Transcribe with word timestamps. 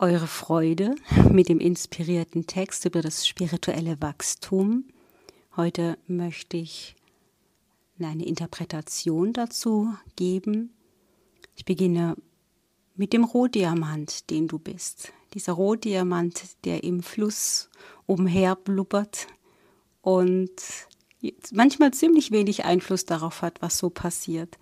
eure 0.00 0.26
Freude 0.26 0.94
mit 1.30 1.50
dem 1.50 1.60
inspirierten 1.60 2.46
Text 2.46 2.86
über 2.86 3.02
das 3.02 3.26
spirituelle 3.26 4.00
Wachstum. 4.00 4.84
Heute 5.56 5.98
möchte 6.06 6.56
ich 6.56 6.96
eine 7.98 8.24
Interpretation 8.24 9.34
dazu 9.34 9.92
geben. 10.16 10.72
Ich 11.54 11.66
beginne 11.66 12.16
mit 12.96 13.12
dem 13.12 13.24
Rohdiamant, 13.24 14.30
den 14.30 14.48
du 14.48 14.58
bist. 14.58 15.12
Dieser 15.34 15.52
Rohdiamant, 15.52 16.56
der 16.64 16.82
im 16.82 17.02
Fluss 17.02 17.68
umherblubbert 18.06 19.26
und 20.00 20.50
manchmal 21.52 21.92
ziemlich 21.92 22.30
wenig 22.30 22.64
Einfluss 22.64 23.04
darauf 23.04 23.42
hat, 23.42 23.60
was 23.60 23.76
so 23.76 23.90
passiert. 23.90 24.58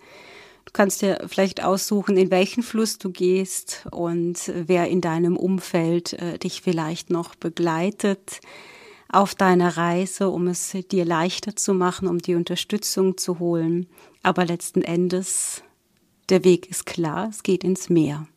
Du 0.69 0.73
kannst 0.73 1.01
dir 1.01 1.25
vielleicht 1.27 1.63
aussuchen, 1.63 2.15
in 2.15 2.29
welchen 2.29 2.61
Fluss 2.61 2.99
du 2.99 3.09
gehst 3.09 3.87
und 3.89 4.51
wer 4.53 4.87
in 4.87 5.01
deinem 5.01 5.35
Umfeld 5.35 6.13
äh, 6.13 6.37
dich 6.37 6.61
vielleicht 6.61 7.09
noch 7.09 7.33
begleitet 7.33 8.39
auf 9.11 9.33
deiner 9.33 9.77
Reise, 9.77 10.29
um 10.29 10.45
es 10.45 10.77
dir 10.91 11.05
leichter 11.05 11.55
zu 11.55 11.73
machen, 11.73 12.07
um 12.07 12.19
die 12.19 12.35
Unterstützung 12.35 13.17
zu 13.17 13.39
holen. 13.39 13.87
Aber 14.21 14.45
letzten 14.45 14.83
Endes, 14.83 15.63
der 16.29 16.43
Weg 16.43 16.69
ist 16.69 16.85
klar, 16.85 17.29
es 17.31 17.41
geht 17.41 17.63
ins 17.63 17.89
Meer. 17.89 18.27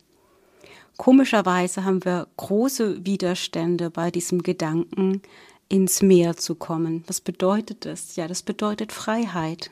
Komischerweise 0.97 1.85
haben 1.85 2.03
wir 2.03 2.29
große 2.39 3.05
Widerstände 3.05 3.91
bei 3.91 4.11
diesem 4.11 4.43
Gedanken, 4.43 5.21
ins 5.69 6.01
Meer 6.01 6.39
zu 6.39 6.55
kommen. 6.55 7.05
Was 7.07 7.21
bedeutet 7.21 7.85
das? 7.85 8.17
Ja, 8.17 8.27
das 8.27 8.43
bedeutet 8.43 8.91
Freiheit. 8.91 9.71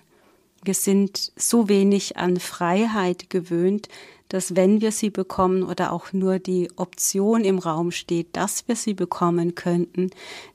Wir 0.63 0.75
sind 0.75 1.33
so 1.37 1.69
wenig 1.69 2.19
an 2.19 2.39
Freiheit 2.39 3.31
gewöhnt, 3.31 3.89
dass 4.29 4.55
wenn 4.55 4.81
wir 4.81 4.93
sie 4.93 5.11
bekommen 5.11 5.65
oder 5.65 5.93
auch 5.93 6.13
nur 6.13 6.39
die 6.39 6.71
Option 6.77 7.45
im 7.45 7.59
Raum 7.59 7.91
steht, 7.91 8.37
dass 8.37 8.69
wir 8.69 8.77
sie 8.77 8.95
bekommen 8.95 9.57
könnten, 9.57 10.11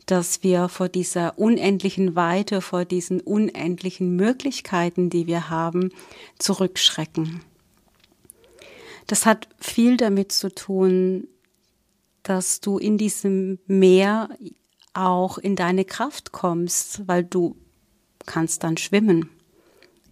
dass 0.06 0.44
wir 0.44 0.70
vor 0.70 0.88
dieser 0.90 1.38
unendlichen 1.38 2.16
Weite, 2.16 2.62
vor 2.62 2.86
diesen 2.86 3.20
unendlichen 3.20 4.16
Möglichkeiten, 4.16 5.10
die 5.10 5.28
wir 5.28 5.50
haben, 5.50 5.90
zurückschrecken. 6.40 7.42
Das 9.08 9.26
hat 9.26 9.50
viel 9.60 9.98
damit 9.98 10.32
zu 10.32 10.54
tun, 10.54 11.28
dass 12.24 12.62
du 12.62 12.78
in 12.78 12.98
diesem 12.98 13.60
Meer 13.68 14.30
auch 14.94 15.38
in 15.38 15.58
deine 15.58 15.84
Kraft 15.84 16.32
kommst, 16.32 17.08
weil 17.08 17.26
du 17.26 17.58
kannst 18.26 18.64
dann 18.64 18.78
schwimmen 18.78 19.30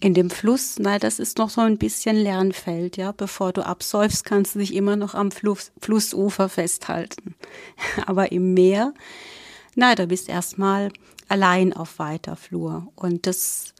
in 0.03 0.13
dem 0.13 0.29
Fluss, 0.29 0.79
nein, 0.79 0.99
das 0.99 1.17
ist 1.17 1.37
noch 1.37 1.49
so 1.49 1.61
ein 1.61 1.77
bisschen 1.77 2.17
Lernfeld, 2.17 2.97
ja. 2.97 3.13
Bevor 3.13 3.53
du 3.53 3.65
absäufst, 3.65 4.25
kannst 4.25 4.53
du 4.53 4.59
dich 4.59 4.73
immer 4.73 4.97
noch 4.97 5.15
am 5.15 5.31
Fluss, 5.31 5.71
Flussufer 5.79 6.49
festhalten. 6.49 7.35
Aber 8.05 8.33
im 8.33 8.53
Meer, 8.53 8.93
nein, 9.75 9.95
da 9.95 10.05
bist 10.05 10.27
erstmal 10.27 10.91
allein 11.29 11.71
auf 11.71 11.99
weiter 11.99 12.35
Flur. 12.35 12.91
Und 12.95 13.27
das 13.27 13.73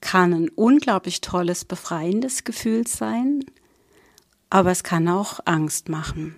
kann 0.00 0.32
ein 0.32 0.48
unglaublich 0.48 1.20
tolles, 1.20 1.66
befreiendes 1.66 2.44
Gefühl 2.44 2.86
sein, 2.86 3.44
aber 4.48 4.70
es 4.70 4.84
kann 4.84 5.08
auch 5.08 5.40
Angst 5.44 5.88
machen. 5.88 6.36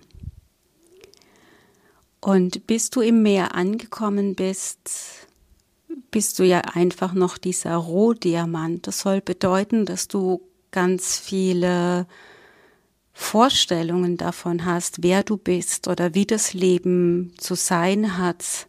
Und 2.21 2.67
bis 2.67 2.91
du 2.91 3.03
im 3.03 3.23
Meer 3.23 3.55
angekommen 3.55 4.35
bist, 4.35 5.28
bist 6.11 6.39
du 6.39 6.45
ja 6.45 6.61
einfach 6.61 7.13
noch 7.15 7.39
dieser 7.39 7.77
Rohdiamant. 7.77 8.87
Das 8.87 9.01
soll 9.01 9.21
bedeuten, 9.21 9.87
dass 9.87 10.09
du 10.09 10.43
ganz 10.71 11.19
viele 11.19 12.07
Vorstellungen 13.13 14.17
davon 14.17 14.65
hast, 14.65 15.03
wer 15.03 15.23
du 15.23 15.37
bist 15.37 15.89
oder 15.89 16.15
wie 16.15 16.27
das 16.27 16.55
Leben 16.55 17.33
zu 17.37 17.57
sein 17.57 18.17
hat, 18.17 18.69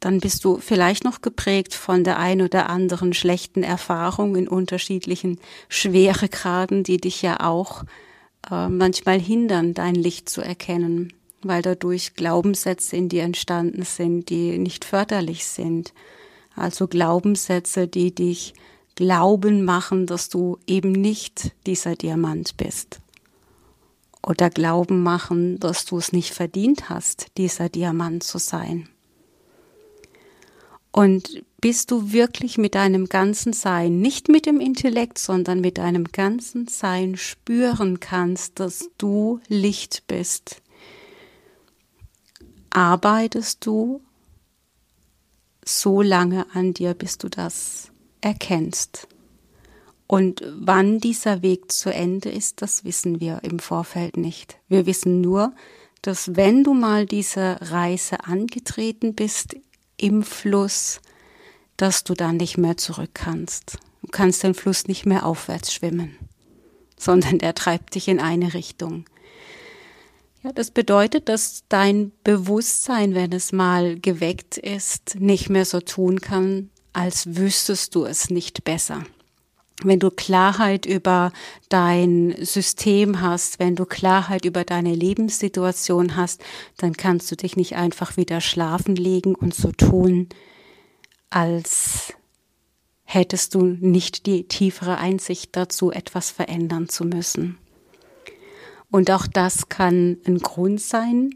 dann 0.00 0.20
bist 0.20 0.44
du 0.44 0.58
vielleicht 0.58 1.04
noch 1.04 1.20
geprägt 1.20 1.74
von 1.74 2.04
der 2.04 2.18
ein 2.18 2.42
oder 2.42 2.68
anderen 2.68 3.12
schlechten 3.12 3.62
Erfahrung 3.62 4.36
in 4.36 4.48
unterschiedlichen 4.48 5.38
Schweregraden, 5.68 6.84
die 6.84 6.98
dich 6.98 7.22
ja 7.22 7.40
auch 7.40 7.84
äh, 8.50 8.68
manchmal 8.68 9.20
hindern, 9.20 9.74
dein 9.74 9.94
Licht 9.94 10.28
zu 10.28 10.40
erkennen 10.40 11.12
weil 11.42 11.62
dadurch 11.62 12.14
Glaubenssätze 12.14 12.96
in 12.96 13.08
dir 13.08 13.22
entstanden 13.22 13.82
sind, 13.84 14.28
die 14.30 14.58
nicht 14.58 14.84
förderlich 14.84 15.46
sind. 15.46 15.92
Also 16.54 16.86
Glaubenssätze, 16.86 17.88
die 17.88 18.14
dich 18.14 18.54
glauben 18.94 19.64
machen, 19.64 20.06
dass 20.06 20.28
du 20.28 20.58
eben 20.66 20.92
nicht 20.92 21.52
dieser 21.66 21.96
Diamant 21.96 22.56
bist. 22.56 23.00
Oder 24.22 24.50
glauben 24.50 25.02
machen, 25.02 25.58
dass 25.58 25.86
du 25.86 25.96
es 25.96 26.12
nicht 26.12 26.34
verdient 26.34 26.90
hast, 26.90 27.28
dieser 27.38 27.70
Diamant 27.70 28.22
zu 28.22 28.38
sein. 28.38 28.88
Und 30.92 31.42
bist 31.60 31.90
du 31.90 32.12
wirklich 32.12 32.58
mit 32.58 32.74
deinem 32.74 33.06
ganzen 33.06 33.52
Sein, 33.52 34.00
nicht 34.00 34.28
mit 34.28 34.46
dem 34.46 34.60
Intellekt, 34.60 35.18
sondern 35.18 35.60
mit 35.60 35.78
deinem 35.78 36.04
ganzen 36.04 36.68
Sein 36.68 37.16
spüren 37.16 38.00
kannst, 38.00 38.60
dass 38.60 38.90
du 38.98 39.40
Licht 39.48 40.04
bist, 40.06 40.62
arbeitest 42.70 43.64
du 43.66 44.00
so 45.64 46.02
lange 46.02 46.46
an 46.54 46.74
dir, 46.74 46.94
bis 46.94 47.18
du 47.18 47.28
das 47.28 47.90
erkennst. 48.20 49.08
Und 50.06 50.42
wann 50.58 50.98
dieser 50.98 51.42
Weg 51.42 51.70
zu 51.70 51.92
Ende 51.92 52.30
ist, 52.30 52.62
das 52.62 52.84
wissen 52.84 53.20
wir 53.20 53.44
im 53.44 53.60
Vorfeld 53.60 54.16
nicht. 54.16 54.58
Wir 54.68 54.86
wissen 54.86 55.20
nur, 55.20 55.52
dass 56.02 56.34
wenn 56.34 56.64
du 56.64 56.74
mal 56.74 57.06
diese 57.06 57.58
Reise 57.60 58.24
angetreten 58.24 59.14
bist 59.14 59.54
im 59.96 60.22
Fluss, 60.22 61.00
dass 61.76 62.04
du 62.04 62.14
dann 62.14 62.38
nicht 62.38 62.58
mehr 62.58 62.76
zurück 62.76 63.10
kannst. 63.14 63.78
Du 64.02 64.08
kannst 64.08 64.42
den 64.42 64.54
Fluss 64.54 64.86
nicht 64.86 65.06
mehr 65.06 65.24
aufwärts 65.24 65.72
schwimmen, 65.72 66.16
sondern 66.98 67.38
der 67.38 67.54
treibt 67.54 67.94
dich 67.94 68.08
in 68.08 68.18
eine 68.18 68.54
Richtung. 68.54 69.04
Ja, 70.42 70.52
das 70.52 70.70
bedeutet, 70.70 71.28
dass 71.28 71.64
dein 71.68 72.12
Bewusstsein, 72.24 73.14
wenn 73.14 73.32
es 73.32 73.52
mal 73.52 74.00
geweckt 74.00 74.56
ist, 74.56 75.16
nicht 75.20 75.50
mehr 75.50 75.66
so 75.66 75.80
tun 75.80 76.20
kann, 76.20 76.70
als 76.94 77.36
wüsstest 77.36 77.94
du 77.94 78.04
es 78.04 78.30
nicht 78.30 78.64
besser. 78.64 79.04
Wenn 79.82 79.98
du 79.98 80.10
Klarheit 80.10 80.86
über 80.86 81.32
dein 81.68 82.34
System 82.40 83.20
hast, 83.20 83.58
wenn 83.58 83.76
du 83.76 83.84
Klarheit 83.84 84.44
über 84.44 84.64
deine 84.64 84.94
Lebenssituation 84.94 86.16
hast, 86.16 86.42
dann 86.78 86.94
kannst 86.94 87.30
du 87.30 87.36
dich 87.36 87.56
nicht 87.56 87.76
einfach 87.76 88.16
wieder 88.16 88.40
schlafen 88.40 88.96
legen 88.96 89.34
und 89.34 89.54
so 89.54 89.72
tun, 89.72 90.28
als 91.30 92.14
hättest 93.04 93.54
du 93.54 93.64
nicht 93.64 94.26
die 94.26 94.48
tiefere 94.48 94.98
Einsicht 94.98 95.56
dazu, 95.56 95.90
etwas 95.90 96.30
verändern 96.30 96.88
zu 96.88 97.04
müssen. 97.04 97.58
Und 98.90 99.10
auch 99.10 99.26
das 99.26 99.68
kann 99.68 100.18
ein 100.26 100.38
Grund 100.38 100.80
sein, 100.80 101.30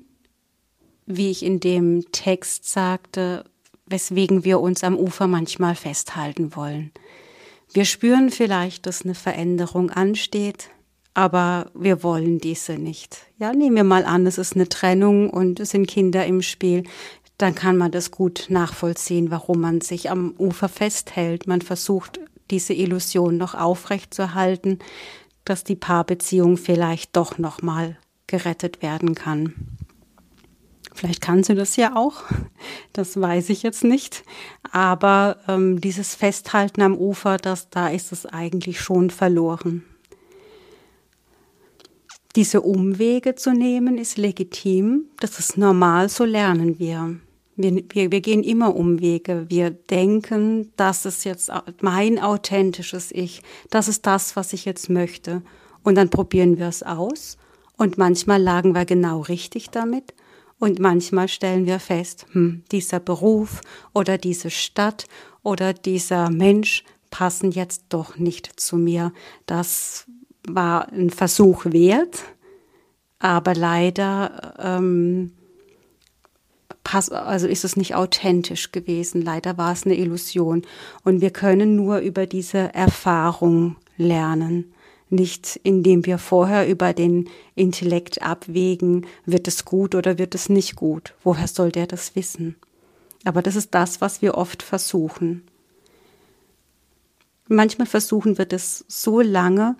wie 1.06 1.30
ich 1.30 1.42
in 1.42 1.60
dem 1.60 2.10
Text 2.12 2.68
sagte, 2.68 3.44
weswegen 3.86 4.44
wir 4.44 4.60
uns 4.60 4.82
am 4.82 4.96
Ufer 4.96 5.26
manchmal 5.26 5.74
festhalten 5.74 6.56
wollen. 6.56 6.92
Wir 7.72 7.84
spüren 7.84 8.30
vielleicht, 8.30 8.86
dass 8.86 9.04
eine 9.04 9.14
Veränderung 9.14 9.90
ansteht, 9.90 10.70
aber 11.12 11.70
wir 11.74 12.02
wollen 12.02 12.38
diese 12.38 12.74
nicht. 12.74 13.18
Ja, 13.38 13.52
nehmen 13.52 13.76
wir 13.76 13.84
mal 13.84 14.04
an, 14.04 14.26
es 14.26 14.38
ist 14.38 14.54
eine 14.54 14.68
Trennung 14.68 15.30
und 15.30 15.60
es 15.60 15.70
sind 15.70 15.86
Kinder 15.86 16.26
im 16.26 16.42
Spiel. 16.42 16.84
Dann 17.38 17.54
kann 17.54 17.76
man 17.76 17.90
das 17.90 18.10
gut 18.10 18.46
nachvollziehen, 18.48 19.30
warum 19.30 19.60
man 19.60 19.80
sich 19.80 20.10
am 20.10 20.34
Ufer 20.38 20.68
festhält. 20.68 21.46
Man 21.46 21.62
versucht, 21.62 22.20
diese 22.50 22.74
Illusion 22.74 23.36
noch 23.36 23.54
aufrechtzuerhalten, 23.54 24.78
dass 25.44 25.64
die 25.64 25.76
Paarbeziehung 25.76 26.56
vielleicht 26.56 27.16
doch 27.16 27.38
noch 27.38 27.62
mal 27.62 27.96
gerettet 28.26 28.82
werden 28.82 29.14
kann. 29.14 29.54
Vielleicht 30.94 31.20
kann 31.20 31.42
sie 31.42 31.56
das 31.56 31.74
ja 31.76 31.96
auch, 31.96 32.22
das 32.92 33.20
weiß 33.20 33.50
ich 33.50 33.62
jetzt 33.64 33.82
nicht. 33.82 34.22
Aber 34.70 35.38
ähm, 35.48 35.80
dieses 35.80 36.14
Festhalten 36.14 36.82
am 36.82 36.96
Ufer, 36.96 37.36
das, 37.36 37.68
da 37.68 37.88
ist 37.88 38.12
es 38.12 38.26
eigentlich 38.26 38.80
schon 38.80 39.10
verloren. 39.10 39.82
diese 42.36 42.62
Umwege 42.62 43.36
zu 43.36 43.52
nehmen 43.52 43.96
ist 43.96 44.18
legitim, 44.18 45.06
das 45.20 45.38
ist 45.38 45.56
normal, 45.56 46.08
so 46.08 46.24
lernen 46.24 46.78
wir. 46.78 47.16
Wir, 47.56 47.84
wir, 47.90 48.10
wir 48.10 48.20
gehen 48.20 48.42
immer 48.42 48.74
Umwege. 48.74 49.46
Wir 49.48 49.70
denken, 49.70 50.72
das 50.76 51.06
ist 51.06 51.24
jetzt 51.24 51.50
mein 51.80 52.18
authentisches 52.18 53.12
Ich. 53.12 53.42
Das 53.70 53.88
ist 53.88 54.06
das, 54.06 54.36
was 54.36 54.52
ich 54.52 54.64
jetzt 54.64 54.90
möchte. 54.90 55.42
Und 55.82 55.96
dann 55.96 56.10
probieren 56.10 56.58
wir 56.58 56.68
es 56.68 56.82
aus. 56.82 57.36
Und 57.76 57.98
manchmal 57.98 58.42
lagen 58.42 58.74
wir 58.74 58.84
genau 58.84 59.20
richtig 59.20 59.70
damit. 59.70 60.14
Und 60.58 60.78
manchmal 60.78 61.28
stellen 61.28 61.66
wir 61.66 61.80
fest, 61.80 62.26
hm, 62.32 62.62
dieser 62.72 63.00
Beruf 63.00 63.60
oder 63.92 64.18
diese 64.18 64.50
Stadt 64.50 65.06
oder 65.42 65.74
dieser 65.74 66.30
Mensch 66.30 66.84
passen 67.10 67.50
jetzt 67.50 67.84
doch 67.90 68.16
nicht 68.16 68.58
zu 68.58 68.76
mir. 68.76 69.12
Das 69.46 70.06
war 70.46 70.90
ein 70.92 71.10
Versuch 71.10 71.64
wert, 71.66 72.22
aber 73.18 73.54
leider 73.54 74.54
ähm, 74.58 75.32
pass, 76.84 77.10
also 77.10 77.48
ist 77.48 77.64
es 77.64 77.76
nicht 77.76 77.94
authentisch 77.94 78.70
gewesen. 78.70 79.22
Leider 79.22 79.58
war 79.58 79.72
es 79.72 79.84
eine 79.84 79.96
Illusion. 79.96 80.62
Und 81.02 81.20
wir 81.20 81.30
können 81.30 81.74
nur 81.74 81.98
über 81.98 82.26
diese 82.26 82.72
Erfahrung 82.74 83.76
lernen. 83.96 84.72
Nicht 85.10 85.58
indem 85.62 86.06
wir 86.06 86.18
vorher 86.18 86.68
über 86.68 86.92
den 86.92 87.28
Intellekt 87.54 88.22
abwägen, 88.22 89.06
wird 89.26 89.48
es 89.48 89.64
gut 89.64 89.94
oder 89.94 90.18
wird 90.18 90.34
es 90.34 90.48
nicht 90.48 90.76
gut. 90.76 91.14
Woher 91.22 91.48
soll 91.48 91.72
der 91.72 91.86
das 91.86 92.14
wissen? 92.14 92.56
Aber 93.24 93.42
das 93.42 93.56
ist 93.56 93.74
das, 93.74 94.00
was 94.00 94.22
wir 94.22 94.34
oft 94.34 94.62
versuchen. 94.62 95.42
Manchmal 97.48 97.86
versuchen 97.86 98.38
wir 98.38 98.46
das 98.46 98.84
so 98.88 99.20
lange, 99.20 99.76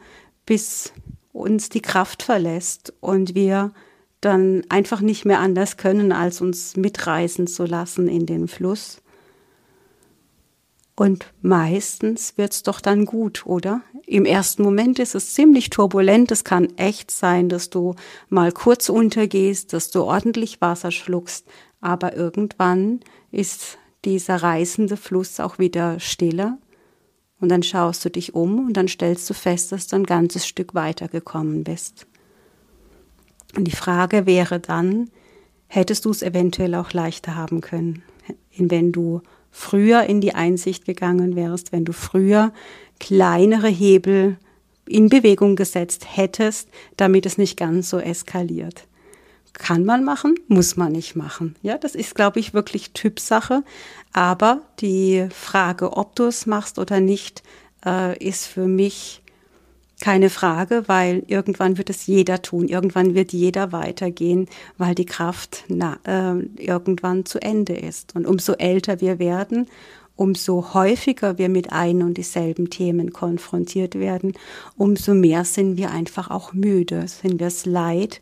bis 0.46 0.92
uns 1.32 1.68
die 1.68 1.82
Kraft 1.82 2.22
verlässt 2.22 2.92
und 3.00 3.34
wir 3.34 3.72
dann 4.24 4.62
einfach 4.68 5.00
nicht 5.00 5.24
mehr 5.24 5.40
anders 5.40 5.76
können, 5.76 6.12
als 6.12 6.40
uns 6.40 6.76
mitreißen 6.76 7.46
zu 7.46 7.64
lassen 7.64 8.08
in 8.08 8.26
den 8.26 8.48
Fluss. 8.48 9.02
Und 10.96 11.26
meistens 11.42 12.38
wird's 12.38 12.62
doch 12.62 12.80
dann 12.80 13.04
gut, 13.04 13.46
oder? 13.46 13.82
Im 14.06 14.24
ersten 14.24 14.62
Moment 14.62 15.00
ist 15.00 15.16
es 15.16 15.34
ziemlich 15.34 15.70
turbulent. 15.70 16.30
Es 16.30 16.44
kann 16.44 16.68
echt 16.76 17.10
sein, 17.10 17.48
dass 17.48 17.68
du 17.68 17.96
mal 18.28 18.52
kurz 18.52 18.88
untergehst, 18.88 19.72
dass 19.72 19.90
du 19.90 20.02
ordentlich 20.04 20.60
Wasser 20.60 20.92
schluckst. 20.92 21.46
Aber 21.80 22.14
irgendwann 22.14 23.00
ist 23.32 23.78
dieser 24.04 24.36
reißende 24.36 24.96
Fluss 24.96 25.40
auch 25.40 25.58
wieder 25.58 25.98
stiller. 25.98 26.58
Und 27.40 27.48
dann 27.48 27.64
schaust 27.64 28.04
du 28.04 28.10
dich 28.10 28.34
um 28.34 28.66
und 28.66 28.74
dann 28.74 28.86
stellst 28.86 29.28
du 29.28 29.34
fest, 29.34 29.72
dass 29.72 29.88
du 29.88 29.96
ein 29.96 30.04
ganzes 30.04 30.46
Stück 30.46 30.74
weitergekommen 30.74 31.64
bist. 31.64 32.06
Und 33.56 33.64
die 33.64 33.76
Frage 33.76 34.26
wäre 34.26 34.60
dann, 34.60 35.10
hättest 35.66 36.04
du 36.04 36.10
es 36.10 36.22
eventuell 36.22 36.74
auch 36.74 36.92
leichter 36.92 37.34
haben 37.34 37.60
können, 37.60 38.02
wenn 38.56 38.92
du 38.92 39.22
früher 39.50 40.04
in 40.04 40.20
die 40.20 40.34
Einsicht 40.34 40.84
gegangen 40.84 41.36
wärst, 41.36 41.72
wenn 41.72 41.84
du 41.84 41.92
früher 41.92 42.52
kleinere 42.98 43.68
Hebel 43.68 44.36
in 44.86 45.08
Bewegung 45.08 45.56
gesetzt 45.56 46.06
hättest, 46.16 46.68
damit 46.96 47.26
es 47.26 47.38
nicht 47.38 47.56
ganz 47.56 47.90
so 47.90 47.98
eskaliert. 47.98 48.86
Kann 49.52 49.84
man 49.84 50.02
machen, 50.02 50.34
muss 50.48 50.76
man 50.76 50.92
nicht 50.92 51.14
machen. 51.14 51.54
Ja, 51.62 51.78
das 51.78 51.94
ist, 51.94 52.16
glaube 52.16 52.40
ich, 52.40 52.54
wirklich 52.54 52.90
Typsache. 52.90 53.62
Aber 54.12 54.62
die 54.80 55.28
Frage, 55.30 55.96
ob 55.96 56.16
du 56.16 56.24
es 56.24 56.46
machst 56.46 56.78
oder 56.80 56.98
nicht, 56.98 57.44
äh, 57.86 58.18
ist 58.18 58.46
für 58.46 58.66
mich 58.66 59.22
keine 60.04 60.28
Frage, 60.28 60.84
weil 60.86 61.22
irgendwann 61.28 61.78
wird 61.78 61.88
es 61.88 62.06
jeder 62.06 62.42
tun, 62.42 62.68
irgendwann 62.68 63.14
wird 63.14 63.32
jeder 63.32 63.72
weitergehen, 63.72 64.48
weil 64.76 64.94
die 64.94 65.06
Kraft 65.06 65.64
na, 65.68 65.98
äh, 66.04 66.40
irgendwann 66.62 67.24
zu 67.24 67.40
Ende 67.40 67.72
ist. 67.72 68.14
Und 68.14 68.26
umso 68.26 68.52
älter 68.52 69.00
wir 69.00 69.18
werden, 69.18 69.66
umso 70.14 70.74
häufiger 70.74 71.38
wir 71.38 71.48
mit 71.48 71.72
ein 71.72 72.02
und 72.02 72.18
dieselben 72.18 72.68
Themen 72.68 73.14
konfrontiert 73.14 73.94
werden, 73.94 74.34
umso 74.76 75.14
mehr 75.14 75.46
sind 75.46 75.78
wir 75.78 75.90
einfach 75.90 76.30
auch 76.30 76.52
müde, 76.52 77.08
sind 77.08 77.40
wir 77.40 77.46
es 77.46 77.64
leid, 77.64 78.20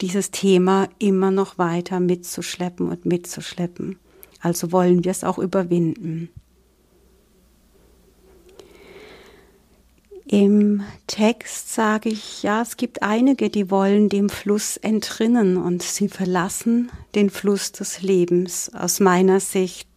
dieses 0.00 0.30
Thema 0.30 0.88
immer 1.00 1.32
noch 1.32 1.58
weiter 1.58 1.98
mitzuschleppen 1.98 2.88
und 2.88 3.04
mitzuschleppen. 3.04 3.98
Also 4.40 4.70
wollen 4.70 5.02
wir 5.02 5.10
es 5.10 5.24
auch 5.24 5.38
überwinden. 5.38 6.28
Im 10.26 10.82
Text 11.06 11.72
sage 11.74 12.08
ich, 12.08 12.42
ja, 12.42 12.62
es 12.62 12.76
gibt 12.76 13.02
einige, 13.02 13.50
die 13.50 13.70
wollen 13.70 14.08
dem 14.08 14.28
Fluss 14.28 14.76
entrinnen 14.76 15.56
und 15.56 15.82
sie 15.82 16.08
verlassen 16.08 16.90
den 17.14 17.30
Fluss 17.30 17.72
des 17.72 18.02
Lebens. 18.02 18.70
Aus 18.74 19.00
meiner 19.00 19.40
Sicht 19.40 19.88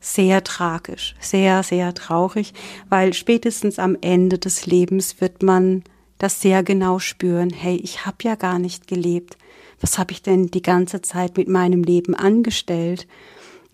sehr 0.00 0.42
tragisch, 0.42 1.14
sehr, 1.20 1.62
sehr 1.62 1.94
traurig, 1.94 2.54
weil 2.88 3.14
spätestens 3.14 3.78
am 3.78 3.96
Ende 4.00 4.38
des 4.38 4.66
Lebens 4.66 5.20
wird 5.20 5.42
man 5.42 5.84
das 6.18 6.40
sehr 6.40 6.62
genau 6.62 6.98
spüren. 6.98 7.50
Hey, 7.50 7.76
ich 7.76 8.04
habe 8.04 8.16
ja 8.22 8.34
gar 8.34 8.58
nicht 8.58 8.86
gelebt. 8.88 9.38
Was 9.80 9.98
habe 9.98 10.12
ich 10.12 10.22
denn 10.22 10.48
die 10.48 10.62
ganze 10.62 11.02
Zeit 11.02 11.36
mit 11.36 11.48
meinem 11.48 11.82
Leben 11.82 12.14
angestellt? 12.14 13.06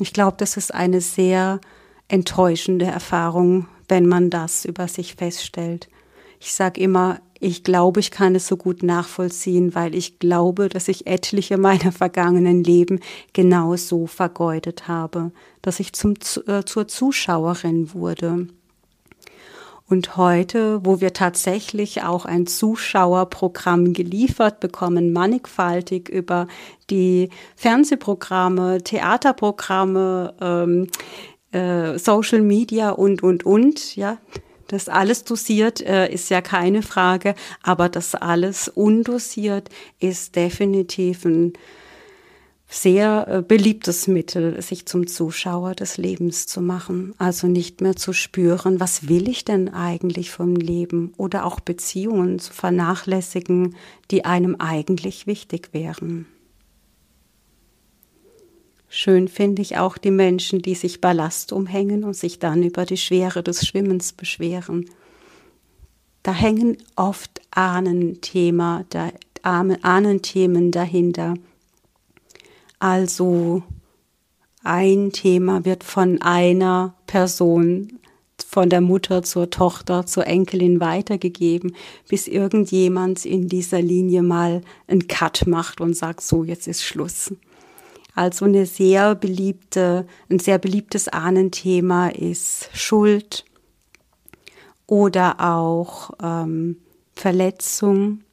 Ich 0.00 0.12
glaube, 0.12 0.36
das 0.38 0.56
ist 0.56 0.72
eine 0.72 1.00
sehr 1.00 1.60
enttäuschende 2.08 2.86
Erfahrung, 2.86 3.66
wenn 3.88 4.06
man 4.06 4.30
das 4.30 4.64
über 4.64 4.88
sich 4.88 5.14
feststellt. 5.14 5.88
Ich 6.40 6.54
sage 6.54 6.80
immer, 6.80 7.20
ich 7.40 7.62
glaube, 7.62 8.00
ich 8.00 8.10
kann 8.10 8.34
es 8.34 8.46
so 8.46 8.56
gut 8.56 8.82
nachvollziehen, 8.82 9.74
weil 9.74 9.94
ich 9.94 10.18
glaube, 10.18 10.68
dass 10.68 10.88
ich 10.88 11.06
etliche 11.06 11.56
meiner 11.56 11.92
vergangenen 11.92 12.64
Leben 12.64 13.00
genau 13.32 13.76
so 13.76 14.06
vergeudet 14.06 14.88
habe, 14.88 15.32
dass 15.62 15.80
ich 15.80 15.92
zum, 15.92 16.14
äh, 16.46 16.64
zur 16.64 16.88
Zuschauerin 16.88 17.92
wurde. 17.94 18.48
Und 19.88 20.18
heute, 20.18 20.84
wo 20.84 21.00
wir 21.00 21.14
tatsächlich 21.14 22.02
auch 22.02 22.26
ein 22.26 22.46
Zuschauerprogramm 22.46 23.94
geliefert 23.94 24.60
bekommen, 24.60 25.14
mannigfaltig 25.14 26.10
über 26.10 26.46
die 26.90 27.30
Fernsehprogramme, 27.56 28.82
Theaterprogramme, 28.82 30.34
ähm, 30.42 30.88
äh, 31.52 31.98
Social 31.98 32.42
Media 32.42 32.90
und, 32.90 33.22
und, 33.22 33.44
und, 33.44 33.96
ja. 33.96 34.18
Das 34.68 34.90
alles 34.90 35.24
dosiert 35.24 35.80
äh, 35.80 36.12
ist 36.12 36.28
ja 36.28 36.42
keine 36.42 36.82
Frage, 36.82 37.34
aber 37.62 37.88
das 37.88 38.14
alles 38.14 38.68
undosiert 38.68 39.70
ist 39.98 40.36
definitiv 40.36 41.24
ein 41.24 41.54
sehr 42.70 43.26
äh, 43.28 43.42
beliebtes 43.42 44.08
Mittel, 44.08 44.60
sich 44.60 44.84
zum 44.84 45.06
Zuschauer 45.06 45.74
des 45.74 45.96
Lebens 45.96 46.46
zu 46.46 46.60
machen. 46.60 47.14
Also 47.16 47.46
nicht 47.46 47.80
mehr 47.80 47.96
zu 47.96 48.12
spüren, 48.12 48.78
was 48.78 49.08
will 49.08 49.28
ich 49.28 49.44
denn 49.46 49.72
eigentlich 49.72 50.30
vom 50.30 50.54
Leben 50.54 51.14
oder 51.16 51.46
auch 51.46 51.60
Beziehungen 51.60 52.38
zu 52.38 52.52
vernachlässigen, 52.52 53.74
die 54.10 54.26
einem 54.26 54.56
eigentlich 54.56 55.26
wichtig 55.26 55.70
wären. 55.72 56.26
Schön 58.90 59.28
finde 59.28 59.60
ich 59.60 59.76
auch 59.76 59.98
die 59.98 60.10
Menschen, 60.10 60.62
die 60.62 60.74
sich 60.74 61.00
Ballast 61.00 61.52
umhängen 61.52 62.04
und 62.04 62.14
sich 62.14 62.38
dann 62.38 62.62
über 62.62 62.86
die 62.86 62.96
Schwere 62.96 63.42
des 63.42 63.66
Schwimmens 63.66 64.14
beschweren. 64.14 64.86
Da 66.22 66.32
hängen 66.32 66.78
oft 66.96 67.40
Ahnenthema, 67.50 68.84
da, 68.88 69.10
Ahnenthemen 69.42 70.70
dahinter. 70.72 71.34
Also 72.78 73.62
ein 74.64 75.12
Thema 75.12 75.64
wird 75.64 75.84
von 75.84 76.22
einer 76.22 76.94
Person, 77.06 77.98
von 78.46 78.70
der 78.70 78.80
Mutter 78.80 79.22
zur 79.22 79.50
Tochter, 79.50 80.06
zur 80.06 80.26
Enkelin 80.26 80.80
weitergegeben, 80.80 81.74
bis 82.08 82.26
irgendjemand 82.26 83.24
in 83.26 83.48
dieser 83.48 83.82
Linie 83.82 84.22
mal 84.22 84.62
einen 84.86 85.08
Cut 85.08 85.46
macht 85.46 85.80
und 85.80 85.94
sagt, 85.94 86.22
so, 86.22 86.44
jetzt 86.44 86.68
ist 86.68 86.82
Schluss. 86.82 87.32
Also 88.18 88.46
eine 88.46 88.66
sehr 88.66 89.14
beliebte, 89.14 90.04
ein 90.28 90.40
sehr 90.40 90.58
beliebtes 90.58 91.06
Ahnenthema 91.06 92.08
ist 92.08 92.68
Schuld 92.74 93.44
oder 94.88 95.36
auch 95.38 96.10
ähm, 96.20 96.78
Verletzung, 97.14 98.24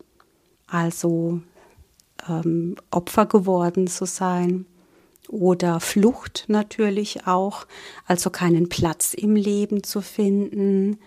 also 0.65 1.39
ähm, 2.27 2.77
Opfer 2.89 3.27
geworden 3.27 3.85
zu 3.85 4.05
sein 4.05 4.65
oder 5.29 5.79
Flucht 5.79 6.45
natürlich 6.47 7.27
auch, 7.27 7.67
also 8.07 8.31
keinen 8.31 8.69
Platz 8.69 9.13
im 9.13 9.35
Leben 9.35 9.83
zu 9.83 10.01
finden, 10.01 10.97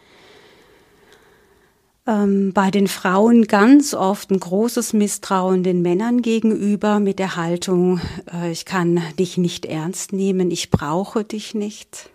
ähm, 2.09 2.53
bei 2.53 2.73
den 2.73 2.89
Frauen 2.89 3.47
ganz 3.47 3.95
oft 3.95 4.31
ein 4.31 4.41
großes 4.41 4.95
Misstrauen 4.95 5.63
den 5.63 5.83
Männern 5.83 6.23
gegenüber 6.23 6.99
mit 6.99 7.21
der 7.21 7.37
Haltung, 7.37 8.01
äh, 8.33 8.51
ich 8.51 8.65
kann 8.65 9.01
dich 9.19 9.39
nicht 9.39 9.67
ernst 9.67 10.13
nehmen, 10.13 10.51
ich 10.51 10.71
brauche 10.71 11.23
dich 11.23 11.55
nicht. 11.55 12.11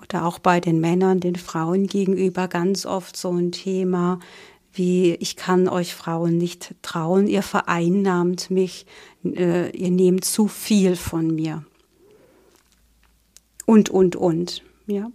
Oder 0.00 0.26
auch 0.26 0.38
bei 0.38 0.60
den 0.60 0.80
Männern, 0.80 1.18
den 1.18 1.36
Frauen 1.36 1.88
gegenüber 1.88 2.46
ganz 2.46 2.86
oft 2.86 3.16
so 3.16 3.32
ein 3.32 3.50
Thema 3.50 4.20
wie 4.78 5.14
ich 5.14 5.36
kann 5.36 5.68
euch 5.68 5.94
Frauen 5.94 6.38
nicht 6.38 6.74
trauen, 6.82 7.26
ihr 7.26 7.42
vereinnahmt 7.42 8.50
mich, 8.50 8.86
äh, 9.24 9.70
ihr 9.76 9.90
nehmt 9.90 10.24
zu 10.24 10.46
viel 10.46 10.96
von 10.96 11.34
mir. 11.34 11.64
Und, 13.66 13.90
und, 13.90 14.16
und. 14.16 14.62
Ja. 14.86 15.10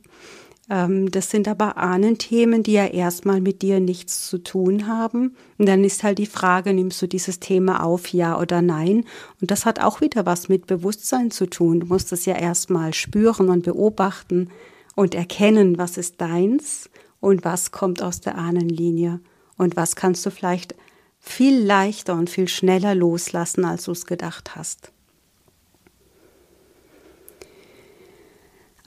Ähm, 0.74 1.12
das 1.12 1.30
sind 1.30 1.48
aber 1.48 1.78
Ahnenthemen, 1.78 2.64
die 2.64 2.74
ja 2.74 2.88
erstmal 2.88 3.42
mit 3.42 3.62
dir 3.62 3.80
nichts 3.80 4.28
zu 4.28 4.40
tun 4.40 4.88
haben. 4.88 5.36
Und 5.60 5.68
dann 5.68 5.84
ist 5.84 6.02
halt 6.02 6.18
die 6.18 6.26
Frage, 6.26 6.74
nimmst 6.74 7.00
du 7.00 7.08
dieses 7.08 7.40
Thema 7.40 7.84
auf, 7.84 8.08
ja 8.08 8.40
oder 8.40 8.64
nein? 8.64 9.06
Und 9.40 9.52
das 9.52 9.68
hat 9.68 9.80
auch 9.80 10.02
wieder 10.02 10.26
was 10.26 10.50
mit 10.50 10.66
Bewusstsein 10.66 11.30
zu 11.30 11.46
tun. 11.46 11.82
Du 11.82 11.86
musst 11.86 12.12
es 12.12 12.26
ja 12.26 12.36
erstmal 12.36 12.96
spüren 12.96 13.50
und 13.50 13.64
beobachten 13.64 14.50
und 14.96 15.14
erkennen, 15.14 15.78
was 15.78 15.98
ist 15.98 16.20
deins 16.20 16.90
und 17.20 17.46
was 17.46 17.72
kommt 17.72 18.02
aus 18.02 18.22
der 18.22 18.36
Ahnenlinie. 18.36 19.20
Und 19.58 19.76
was 19.76 19.96
kannst 19.96 20.26
du 20.26 20.32
vielleicht 20.32 20.74
viel 21.20 21.64
leichter 21.64 22.16
und 22.16 22.32
viel 22.32 22.48
schneller 22.48 22.96
loslassen, 22.96 23.64
als 23.64 23.84
du 23.84 23.92
es 23.92 24.08
gedacht 24.08 24.56
hast. 24.56 24.92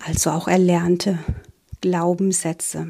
Also 0.05 0.31
auch 0.31 0.49
erlernte 0.49 1.21
Glaubenssätze. 1.81 2.87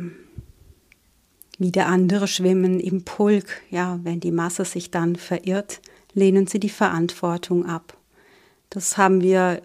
Wieder 1.59 1.87
andere 1.87 2.29
schwimmen 2.29 2.81
im 2.81 3.05
Pulk. 3.05 3.63
Ja, 3.71 3.99
wenn 4.03 4.21
die 4.21 4.33
Masse 4.33 4.65
sich 4.65 4.91
dann 4.91 5.17
verirrt, 5.17 5.81
lehnen 6.13 6.47
sie 6.47 6.61
die 6.61 6.71
Verantwortung 6.71 7.67
ab. 7.67 7.97
Das 8.71 8.99
haben 8.99 9.23
wir 9.23 9.63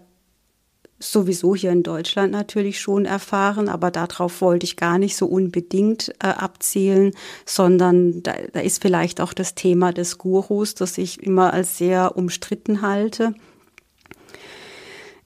sowieso 1.02 1.54
hier 1.54 1.72
in 1.72 1.82
Deutschland 1.82 2.32
natürlich 2.32 2.80
schon 2.80 3.04
erfahren, 3.04 3.68
aber 3.68 3.90
darauf 3.90 4.40
wollte 4.40 4.64
ich 4.64 4.76
gar 4.76 4.98
nicht 4.98 5.16
so 5.16 5.26
unbedingt 5.26 6.10
äh, 6.22 6.28
abzielen, 6.28 7.12
sondern 7.44 8.22
da, 8.22 8.34
da 8.52 8.60
ist 8.60 8.80
vielleicht 8.80 9.20
auch 9.20 9.32
das 9.32 9.54
Thema 9.54 9.92
des 9.92 10.18
Gurus, 10.18 10.74
das 10.74 10.98
ich 10.98 11.22
immer 11.22 11.52
als 11.52 11.78
sehr 11.78 12.16
umstritten 12.16 12.82
halte. 12.82 13.34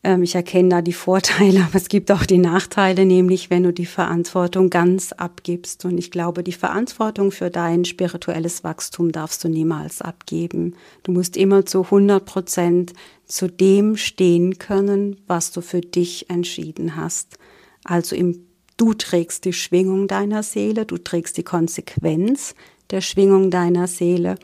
Ähm, 0.06 0.22
ich 0.22 0.36
erkenne 0.36 0.68
da 0.68 0.82
die 0.82 0.92
Vorteile, 0.92 1.64
aber 1.66 1.74
es 1.74 1.88
gibt 1.88 2.12
auch 2.12 2.24
die 2.24 2.38
Nachteile, 2.38 3.04
nämlich 3.04 3.50
wenn 3.50 3.64
du 3.64 3.72
die 3.72 3.86
Verantwortung 3.86 4.70
ganz 4.70 5.10
abgibst. 5.10 5.84
Und 5.84 5.98
ich 5.98 6.12
glaube, 6.12 6.44
die 6.44 6.52
Verantwortung 6.52 7.32
für 7.32 7.50
dein 7.50 7.84
spirituelles 7.84 8.62
Wachstum 8.62 9.10
darfst 9.10 9.42
du 9.42 9.48
niemals 9.48 10.02
abgeben. 10.02 10.76
Du 11.02 11.10
musst 11.10 11.36
immer 11.36 11.66
zu 11.66 11.82
100 11.82 12.24
Prozent 12.24 12.92
zu 13.24 13.48
dem 13.48 13.96
stehen 13.96 14.58
können, 14.58 15.16
was 15.26 15.50
du 15.50 15.60
für 15.60 15.80
dich 15.80 16.30
entschieden 16.30 16.94
hast. 16.94 17.36
Also 17.82 18.14
im, 18.14 18.46
du 18.76 18.94
trägst 18.94 19.44
die 19.44 19.52
Schwingung 19.52 20.06
deiner 20.06 20.44
Seele, 20.44 20.86
du 20.86 20.98
trägst 20.98 21.36
die 21.36 21.42
Konsequenz 21.42 22.54
der 22.90 23.00
Schwingung 23.00 23.50
deiner 23.50 23.88
Seele, 23.88 24.36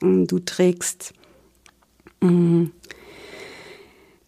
du 0.00 0.38
trägst 0.38 1.12
mm, 2.22 2.64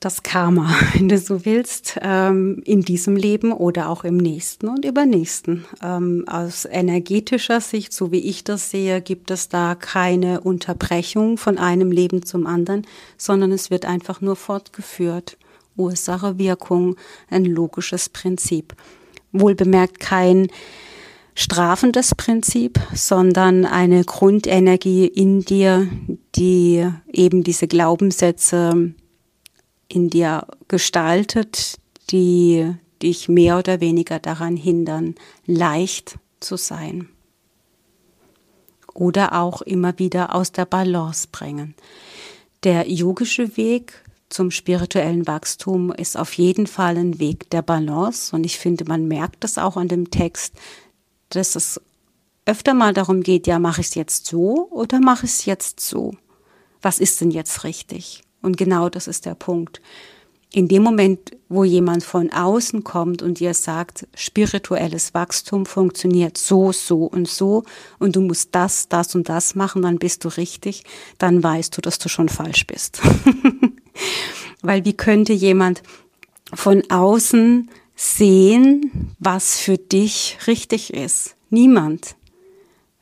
das 0.07 0.23
Karma, 0.23 0.71
wenn 0.95 1.09
du 1.09 1.19
so 1.19 1.45
willst, 1.45 1.99
ähm, 2.01 2.63
in 2.65 2.83
diesem 2.83 3.17
Leben 3.17 3.51
oder 3.51 3.89
auch 3.89 4.05
im 4.05 4.17
nächsten 4.17 4.69
und 4.69 4.85
übernächsten. 4.85 5.65
Ähm, 5.83 6.25
aus 6.29 6.65
energetischer 6.65 7.61
Sicht, 7.61 7.93
so 7.93 8.13
wie 8.13 8.21
ich 8.21 8.45
das 8.45 8.71
sehe, 8.71 9.01
gibt 9.01 9.33
es 9.33 9.49
da 9.49 9.75
keine 9.75 10.43
Unterbrechung 10.43 11.39
von 11.39 11.59
einem 11.59 11.91
Leben 11.91 12.25
zum 12.25 12.47
anderen, 12.47 12.87
sondern 13.17 13.51
es 13.51 13.73
wird 13.73 13.85
einfach 13.85 14.21
nur 14.21 14.37
fortgeführt. 14.37 15.39
Ursache, 15.77 16.39
Wirkung, 16.39 16.95
ein 17.29 17.45
logisches 17.45 18.09
Prinzip. 18.09 18.77
Wohlbemerkt 19.33 19.99
kein 19.99 20.47
strafendes 21.35 22.15
Prinzip, 22.15 22.79
sondern 22.95 23.65
eine 23.65 24.05
Grundenergie 24.05 25.07
in 25.09 25.41
dir, 25.41 25.89
die 26.37 26.89
eben 27.13 27.43
diese 27.43 27.67
Glaubenssätze 27.67 28.95
in 29.88 30.11
dir 30.11 30.47
gestaltet, 30.69 31.78
die 32.11 32.75
dich 33.02 33.28
mehr 33.28 33.59
oder 33.59 33.81
weniger 33.81 34.19
daran 34.19 34.57
hindern, 34.57 35.14
leicht 35.47 36.19
zu 36.40 36.57
sein. 36.57 37.09
Oder 38.95 39.35
auch 39.35 39.61
immer 39.62 39.99
wieder 39.99 40.35
aus 40.35 40.52
der 40.52 40.64
Balance 40.64 41.28
bringen. 41.31 41.75
Der 42.64 42.90
yogische 42.90 43.57
Weg 43.57 44.02
zum 44.28 44.50
spirituellen 44.50 45.26
Wachstum 45.26 45.93
ist 45.93 46.16
auf 46.16 46.33
jeden 46.35 46.66
Fall 46.66 46.97
ein 46.97 47.19
Weg 47.19 47.50
der 47.50 47.62
Balance 47.62 48.35
und 48.35 48.45
ich 48.45 48.59
finde, 48.59 48.85
man 48.85 49.07
merkt 49.07 49.45
das 49.45 49.59
auch 49.59 49.76
an 49.76 49.88
dem 49.88 50.11
Text, 50.11 50.55
dass 51.28 51.55
es 51.55 51.81
öfter 52.45 52.75
mal 52.75 52.93
darum 52.93 53.23
geht, 53.23 53.47
ja, 53.47 53.59
mache 53.59 53.83
ich 53.83 53.88
es 53.88 53.95
jetzt 53.95 54.26
so 54.26 54.69
oder 54.71 55.00
mache 55.00 55.26
ich 55.26 55.33
es 55.33 55.45
jetzt 55.45 55.81
so? 55.81 56.14
Was 56.81 56.99
ist 56.99 57.21
denn 57.21 57.31
jetzt 57.31 57.64
richtig? 57.64 58.23
Und 58.47 58.57
genau 58.57 58.88
das 58.88 59.09
ist 59.09 59.26
der 59.26 59.35
Punkt. 59.35 59.81
In 60.53 60.69
dem 60.69 60.85
Moment, 60.85 61.33
wo 61.49 61.65
jemand 61.65 62.05
von 62.05 62.33
außen 62.33 62.85
kommt 62.85 63.21
und 63.21 63.41
dir 63.41 63.55
sagt, 63.55 64.07
spirituelles 64.15 65.15
Wachstum 65.15 65.67
funktioniert 65.67 66.38
so, 66.38 66.71
so 66.71 67.07
und 67.07 67.26
so 67.26 67.65
und 67.99 68.15
du 68.15 68.21
musst 68.21 68.55
das, 68.55 68.88
das 68.88 69.17
und 69.17 69.29
das 69.29 69.57
machen, 69.57 69.83
dann 69.83 69.99
bist 69.99 70.25
du 70.25 70.29
richtig, 70.29 70.85
dann 71.19 71.43
weißt 71.43 71.76
du, 71.76 71.81
dass 71.81 71.99
du 71.99 72.09
schon 72.09 72.29
falsch 72.29 72.69
bist. 72.69 73.03
Weil 74.62 74.85
wie 74.85 74.97
könnte 74.97 75.33
jemand 75.33 75.83
von 76.55 76.88
außen 76.88 77.69
sehen, 77.97 79.12
was 79.19 79.59
für 79.59 79.76
dich 79.76 80.38
richtig 80.47 80.95
ist? 80.95 81.35
Niemand. 81.50 82.15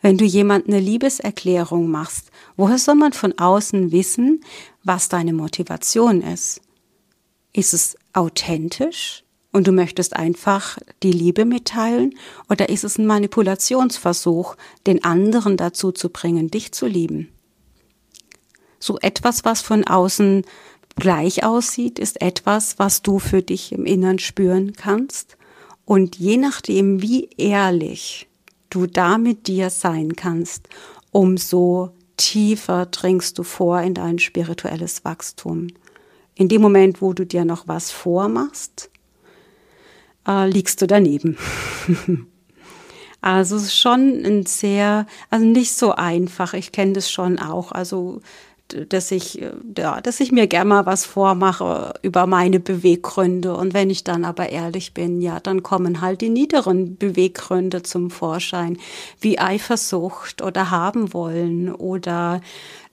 Wenn 0.01 0.17
du 0.17 0.25
jemand 0.25 0.69
eine 0.69 0.81
Liebeserklärung 0.81 1.91
machst, 1.91 2.31
woher 2.57 2.79
soll 2.79 2.95
man 2.95 3.13
von 3.13 3.39
außen 3.39 3.91
wissen, 3.93 4.43
was 4.85 5.09
deine 5.09 5.33
Motivation 5.33 6.23
ist. 6.23 6.61
Ist 7.53 7.75
es 7.75 7.97
authentisch 8.12 9.25
und 9.53 9.67
du 9.67 9.73
möchtest 9.73 10.14
einfach 10.14 10.79
die 11.03 11.12
Liebe 11.12 11.45
mitteilen 11.45 12.14
oder 12.49 12.69
ist 12.69 12.85
es 12.85 12.99
ein 12.99 13.07
Manipulationsversuch, 13.07 14.57
den 14.87 15.03
anderen 15.05 15.57
dazu 15.57 15.93
zu 15.93 16.11
bringen, 16.11 16.50
dich 16.50 16.73
zu 16.73 16.87
lieben? 16.87 17.29
So 18.79 18.99
etwas, 18.99 19.45
was 19.45 19.62
von 19.62 19.85
außen 19.85 20.45
gleich 20.97 21.45
aussieht, 21.45 21.99
ist 21.99 22.21
etwas, 22.21 22.79
was 22.79 23.03
du 23.03 23.19
für 23.19 23.43
dich 23.43 23.73
im 23.73 23.87
Innern 23.87 24.19
spüren 24.19 24.75
kannst. 24.75 25.37
Und 25.85 26.17
je 26.17 26.37
nachdem, 26.37 27.00
wie 27.03 27.31
ehrlich 27.37 28.29
du 28.71 28.87
da 28.87 29.19
mit 29.19 29.47
dir 29.47 29.71
sein 29.71 30.17
kannst, 30.17 30.69
umso 31.12 31.93
tiefer 32.16 32.87
dringst 32.87 33.38
du 33.38 33.42
vor 33.42 33.80
in 33.80 33.94
dein 33.94 34.18
spirituelles 34.18 35.04
Wachstum. 35.04 35.68
In 36.35 36.49
dem 36.49 36.62
Moment, 36.62 37.00
wo 37.00 37.12
du 37.12 37.25
dir 37.25 37.44
noch 37.44 37.68
was 37.68 37.90
vormachst, 37.90 38.90
äh, 40.26 40.49
liegst 40.49 40.83
du 40.83 40.87
daneben. 40.87 41.37
also 43.21 43.59
schon 43.61 44.25
ein 44.25 44.47
sehr, 44.47 45.06
also 45.30 45.44
nicht 45.44 45.73
so 45.73 45.92
einfach. 45.92 46.54
Ich 46.54 46.73
kenne 46.73 46.94
das 46.94 47.11
schon 47.11 47.38
auch. 47.38 47.73
Also 47.73 48.21
dass 48.68 49.11
ich, 49.11 49.40
äh, 49.42 49.52
ja, 49.76 50.00
dass 50.00 50.21
ich 50.21 50.33
mir 50.33 50.47
gerne 50.47 50.68
mal 50.68 50.87
was 50.87 51.04
vormache 51.04 51.94
über 52.02 52.26
meine 52.26 52.61
Beweggründe. 52.61 53.56
Und 53.56 53.75
wenn 53.75 53.90
ich 53.90 54.04
dann 54.04 54.25
aber 54.25 54.49
ehrlich 54.50 54.94
bin, 54.94 55.21
ja, 55.21 55.40
dann 55.40 55.62
kommen 55.62 56.00
halt 56.00 56.21
die 56.21 56.30
niederen 56.30 56.97
Beweggründe 56.97 57.83
zum 57.83 58.11
Vorschein, 58.11 58.78
wie 59.21 59.38
Eifersucht 59.38 60.42
oder 60.42 60.71
haben 60.71 61.12
wollen 61.12 61.73
oder 61.73 62.40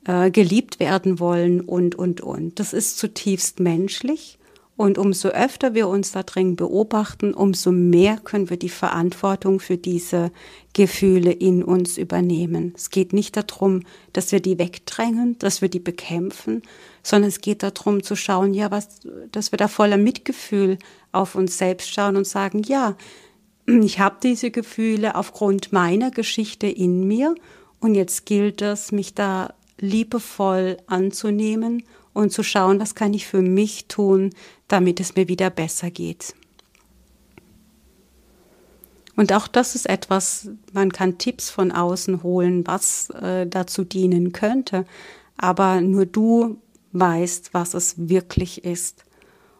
äh, 0.05 0.31
geliebt 0.31 0.79
werden 0.79 1.19
wollen 1.19 1.61
und, 1.61 1.95
und, 1.95 2.21
und. 2.21 2.59
Das 2.59 2.73
ist 2.73 2.97
zutiefst 2.97 3.59
menschlich. 3.59 4.37
Und 4.81 4.97
umso 4.97 5.29
öfter 5.29 5.75
wir 5.75 5.88
uns 5.88 6.11
da 6.11 6.23
drin 6.23 6.55
beobachten, 6.55 7.35
umso 7.35 7.71
mehr 7.71 8.17
können 8.17 8.50
wir 8.50 8.57
die 8.57 8.67
Verantwortung 8.67 9.59
für 9.59 9.77
diese 9.77 10.31
Gefühle 10.73 11.31
in 11.31 11.63
uns 11.63 12.00
übernehmen. 12.00 12.73
Es 12.75 12.89
geht 12.89 13.13
nicht 13.13 13.38
darum, 13.38 13.83
dass 14.11 14.31
wir 14.31 14.39
die 14.39 14.57
wegdrängen, 14.57 15.38
dass 15.38 15.61
wir 15.61 15.69
die 15.69 15.79
bekämpfen, 15.79 16.63
sondern 17.03 17.29
es 17.29 17.41
geht 17.41 17.61
darum 17.61 18.01
zu 18.01 18.15
schauen, 18.15 18.55
ja, 18.55 18.71
was, 18.71 19.01
dass 19.31 19.51
wir 19.51 19.57
da 19.57 19.67
voller 19.67 19.97
Mitgefühl 19.97 20.79
auf 21.11 21.35
uns 21.35 21.59
selbst 21.59 21.93
schauen 21.93 22.17
und 22.17 22.25
sagen, 22.25 22.63
ja, 22.63 22.97
ich 23.67 24.00
habe 24.00 24.15
diese 24.23 24.50
Gefühle 24.50 25.13
aufgrund 25.13 25.71
meiner 25.71 26.09
Geschichte 26.09 26.65
in 26.65 27.07
mir 27.07 27.35
und 27.79 27.93
jetzt 27.93 28.25
gilt 28.25 28.63
es, 28.63 28.91
mich 28.91 29.13
da 29.13 29.53
liebevoll 29.79 30.77
anzunehmen 30.88 31.83
und 32.13 32.32
zu 32.32 32.44
schauen, 32.44 32.80
was 32.80 32.96
kann 32.96 33.13
ich 33.13 33.27
für 33.27 33.41
mich 33.41 33.88
tun, 33.88 34.32
damit 34.68 35.00
es 35.00 35.15
mir 35.15 35.27
wieder 35.27 35.50
besser 35.50 35.91
geht. 35.91 36.36
Und 39.15 39.34
auch 39.34 39.48
das 39.48 39.75
ist 39.75 39.89
etwas, 39.89 40.50
man 40.74 40.91
kann 40.91 41.18
Tipps 41.18 41.50
von 41.50 41.72
außen 41.72 42.24
holen, 42.24 42.65
was 42.65 43.10
äh, 43.12 43.46
dazu 43.46 43.84
dienen 43.84 44.32
könnte, 44.32 44.86
aber 45.38 45.82
nur 45.82 46.06
du 46.06 46.58
weißt, 46.94 47.53
was 47.53 47.74
es 47.74 47.96
wirklich 47.98 48.63
ist. 48.63 49.06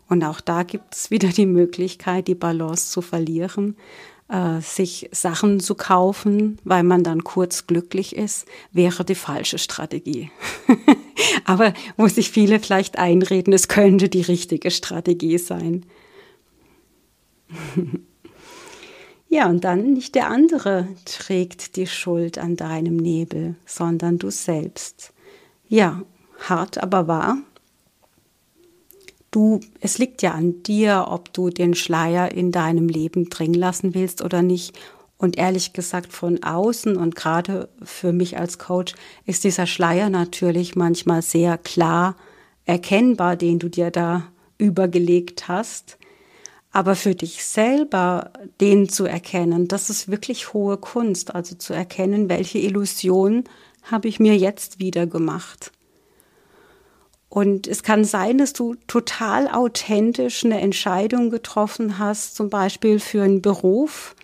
Und 0.08 0.24
auch 0.24 0.41
da 0.41 0.63
gibt 0.63 0.96
es 0.96 1.12
wieder 1.12 1.29
die 1.29 1.46
Möglichkeit, 1.46 2.27
die 2.27 2.36
Balance 2.36 2.91
zu 2.91 3.01
verlieren. 3.01 3.77
Äh, 4.31 4.61
sich 4.61 5.09
Sachen 5.11 5.59
zu 5.59 5.75
kaufen, 5.75 6.57
weil 6.63 6.83
man 6.83 7.03
dann 7.03 7.23
kurz 7.23 7.67
glücklich 7.67 8.15
ist, 8.15 8.47
wäre 8.71 9.03
die 9.03 9.15
falsche 9.15 9.57
Strategie. 9.57 10.31
Aber 11.45 11.73
wo 11.97 12.07
sich 12.07 12.31
viele 12.31 12.59
vielleicht 12.59 12.97
einreden, 12.97 13.53
es 13.53 13.67
könnte 13.67 14.09
die 14.09 14.21
richtige 14.21 14.71
Strategie 14.71 15.38
sein. 15.38 15.85
ja, 19.29 19.50
und 19.50 19.63
dann 19.65 19.93
nicht 19.93 20.15
der 20.15 20.29
andere 20.29 20.88
trägt 21.05 21.75
die 21.75 21.88
Schuld 21.88 22.38
an 22.38 22.55
deinem 22.55 22.95
Nebel, 22.95 23.55
sondern 23.65 24.17
du 24.17 24.29
selbst. 24.29 25.13
Ja, 25.67 26.03
hart, 26.39 26.81
aber 26.81 27.07
wahr. 27.07 27.38
Du, 29.31 29.61
es 29.79 29.97
liegt 29.97 30.21
ja 30.21 30.33
an 30.33 30.61
dir, 30.63 31.07
ob 31.09 31.31
du 31.31 31.50
den 31.50 31.73
Schleier 31.73 32.33
in 32.33 32.51
deinem 32.51 32.89
Leben 32.89 33.29
dringen 33.29 33.53
lassen 33.53 33.93
willst 33.95 34.21
oder 34.21 34.41
nicht. 34.41 34.77
Und 35.17 35.38
ehrlich 35.38 35.71
gesagt, 35.71 36.11
von 36.11 36.43
außen 36.43 36.97
und 36.97 37.15
gerade 37.15 37.69
für 37.81 38.11
mich 38.11 38.38
als 38.38 38.59
Coach 38.59 38.93
ist 39.25 39.45
dieser 39.45 39.67
Schleier 39.67 40.09
natürlich 40.09 40.75
manchmal 40.75 41.21
sehr 41.21 41.57
klar 41.57 42.17
erkennbar, 42.65 43.38
den 43.38 43.59
du 43.59 43.69
dir 43.69 43.89
da 43.89 44.27
übergelegt 44.57 45.47
hast. 45.47 45.97
Aber 46.73 46.95
für 46.95 47.15
dich 47.15 47.45
selber 47.45 48.31
den 48.59 48.89
zu 48.89 49.05
erkennen, 49.05 49.67
das 49.67 49.89
ist 49.89 50.09
wirklich 50.09 50.53
hohe 50.53 50.77
Kunst. 50.77 51.35
Also 51.35 51.55
zu 51.55 51.73
erkennen, 51.73 52.27
welche 52.27 52.59
Illusion 52.59 53.45
habe 53.83 54.07
ich 54.07 54.19
mir 54.19 54.38
jetzt 54.38 54.79
wieder 54.79 55.07
gemacht. 55.07 55.71
Und 57.31 57.65
es 57.65 57.81
kann 57.81 58.03
sein, 58.03 58.39
dass 58.39 58.51
du 58.51 58.75
total 58.88 59.47
authentisch 59.47 60.43
eine 60.43 60.59
Entscheidung 60.59 61.29
getroffen 61.29 61.97
hast, 61.97 62.35
zum 62.35 62.50
Beispiel 62.50 63.00
für 63.00 63.23
einen 63.23 63.41
Beruf. 63.41 64.17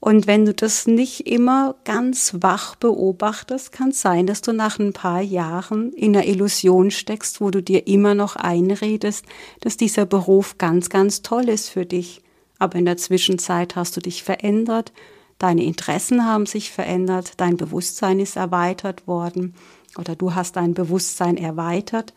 Und 0.00 0.26
wenn 0.26 0.44
du 0.44 0.52
das 0.52 0.88
nicht 0.88 1.28
immer 1.28 1.76
ganz 1.84 2.38
wach 2.40 2.74
beobachtest, 2.74 3.70
kann 3.70 3.90
es 3.90 4.00
sein, 4.00 4.26
dass 4.26 4.42
du 4.42 4.52
nach 4.52 4.80
ein 4.80 4.94
paar 4.94 5.20
Jahren 5.20 5.92
in 5.92 6.16
einer 6.16 6.26
Illusion 6.26 6.90
steckst, 6.90 7.40
wo 7.40 7.52
du 7.52 7.62
dir 7.62 7.86
immer 7.86 8.16
noch 8.16 8.34
einredest, 8.34 9.24
dass 9.60 9.76
dieser 9.76 10.06
Beruf 10.06 10.58
ganz, 10.58 10.88
ganz 10.88 11.22
toll 11.22 11.48
ist 11.48 11.68
für 11.68 11.86
dich. 11.86 12.20
Aber 12.58 12.80
in 12.80 12.84
der 12.84 12.96
Zwischenzeit 12.96 13.76
hast 13.76 13.96
du 13.96 14.00
dich 14.00 14.24
verändert, 14.24 14.92
deine 15.38 15.62
Interessen 15.62 16.24
haben 16.24 16.46
sich 16.46 16.72
verändert, 16.72 17.34
dein 17.36 17.56
Bewusstsein 17.56 18.18
ist 18.18 18.34
erweitert 18.34 19.06
worden 19.06 19.54
oder 19.98 20.16
du 20.16 20.34
hast 20.34 20.56
dein 20.56 20.74
Bewusstsein 20.74 21.36
erweitert 21.36 22.14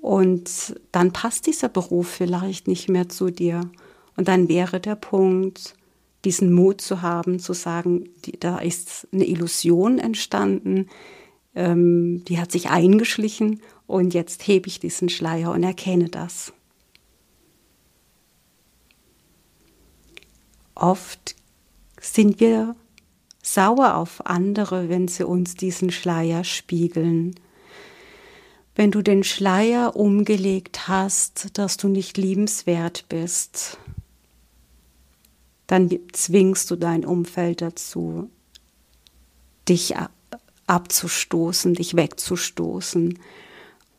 und 0.00 0.76
dann 0.92 1.12
passt 1.12 1.46
dieser 1.46 1.68
Beruf 1.68 2.08
vielleicht 2.08 2.68
nicht 2.68 2.88
mehr 2.88 3.08
zu 3.08 3.30
dir. 3.30 3.70
Und 4.16 4.28
dann 4.28 4.48
wäre 4.48 4.80
der 4.80 4.94
Punkt, 4.94 5.74
diesen 6.24 6.52
Mut 6.52 6.80
zu 6.80 7.02
haben, 7.02 7.38
zu 7.38 7.52
sagen, 7.52 8.08
die, 8.24 8.38
da 8.38 8.58
ist 8.58 9.08
eine 9.12 9.26
Illusion 9.26 9.98
entstanden, 9.98 10.88
ähm, 11.54 12.24
die 12.26 12.38
hat 12.38 12.52
sich 12.52 12.68
eingeschlichen 12.68 13.60
und 13.86 14.14
jetzt 14.14 14.46
hebe 14.46 14.68
ich 14.68 14.80
diesen 14.80 15.08
Schleier 15.08 15.52
und 15.52 15.62
erkenne 15.62 16.08
das. 16.08 16.52
Oft 20.74 21.36
sind 22.00 22.38
wir 22.40 22.76
sauer 23.46 23.94
auf 23.94 24.26
andere, 24.26 24.88
wenn 24.88 25.08
sie 25.08 25.24
uns 25.24 25.54
diesen 25.54 25.90
Schleier 25.90 26.42
spiegeln. 26.42 27.36
Wenn 28.74 28.90
du 28.90 29.02
den 29.02 29.24
Schleier 29.24 29.96
umgelegt 29.96 30.88
hast, 30.88 31.56
dass 31.56 31.76
du 31.76 31.88
nicht 31.88 32.18
liebenswert 32.18 33.06
bist, 33.08 33.78
dann 35.68 35.90
zwingst 36.12 36.70
du 36.70 36.76
dein 36.76 37.04
Umfeld 37.04 37.62
dazu, 37.62 38.30
dich 39.68 39.94
abzustoßen, 40.66 41.74
dich 41.74 41.96
wegzustoßen. 41.96 43.18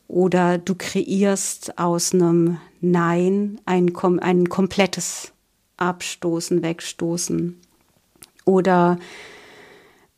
Oder 0.06 0.58
du 0.58 0.74
kreierst 0.74 1.78
aus 1.78 2.14
einem 2.14 2.58
Nein 2.80 3.60
ein, 3.64 3.92
ein 3.96 4.48
komplettes 4.48 5.32
Abstoßen, 5.78 6.62
Wegstoßen. 6.62 7.58
Oder 8.44 8.98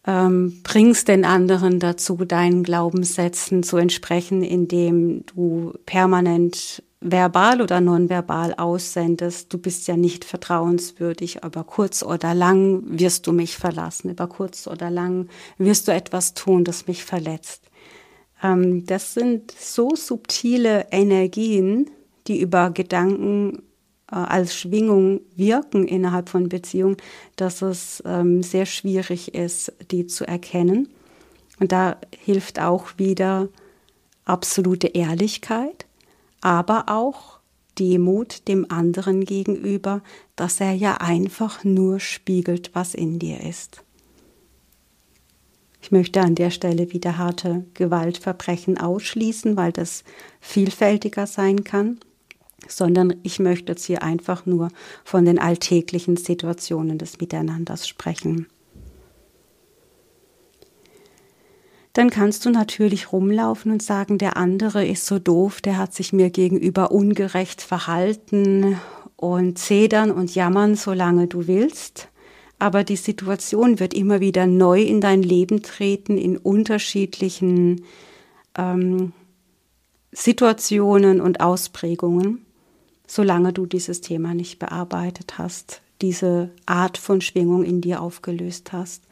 ähm, 0.07 0.61
bringst 0.63 1.09
den 1.09 1.25
anderen 1.25 1.79
dazu, 1.79 2.17
deinen 2.25 2.63
Glaubenssätzen 2.63 3.63
zu 3.63 3.77
entsprechen, 3.77 4.43
indem 4.43 5.27
du 5.27 5.75
permanent 5.85 6.83
verbal 7.01 7.63
oder 7.63 7.81
nonverbal 7.81 8.55
aussendest, 8.55 9.53
du 9.53 9.59
bist 9.59 9.89
ja 9.89 9.97
nicht 9.97 10.25
vertrauenswürdig, 10.25 11.45
aber 11.45 11.65
kurz 11.65 12.03
oder 12.03 12.35
lang 12.35 12.83
wirst 12.87 13.27
du 13.27 13.33
mich 13.33 13.57
verlassen, 13.57 14.11
über 14.11 14.27
kurz 14.29 14.67
oder 14.67 14.91
lang 14.91 15.29
wirst 15.57 15.89
du 15.89 15.93
etwas 15.93 16.35
tun, 16.35 16.65
das 16.65 16.87
mich 16.87 17.05
verletzt. 17.05 17.71
Ähm, 18.43 18.85
das 18.87 19.15
sind 19.15 19.51
so 19.53 19.95
subtile 19.95 20.87
Energien, 20.91 21.91
die 22.27 22.41
über 22.41 22.71
Gedanken 22.71 23.63
als 24.17 24.57
Schwingung 24.57 25.21
wirken 25.37 25.87
innerhalb 25.87 26.29
von 26.29 26.49
Beziehungen, 26.49 26.97
dass 27.37 27.63
es 27.63 28.03
ähm, 28.05 28.43
sehr 28.43 28.67
schwierig 28.67 29.35
ist, 29.35 29.73
die 29.91 30.07
zu 30.07 30.27
erkennen. 30.27 30.89
Und 31.61 31.73
da 31.73 31.97
hilft 32.19 32.61
auch 32.61 32.87
wieder 32.97 33.49
absolute 34.25 34.89
Ehrlichkeit, 34.89 35.87
aber 36.41 36.85
auch 36.89 37.39
Demut 37.79 38.49
dem 38.49 38.71
anderen 38.71 39.25
gegenüber, 39.25 40.03
dass 40.37 40.61
er 40.61 40.73
ja 40.73 40.97
einfach 40.97 41.65
nur 41.65 42.01
spiegelt, 42.01 42.71
was 42.75 42.95
in 42.95 43.19
dir 43.19 43.41
ist. 43.41 43.85
Ich 45.83 45.93
möchte 45.93 46.21
an 46.21 46.35
der 46.35 46.51
Stelle 46.51 46.93
wieder 46.93 47.17
harte 47.17 47.65
Gewaltverbrechen 47.75 48.77
ausschließen, 48.77 49.57
weil 49.57 49.73
das 49.73 50.05
vielfältiger 50.41 51.27
sein 51.27 51.65
kann 51.65 52.01
sondern 52.69 53.15
ich 53.23 53.39
möchte 53.39 53.73
jetzt 53.73 53.85
hier 53.85 54.03
einfach 54.03 54.47
nur 54.47 54.69
von 55.05 55.25
den 55.25 55.39
alltäglichen 55.39 56.17
Situationen 56.17 56.99
des 56.99 57.21
Miteinanders 57.21 57.89
sprechen. 57.89 58.47
Dann 61.93 62.11
kannst 62.11 62.47
du 62.47 62.51
natürlich 62.51 63.13
rumlaufen 63.13 63.73
und 63.73 63.83
sagen, 63.83 64.19
der 64.19 64.37
andere 64.37 64.87
ist 64.87 65.07
so 65.07 65.19
doof, 65.19 65.61
der 65.61 65.77
hat 65.77 65.93
sich 65.93 66.13
mir 66.13 66.31
gegenüber 66.31 66.93
ungerecht 66.93 67.63
verhalten 67.63 68.77
und 69.17 69.59
zedern 69.59 70.13
und 70.13 70.35
jammern, 70.35 70.77
solange 70.77 71.27
du 71.27 71.49
willst. 71.49 72.09
Aber 72.61 72.85
die 72.85 72.97
Situation 72.97 73.81
wird 73.81 73.93
immer 73.93 74.21
wieder 74.21 74.47
neu 74.47 74.83
in 74.83 75.01
dein 75.01 75.23
Leben 75.23 75.63
treten, 75.63 76.17
in 76.17 76.37
unterschiedlichen 76.37 77.85
ähm, 78.57 79.13
Situationen 80.13 81.21
und 81.21 81.41
Ausprägungen 81.41 82.47
solange 83.11 83.53
du 83.53 83.67
dieses 83.67 84.01
Thema 84.01 84.35
nicht 84.35 84.61
bearbeitet 84.61 85.37
hast, 85.37 85.83
diese 86.01 86.51
Art 86.65 86.97
von 86.97 87.21
Schwingung 87.21 87.65
in 87.65 87.81
dir 87.81 88.03
aufgelöst 88.03 88.73
hast. 88.73 89.03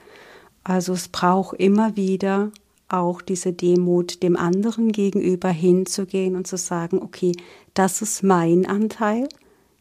Also 0.62 0.92
es 0.92 1.08
braucht 1.08 1.58
immer 1.58 1.96
wieder 1.96 2.52
auch 2.88 3.20
diese 3.20 3.52
Demut 3.52 4.22
dem 4.22 4.36
anderen 4.36 4.92
gegenüber 4.92 5.48
hinzugehen 5.48 6.36
und 6.36 6.46
zu 6.46 6.56
sagen, 6.56 7.02
okay, 7.02 7.32
das 7.74 8.00
ist 8.00 8.22
mein 8.22 8.66
Anteil, 8.66 9.28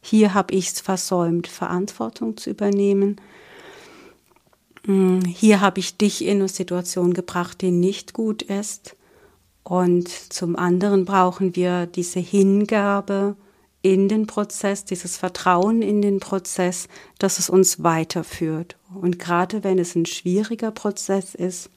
hier 0.02 0.34
habe 0.34 0.56
ich 0.56 0.70
es 0.70 0.82
versäumt, 0.82 1.46
Verantwortung 1.46 2.38
zu 2.38 2.50
übernehmen. 2.50 3.22
Hm, 4.86 5.22
hier 5.26 5.62
habe 5.62 5.80
ich 5.80 5.96
dich 5.98 6.26
in 6.26 6.38
eine 6.38 6.48
Situation 6.48 7.14
gebracht, 7.14 7.62
die 7.62 7.72
nicht 7.72 8.14
gut 8.14 8.42
ist. 8.42 8.96
Und 9.64 10.10
zum 10.10 10.56
anderen 10.56 11.06
brauchen 11.06 11.56
wir 11.56 11.86
diese 11.86 12.20
Hingabe, 12.20 13.36
in 13.82 14.10
den 14.10 14.28
Prozess, 14.28 14.86
dieses 14.86 15.18
Vertrauen 15.18 15.82
in 15.82 16.02
den 16.02 16.20
Prozess, 16.20 16.88
dass 17.20 17.40
es 17.40 17.50
uns 17.50 17.84
weiterführt. 17.84 18.78
Und 18.94 19.20
gerade 19.20 19.64
wenn 19.64 19.80
es 19.80 19.96
ein 19.96 20.06
schwieriger 20.06 20.72
Prozess 20.72 21.36
ist, 21.36 21.70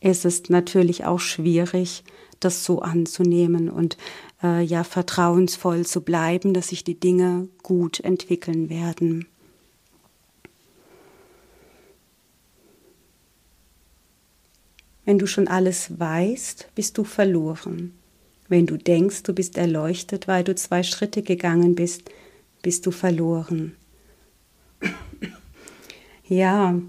ist 0.00 0.24
es 0.24 0.48
natürlich 0.48 1.04
auch 1.04 1.20
schwierig, 1.20 2.04
das 2.40 2.64
so 2.64 2.80
anzunehmen 2.80 3.68
und 3.68 3.96
äh, 4.42 4.62
ja 4.62 4.84
vertrauensvoll 4.84 5.84
zu 5.84 6.02
bleiben, 6.02 6.54
dass 6.54 6.68
sich 6.68 6.84
die 6.84 6.98
Dinge 6.98 7.48
gut 7.62 8.00
entwickeln 8.00 8.70
werden. 8.70 9.26
Wenn 15.04 15.18
du 15.18 15.26
schon 15.26 15.48
alles 15.48 15.98
weißt, 15.98 16.68
bist 16.74 16.98
du 16.98 17.04
verloren. 17.04 17.94
Wenn 18.48 18.66
du 18.66 18.76
denkst, 18.76 19.22
du 19.24 19.34
bist 19.34 19.58
erleuchtet, 19.58 20.26
weil 20.26 20.44
du 20.44 20.54
zwei 20.54 20.82
Schritte 20.82 21.22
gegangen 21.22 21.74
bist, 21.74 22.10
bist 22.62 22.86
du 22.86 22.90
verloren. 22.90 23.76
ja, 26.26 26.80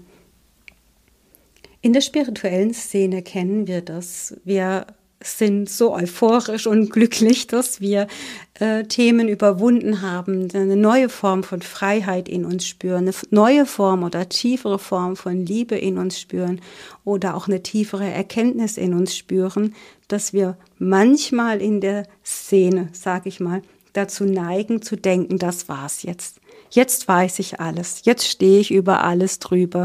in 1.82 1.92
der 1.92 2.00
spirituellen 2.02 2.74
Szene 2.74 3.22
kennen 3.22 3.66
wir 3.66 3.80
das. 3.80 4.36
Wir 4.44 4.86
sind 5.22 5.68
so 5.68 5.94
euphorisch 5.94 6.66
und 6.66 6.90
glücklich, 6.90 7.46
dass 7.46 7.80
wir 7.80 8.06
äh, 8.54 8.84
Themen 8.84 9.28
überwunden 9.28 10.00
haben, 10.00 10.48
eine 10.54 10.76
neue 10.76 11.08
Form 11.10 11.42
von 11.42 11.60
Freiheit 11.60 12.28
in 12.28 12.46
uns 12.46 12.66
spüren, 12.66 13.02
eine 13.02 13.14
neue 13.30 13.66
Form 13.66 14.02
oder 14.02 14.28
tiefere 14.28 14.78
Form 14.78 15.16
von 15.16 15.44
Liebe 15.44 15.76
in 15.76 15.98
uns 15.98 16.18
spüren 16.18 16.60
oder 17.04 17.34
auch 17.34 17.48
eine 17.48 17.62
tiefere 17.62 18.08
Erkenntnis 18.10 18.78
in 18.78 18.94
uns 18.94 19.14
spüren, 19.14 19.74
dass 20.08 20.32
wir 20.32 20.56
manchmal 20.78 21.60
in 21.60 21.80
der 21.80 22.06
Szene, 22.24 22.88
sage 22.92 23.28
ich 23.28 23.40
mal, 23.40 23.62
dazu 23.92 24.24
neigen 24.24 24.80
zu 24.80 24.96
denken, 24.96 25.38
das 25.38 25.68
war's 25.68 26.02
jetzt. 26.02 26.40
Jetzt 26.70 27.08
weiß 27.08 27.40
ich 27.40 27.60
alles. 27.60 28.02
Jetzt 28.04 28.28
stehe 28.28 28.60
ich 28.60 28.70
über 28.70 29.02
alles 29.02 29.38
drüber. 29.40 29.84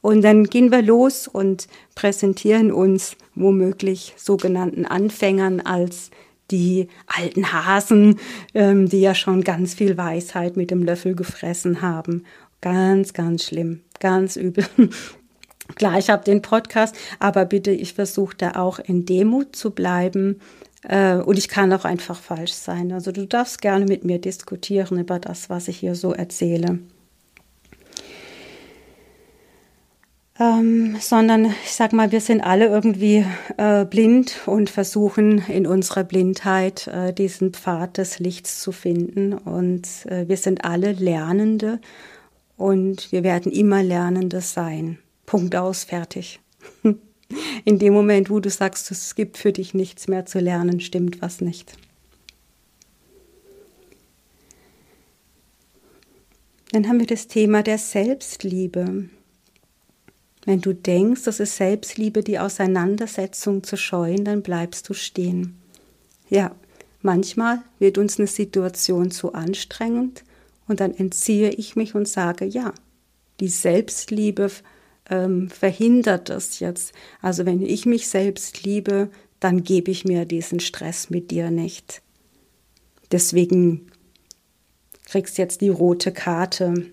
Und 0.00 0.22
dann 0.22 0.44
gehen 0.44 0.70
wir 0.72 0.82
los 0.82 1.28
und 1.28 1.68
präsentieren 1.94 2.72
uns 2.72 3.16
womöglich 3.34 4.14
sogenannten 4.16 4.86
Anfängern 4.86 5.60
als 5.60 6.10
die 6.50 6.88
alten 7.06 7.52
Hasen, 7.52 8.18
ähm, 8.54 8.88
die 8.88 9.00
ja 9.00 9.14
schon 9.14 9.42
ganz 9.42 9.74
viel 9.74 9.96
Weisheit 9.96 10.56
mit 10.56 10.70
dem 10.70 10.82
Löffel 10.82 11.14
gefressen 11.14 11.82
haben. 11.82 12.24
Ganz, 12.60 13.12
ganz 13.12 13.44
schlimm, 13.44 13.82
ganz 14.00 14.36
übel. 14.36 14.66
Klar, 15.76 15.98
ich 15.98 16.10
habe 16.10 16.24
den 16.24 16.42
Podcast, 16.42 16.96
aber 17.20 17.44
bitte, 17.44 17.70
ich 17.70 17.94
versuche 17.94 18.36
da 18.36 18.52
auch 18.52 18.80
in 18.80 19.06
Demut 19.06 19.54
zu 19.54 19.70
bleiben. 19.70 20.40
Äh, 20.82 21.16
und 21.16 21.38
ich 21.38 21.48
kann 21.48 21.72
auch 21.72 21.84
einfach 21.84 22.18
falsch 22.18 22.52
sein. 22.52 22.92
Also 22.92 23.12
du 23.12 23.26
darfst 23.26 23.60
gerne 23.60 23.84
mit 23.84 24.04
mir 24.04 24.18
diskutieren 24.18 24.98
über 24.98 25.18
das, 25.18 25.50
was 25.50 25.68
ich 25.68 25.78
hier 25.78 25.94
so 25.94 26.12
erzähle. 26.12 26.80
Ähm, 30.40 30.96
sondern 30.98 31.54
ich 31.64 31.72
sag 31.72 31.92
mal, 31.92 32.12
wir 32.12 32.22
sind 32.22 32.40
alle 32.40 32.66
irgendwie 32.66 33.26
äh, 33.58 33.84
blind 33.84 34.40
und 34.46 34.70
versuchen 34.70 35.44
in 35.48 35.66
unserer 35.66 36.02
Blindheit 36.02 36.86
äh, 36.86 37.12
diesen 37.12 37.52
Pfad 37.52 37.98
des 37.98 38.18
Lichts 38.18 38.60
zu 38.60 38.72
finden. 38.72 39.34
Und 39.34 39.86
äh, 40.06 40.26
wir 40.28 40.38
sind 40.38 40.64
alle 40.64 40.92
Lernende 40.92 41.78
und 42.56 43.12
wir 43.12 43.22
werden 43.22 43.52
immer 43.52 43.82
Lernende 43.82 44.40
sein. 44.40 44.98
Punkt 45.26 45.54
aus, 45.54 45.84
fertig. 45.84 46.40
In 47.64 47.78
dem 47.78 47.92
Moment, 47.92 48.28
wo 48.28 48.40
du 48.40 48.50
sagst, 48.50 48.90
es 48.90 49.14
gibt 49.14 49.38
für 49.38 49.52
dich 49.52 49.72
nichts 49.72 50.08
mehr 50.08 50.26
zu 50.26 50.40
lernen, 50.40 50.80
stimmt 50.80 51.22
was 51.22 51.40
nicht. 51.40 51.74
Dann 56.72 56.88
haben 56.88 56.98
wir 56.98 57.06
das 57.06 57.28
Thema 57.28 57.62
der 57.62 57.78
Selbstliebe. 57.78 59.10
Wenn 60.44 60.60
du 60.60 60.74
denkst, 60.74 61.24
das 61.24 61.40
ist 61.40 61.56
Selbstliebe, 61.56 62.22
die 62.22 62.38
Auseinandersetzung 62.38 63.62
zu 63.62 63.76
scheuen, 63.76 64.24
dann 64.24 64.42
bleibst 64.42 64.88
du 64.88 64.94
stehen. 64.94 65.58
Ja, 66.28 66.54
manchmal 67.02 67.62
wird 67.78 67.98
uns 67.98 68.18
eine 68.18 68.28
Situation 68.28 69.10
zu 69.10 69.34
anstrengend 69.34 70.24
und 70.66 70.80
dann 70.80 70.94
entziehe 70.94 71.50
ich 71.50 71.76
mich 71.76 71.94
und 71.94 72.08
sage, 72.08 72.44
ja, 72.44 72.72
die 73.40 73.48
Selbstliebe 73.48 74.50
ähm, 75.08 75.50
verhindert 75.50 76.28
das 76.28 76.60
jetzt. 76.60 76.92
Also 77.20 77.44
wenn 77.44 77.62
ich 77.62 77.84
mich 77.84 78.08
selbst 78.08 78.62
liebe, 78.64 79.10
dann 79.40 79.64
gebe 79.64 79.90
ich 79.90 80.04
mir 80.04 80.24
diesen 80.24 80.60
Stress 80.60 81.10
mit 81.10 81.30
dir 81.30 81.50
nicht. 81.50 82.02
Deswegen 83.10 83.90
kriegst 85.06 85.38
jetzt 85.38 85.60
die 85.60 85.70
rote 85.70 86.12
Karte 86.12 86.86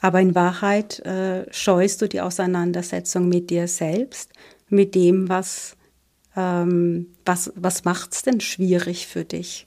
aber 0.00 0.20
in 0.20 0.34
Wahrheit 0.34 1.00
äh, 1.00 1.46
scheust 1.52 2.02
du 2.02 2.08
die 2.08 2.20
Auseinandersetzung 2.20 3.28
mit 3.28 3.50
dir 3.50 3.68
selbst, 3.68 4.30
mit 4.68 4.94
dem, 4.94 5.28
was, 5.28 5.76
ähm, 6.36 7.14
was, 7.24 7.52
was 7.56 7.84
macht 7.84 8.12
es 8.12 8.22
denn 8.22 8.40
schwierig 8.40 9.06
für 9.06 9.24
dich? 9.24 9.66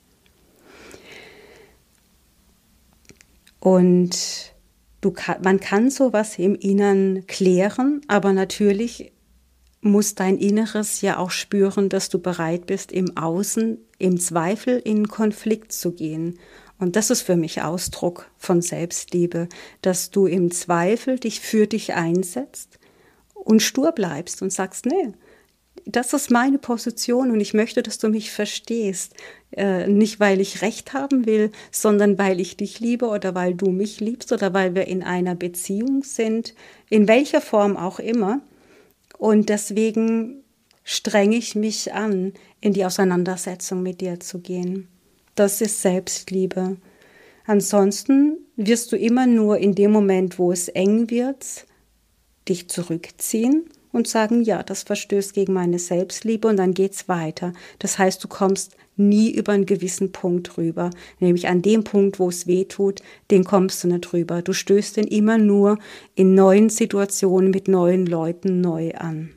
Und 3.59 4.53
du 5.01 5.11
kann, 5.11 5.41
man 5.41 5.59
kann 5.59 5.89
sowas 5.89 6.37
im 6.37 6.55
Innern 6.55 7.25
klären, 7.27 8.01
aber 8.07 8.31
natürlich 8.31 9.11
muss 9.81 10.15
dein 10.15 10.37
Inneres 10.37 11.01
ja 11.01 11.17
auch 11.17 11.31
spüren, 11.31 11.89
dass 11.89 12.09
du 12.09 12.19
bereit 12.19 12.67
bist, 12.67 12.91
im 12.91 13.15
Außen, 13.17 13.77
im 13.97 14.19
Zweifel 14.19 14.77
in 14.77 15.07
Konflikt 15.07 15.71
zu 15.71 15.93
gehen 15.93 16.37
und 16.79 16.95
das 16.95 17.09
ist 17.09 17.21
für 17.21 17.35
mich 17.35 17.61
Ausdruck 17.61 18.31
von 18.37 18.61
Selbstliebe, 18.61 19.49
dass 19.81 20.11
du 20.11 20.25
im 20.25 20.49
Zweifel 20.51 21.19
dich 21.19 21.41
für 21.41 21.67
dich 21.67 21.93
einsetzt 21.93 22.79
und 23.33 23.61
stur 23.61 23.91
bleibst 23.91 24.41
und 24.41 24.51
sagst, 24.51 24.85
nee, 24.85 25.13
das 25.85 26.13
ist 26.13 26.31
meine 26.31 26.57
Position 26.57 27.31
und 27.31 27.39
ich 27.39 27.53
möchte, 27.53 27.83
dass 27.83 27.97
du 27.97 28.09
mich 28.09 28.31
verstehst. 28.31 29.13
Äh, 29.51 29.87
nicht, 29.87 30.19
weil 30.19 30.39
ich 30.39 30.61
Recht 30.61 30.93
haben 30.93 31.25
will, 31.25 31.51
sondern 31.71 32.17
weil 32.17 32.39
ich 32.39 32.57
dich 32.57 32.79
liebe 32.79 33.07
oder 33.07 33.33
weil 33.35 33.55
du 33.55 33.71
mich 33.71 33.99
liebst 33.99 34.31
oder 34.31 34.53
weil 34.53 34.75
wir 34.75 34.87
in 34.87 35.03
einer 35.03 35.35
Beziehung 35.35 36.03
sind, 36.03 36.53
in 36.89 37.07
welcher 37.07 37.41
Form 37.41 37.75
auch 37.75 37.99
immer. 37.99 38.41
Und 39.17 39.49
deswegen 39.49 40.43
strenge 40.83 41.35
ich 41.35 41.55
mich 41.55 41.93
an, 41.93 42.33
in 42.61 42.73
die 42.73 42.85
Auseinandersetzung 42.85 43.81
mit 43.81 44.01
dir 44.01 44.19
zu 44.19 44.39
gehen. 44.39 44.87
Das 45.39 45.61
ist 45.61 45.81
Selbstliebe. 45.81 46.75
Ansonsten 47.45 48.39
wirst 48.57 48.91
du 48.91 48.97
immer 48.97 49.25
nur 49.25 49.57
in 49.57 49.73
dem 49.73 49.89
Moment, 49.89 50.37
wo 50.37 50.51
es 50.51 50.67
eng 50.67 51.09
wird, 51.09 51.65
dich 52.49 52.67
zurückziehen 52.67 53.63
und 53.93 54.09
sagen, 54.09 54.41
ja, 54.43 54.63
das 54.63 54.83
verstößt 54.83 55.33
gegen 55.33 55.53
meine 55.53 55.79
Selbstliebe 55.79 56.45
und 56.45 56.57
dann 56.57 56.73
geht's 56.73 57.07
weiter. 57.07 57.53
Das 57.79 57.97
heißt, 57.97 58.21
du 58.21 58.27
kommst 58.27 58.75
nie 58.97 59.31
über 59.31 59.53
einen 59.53 59.65
gewissen 59.65 60.11
Punkt 60.11 60.57
rüber, 60.57 60.89
nämlich 61.21 61.47
an 61.47 61.61
dem 61.61 61.85
Punkt, 61.85 62.19
wo 62.19 62.27
es 62.27 62.45
weh 62.45 62.65
tut, 62.65 63.01
den 63.31 63.45
kommst 63.45 63.81
du 63.85 63.87
nicht 63.87 64.11
rüber. 64.11 64.41
Du 64.41 64.51
stößt 64.51 64.97
den 64.97 65.07
immer 65.07 65.37
nur 65.37 65.79
in 66.15 66.35
neuen 66.35 66.69
Situationen 66.69 67.51
mit 67.51 67.69
neuen 67.69 68.05
Leuten 68.05 68.59
neu 68.59 68.91
an. 68.91 69.29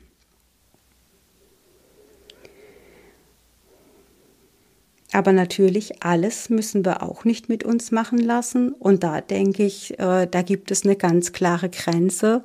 Aber 5.13 5.31
natürlich, 5.31 6.03
alles 6.03 6.49
müssen 6.49 6.83
wir 6.83 7.03
auch 7.03 7.23
nicht 7.23 7.47
mit 7.47 7.63
uns 7.63 7.91
machen 7.91 8.17
lassen. 8.17 8.73
Und 8.73 9.03
da 9.03 9.21
denke 9.21 9.63
ich, 9.63 9.97
äh, 9.99 10.27
da 10.29 10.41
gibt 10.41 10.71
es 10.71 10.83
eine 10.83 10.95
ganz 10.95 11.31
klare 11.31 11.69
Grenze, 11.69 12.43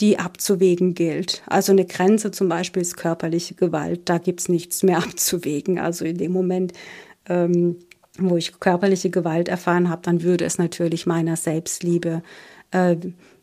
die 0.00 0.18
abzuwägen 0.18 0.94
gilt. 0.94 1.42
Also 1.46 1.70
eine 1.70 1.84
Grenze 1.84 2.32
zum 2.32 2.48
Beispiel 2.48 2.82
ist 2.82 2.96
körperliche 2.96 3.54
Gewalt. 3.54 4.08
Da 4.08 4.18
gibt 4.18 4.40
es 4.40 4.48
nichts 4.48 4.82
mehr 4.82 4.98
abzuwägen. 5.04 5.78
Also 5.78 6.04
in 6.04 6.18
dem 6.18 6.32
Moment, 6.32 6.72
ähm, 7.28 7.76
wo 8.18 8.36
ich 8.36 8.58
körperliche 8.58 9.10
Gewalt 9.10 9.48
erfahren 9.48 9.88
habe, 9.88 10.02
dann 10.02 10.22
würde 10.22 10.44
es 10.44 10.58
natürlich 10.58 11.06
meiner 11.06 11.36
Selbstliebe 11.36 12.24
äh, 12.72 12.96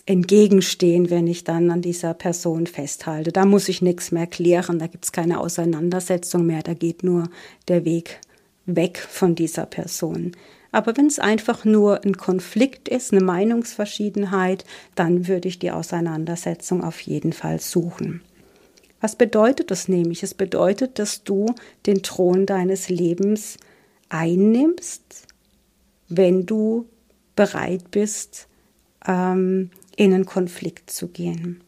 entgegenstehen, 0.05 1.09
wenn 1.09 1.27
ich 1.27 1.45
dann 1.45 1.71
an 1.71 1.81
dieser 1.81 2.13
Person 2.13 2.67
festhalte. 2.67 3.31
Da 3.31 3.45
muss 3.45 3.69
ich 3.69 3.81
nichts 3.81 4.11
mehr 4.11 4.27
klären, 4.27 4.79
da 4.79 4.88
gibt 4.88 5.05
es 5.05 5.11
keine 5.13 5.39
Auseinandersetzung 5.39 6.45
mehr, 6.45 6.61
da 6.61 6.73
geht 6.73 7.03
nur 7.03 7.29
der 7.69 7.85
Weg 7.85 8.19
weg 8.65 8.97
von 8.97 9.36
dieser 9.36 9.65
Person. 9.65 10.32
Aber 10.71 10.97
wenn 10.97 11.08
es 11.08 11.19
einfach 11.19 11.63
nur 11.63 12.04
ein 12.04 12.17
Konflikt 12.17 12.89
ist, 12.89 13.13
eine 13.13 13.23
Meinungsverschiedenheit, 13.23 14.65
dann 14.95 15.28
würde 15.28 15.47
ich 15.47 15.60
die 15.60 15.71
Auseinandersetzung 15.71 16.84
auf 16.84 16.99
jeden 16.99 17.32
Fall 17.32 17.62
suchen. 17.62 18.21
Was 18.99 19.15
bedeutet 19.15 19.71
das 19.71 19.88
nämlich? 19.88 20.23
Es 20.23 20.34
bedeutet, 20.34 20.99
dass 20.99 21.23
du 21.23 21.54
den 21.86 22.01
Thron 22.04 22.45
deines 22.45 22.89
Lebens 22.89 23.58
einnimmst, 24.10 25.28
wenn 26.10 26.45
du 26.45 26.88
bereit 27.36 27.91
bist, 27.91 28.47
ähm, 29.08 29.69
in 29.95 30.13
einen 30.13 30.25
Konflikt 30.25 30.89
zu 30.89 31.08
gehen. 31.08 31.62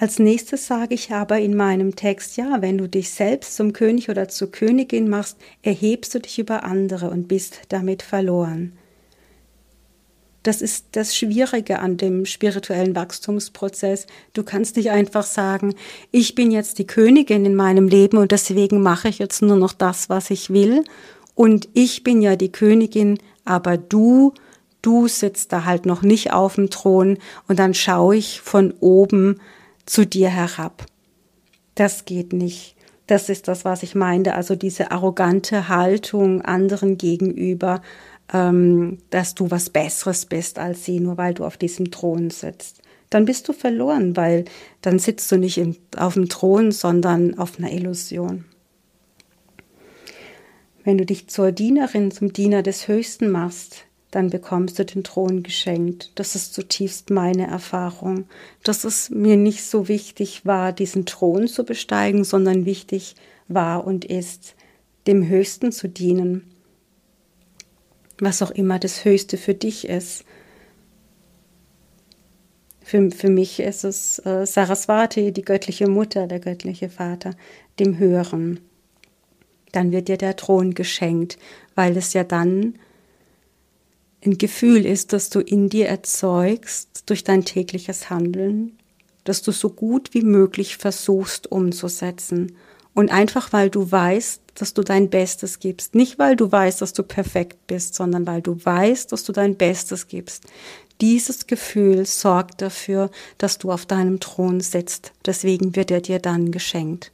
Als 0.00 0.20
nächstes 0.20 0.68
sage 0.68 0.94
ich 0.94 1.10
aber 1.10 1.40
in 1.40 1.56
meinem 1.56 1.96
Text, 1.96 2.36
ja, 2.36 2.62
wenn 2.62 2.78
du 2.78 2.88
dich 2.88 3.10
selbst 3.10 3.56
zum 3.56 3.72
König 3.72 4.08
oder 4.08 4.28
zur 4.28 4.52
Königin 4.52 5.08
machst, 5.08 5.36
erhebst 5.62 6.14
du 6.14 6.20
dich 6.20 6.38
über 6.38 6.62
andere 6.62 7.10
und 7.10 7.26
bist 7.26 7.62
damit 7.68 8.02
verloren. 8.02 8.78
Das 10.44 10.62
ist 10.62 10.86
das 10.92 11.16
Schwierige 11.16 11.80
an 11.80 11.96
dem 11.96 12.26
spirituellen 12.26 12.94
Wachstumsprozess. 12.94 14.06
Du 14.34 14.44
kannst 14.44 14.76
nicht 14.76 14.92
einfach 14.92 15.24
sagen, 15.24 15.74
ich 16.12 16.36
bin 16.36 16.52
jetzt 16.52 16.78
die 16.78 16.86
Königin 16.86 17.44
in 17.44 17.56
meinem 17.56 17.88
Leben 17.88 18.18
und 18.18 18.30
deswegen 18.30 18.80
mache 18.80 19.08
ich 19.08 19.18
jetzt 19.18 19.42
nur 19.42 19.56
noch 19.56 19.72
das, 19.72 20.08
was 20.08 20.30
ich 20.30 20.50
will. 20.50 20.84
Und 21.34 21.68
ich 21.74 22.04
bin 22.04 22.22
ja 22.22 22.36
die 22.36 22.52
Königin, 22.52 23.18
aber 23.44 23.76
du, 23.76 24.32
du 24.80 25.08
sitzt 25.08 25.52
da 25.52 25.64
halt 25.64 25.86
noch 25.86 26.02
nicht 26.02 26.32
auf 26.32 26.54
dem 26.54 26.70
Thron 26.70 27.18
und 27.48 27.58
dann 27.58 27.74
schaue 27.74 28.14
ich 28.14 28.40
von 28.40 28.72
oben 28.78 29.40
zu 29.88 30.06
dir 30.06 30.28
herab. 30.28 30.86
Das 31.74 32.04
geht 32.04 32.32
nicht. 32.32 32.76
Das 33.06 33.28
ist 33.28 33.48
das, 33.48 33.64
was 33.64 33.82
ich 33.82 33.94
meinte. 33.94 34.34
Also 34.34 34.54
diese 34.54 34.90
arrogante 34.90 35.68
Haltung 35.68 36.42
anderen 36.42 36.98
gegenüber, 36.98 37.80
ähm, 38.32 38.98
dass 39.10 39.34
du 39.34 39.50
was 39.50 39.70
Besseres 39.70 40.26
bist 40.26 40.58
als 40.58 40.84
sie, 40.84 41.00
nur 41.00 41.16
weil 41.16 41.34
du 41.34 41.44
auf 41.44 41.56
diesem 41.56 41.90
Thron 41.90 42.30
sitzt. 42.30 42.82
dann 43.10 43.24
bist 43.24 43.48
du 43.48 43.54
verloren, 43.54 44.16
weil 44.18 44.44
dann 44.82 44.98
sitzt 44.98 45.32
du 45.32 45.38
nicht 45.38 45.56
im, 45.56 45.76
auf 45.96 46.12
dem 46.12 46.28
Thron, 46.28 46.72
sondern 46.72 47.38
auf 47.38 47.58
einer 47.58 47.72
Illusion. 47.72 48.44
Wenn 50.84 50.98
du 50.98 51.06
dich 51.06 51.28
zur 51.28 51.50
Dienerin, 51.50 52.10
zum 52.10 52.34
Diener 52.34 52.62
des 52.62 52.86
Höchsten 52.86 53.30
machst, 53.30 53.87
dann 54.10 54.30
bekommst 54.30 54.78
du 54.78 54.84
den 54.84 55.04
Thron 55.04 55.42
geschenkt. 55.42 56.12
Das 56.14 56.34
ist 56.34 56.54
zutiefst 56.54 57.10
meine 57.10 57.46
Erfahrung, 57.46 58.26
dass 58.62 58.84
es 58.84 59.10
mir 59.10 59.36
nicht 59.36 59.64
so 59.64 59.88
wichtig 59.88 60.46
war, 60.46 60.72
diesen 60.72 61.04
Thron 61.04 61.46
zu 61.46 61.64
besteigen, 61.64 62.24
sondern 62.24 62.64
wichtig 62.64 63.16
war 63.48 63.86
und 63.86 64.04
ist, 64.04 64.54
dem 65.06 65.28
Höchsten 65.28 65.72
zu 65.72 65.88
dienen. 65.88 66.44
Was 68.18 68.42
auch 68.42 68.50
immer 68.50 68.78
das 68.78 69.04
Höchste 69.04 69.36
für 69.36 69.54
dich 69.54 69.86
ist. 69.86 70.24
Für, 72.82 73.10
für 73.10 73.28
mich 73.28 73.60
ist 73.60 73.84
es 73.84 74.18
äh, 74.20 74.46
Saraswati, 74.46 75.32
die 75.32 75.42
göttliche 75.42 75.88
Mutter, 75.88 76.26
der 76.26 76.40
göttliche 76.40 76.88
Vater, 76.88 77.34
dem 77.78 77.98
Höheren. 77.98 78.60
Dann 79.72 79.92
wird 79.92 80.08
dir 80.08 80.16
der 80.16 80.36
Thron 80.36 80.72
geschenkt, 80.72 81.38
weil 81.74 81.96
es 81.98 82.14
ja 82.14 82.24
dann 82.24 82.74
ein 84.24 84.38
Gefühl 84.38 84.84
ist, 84.84 85.12
das 85.12 85.30
du 85.30 85.40
in 85.40 85.68
dir 85.68 85.88
erzeugst 85.88 87.04
durch 87.06 87.24
dein 87.24 87.44
tägliches 87.44 88.10
Handeln, 88.10 88.78
dass 89.24 89.42
du 89.42 89.52
so 89.52 89.70
gut 89.70 90.14
wie 90.14 90.22
möglich 90.22 90.76
versuchst 90.76 91.50
umzusetzen. 91.50 92.56
Und 92.94 93.10
einfach 93.10 93.52
weil 93.52 93.70
du 93.70 93.90
weißt, 93.90 94.42
dass 94.54 94.74
du 94.74 94.82
dein 94.82 95.08
Bestes 95.08 95.60
gibst. 95.60 95.94
Nicht 95.94 96.18
weil 96.18 96.34
du 96.34 96.50
weißt, 96.50 96.82
dass 96.82 96.92
du 96.92 97.04
perfekt 97.04 97.66
bist, 97.68 97.94
sondern 97.94 98.26
weil 98.26 98.42
du 98.42 98.58
weißt, 98.64 99.12
dass 99.12 99.22
du 99.22 99.32
dein 99.32 99.56
Bestes 99.56 100.08
gibst. 100.08 100.44
Dieses 101.00 101.46
Gefühl 101.46 102.06
sorgt 102.06 102.60
dafür, 102.60 103.10
dass 103.38 103.58
du 103.58 103.70
auf 103.70 103.86
deinem 103.86 104.18
Thron 104.18 104.60
sitzt. 104.60 105.12
Deswegen 105.24 105.76
wird 105.76 105.92
er 105.92 106.00
dir 106.00 106.18
dann 106.18 106.50
geschenkt. 106.50 107.12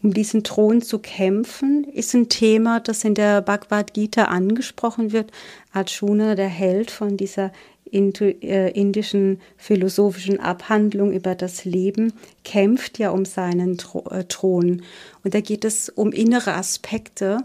Um 0.00 0.14
diesen 0.14 0.44
Thron 0.44 0.80
zu 0.80 1.00
kämpfen, 1.00 1.84
ist 1.84 2.14
ein 2.14 2.28
Thema, 2.28 2.78
das 2.78 3.02
in 3.02 3.14
der 3.14 3.42
Bhagavad 3.42 3.94
Gita 3.94 4.24
angesprochen 4.24 5.12
wird. 5.12 5.32
Arjuna, 5.72 6.36
der 6.36 6.48
Held 6.48 6.92
von 6.92 7.16
dieser 7.16 7.50
äh, 7.90 8.70
indischen 8.72 9.40
philosophischen 9.56 10.38
Abhandlung 10.38 11.12
über 11.12 11.34
das 11.34 11.64
Leben, 11.64 12.12
kämpft 12.44 13.00
ja 13.00 13.10
um 13.10 13.24
seinen 13.24 13.76
äh, 14.10 14.22
Thron. 14.24 14.82
Und 15.24 15.34
da 15.34 15.40
geht 15.40 15.64
es 15.64 15.88
um 15.88 16.12
innere 16.12 16.54
Aspekte, 16.54 17.38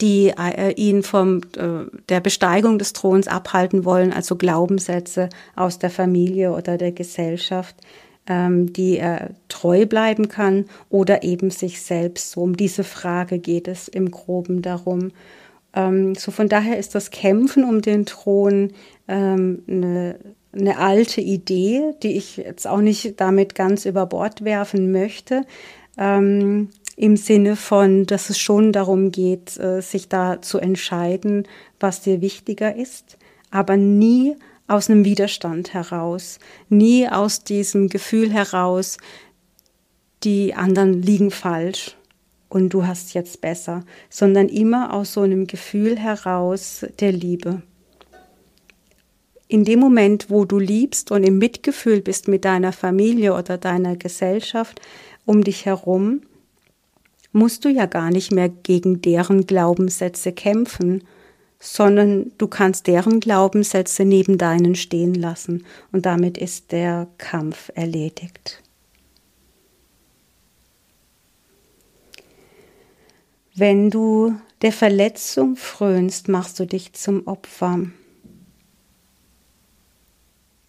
die 0.00 0.32
äh, 0.36 0.72
ihn 0.72 1.02
von 1.04 1.42
der 2.08 2.20
Besteigung 2.20 2.78
des 2.78 2.94
Throns 2.94 3.28
abhalten 3.28 3.84
wollen, 3.84 4.12
also 4.12 4.34
Glaubenssätze 4.34 5.28
aus 5.54 5.78
der 5.78 5.90
Familie 5.90 6.52
oder 6.52 6.78
der 6.78 6.92
Gesellschaft, 6.92 7.76
ähm, 8.26 8.72
die 8.72 8.98
er 8.98 9.30
treu 9.48 9.86
bleiben 9.86 10.28
kann 10.28 10.66
oder 10.88 11.22
eben 11.22 11.50
sich 11.50 11.82
selbst. 11.82 12.32
So 12.32 12.42
um 12.42 12.56
diese 12.56 12.84
Frage 12.84 13.38
geht 13.38 13.68
es 13.68 13.88
im 13.88 14.10
Groben 14.10 14.62
darum. 14.62 15.12
Ähm, 15.74 16.14
so 16.14 16.30
von 16.30 16.48
daher 16.48 16.78
ist 16.78 16.94
das 16.94 17.10
Kämpfen 17.10 17.64
um 17.64 17.82
den 17.82 18.06
Thron 18.06 18.72
ähm, 19.08 19.62
eine, 19.68 20.18
eine 20.52 20.78
alte 20.78 21.20
Idee, 21.20 21.94
die 22.02 22.16
ich 22.16 22.38
jetzt 22.38 22.66
auch 22.66 22.80
nicht 22.80 23.20
damit 23.20 23.54
ganz 23.54 23.84
über 23.84 24.06
Bord 24.06 24.44
werfen 24.44 24.92
möchte. 24.92 25.42
Ähm, 25.98 26.70
Im 26.96 27.16
Sinne 27.16 27.56
von, 27.56 28.06
dass 28.06 28.30
es 28.30 28.38
schon 28.38 28.72
darum 28.72 29.10
geht, 29.10 29.58
äh, 29.58 29.82
sich 29.82 30.08
da 30.08 30.40
zu 30.40 30.58
entscheiden, 30.58 31.46
was 31.80 32.00
dir 32.00 32.20
wichtiger 32.20 32.74
ist, 32.74 33.18
aber 33.50 33.76
nie 33.76 34.36
aus 34.66 34.88
einem 34.88 35.04
Widerstand 35.04 35.74
heraus, 35.74 36.38
nie 36.68 37.08
aus 37.08 37.44
diesem 37.44 37.88
Gefühl 37.88 38.32
heraus, 38.32 38.98
die 40.22 40.54
anderen 40.54 41.02
liegen 41.02 41.30
falsch 41.30 41.96
und 42.48 42.70
du 42.70 42.86
hast 42.86 43.14
jetzt 43.14 43.40
besser, 43.40 43.84
sondern 44.08 44.48
immer 44.48 44.92
aus 44.92 45.12
so 45.12 45.20
einem 45.20 45.46
Gefühl 45.46 45.98
heraus 45.98 46.86
der 47.00 47.12
Liebe. 47.12 47.62
In 49.48 49.64
dem 49.64 49.80
Moment, 49.80 50.30
wo 50.30 50.44
du 50.44 50.58
liebst 50.58 51.10
und 51.10 51.22
im 51.22 51.38
Mitgefühl 51.38 52.00
bist 52.00 52.28
mit 52.28 52.44
deiner 52.44 52.72
Familie 52.72 53.34
oder 53.34 53.58
deiner 53.58 53.96
Gesellschaft 53.96 54.80
um 55.26 55.44
dich 55.44 55.66
herum, 55.66 56.22
musst 57.32 57.64
du 57.64 57.68
ja 57.68 57.86
gar 57.86 58.10
nicht 58.10 58.32
mehr 58.32 58.48
gegen 58.48 59.02
deren 59.02 59.46
Glaubenssätze 59.46 60.32
kämpfen, 60.32 61.02
sondern 61.64 62.30
du 62.36 62.46
kannst 62.46 62.86
deren 62.86 63.20
Glaubenssätze 63.20 64.04
neben 64.04 64.36
deinen 64.36 64.74
stehen 64.74 65.14
lassen 65.14 65.64
und 65.92 66.04
damit 66.04 66.36
ist 66.36 66.72
der 66.72 67.08
Kampf 67.16 67.70
erledigt. 67.74 68.62
Wenn 73.56 73.88
du 73.88 74.34
der 74.60 74.72
Verletzung 74.72 75.56
frönst, 75.56 76.28
machst 76.28 76.60
du 76.60 76.66
dich 76.66 76.92
zum 76.92 77.26
Opfer. 77.26 77.86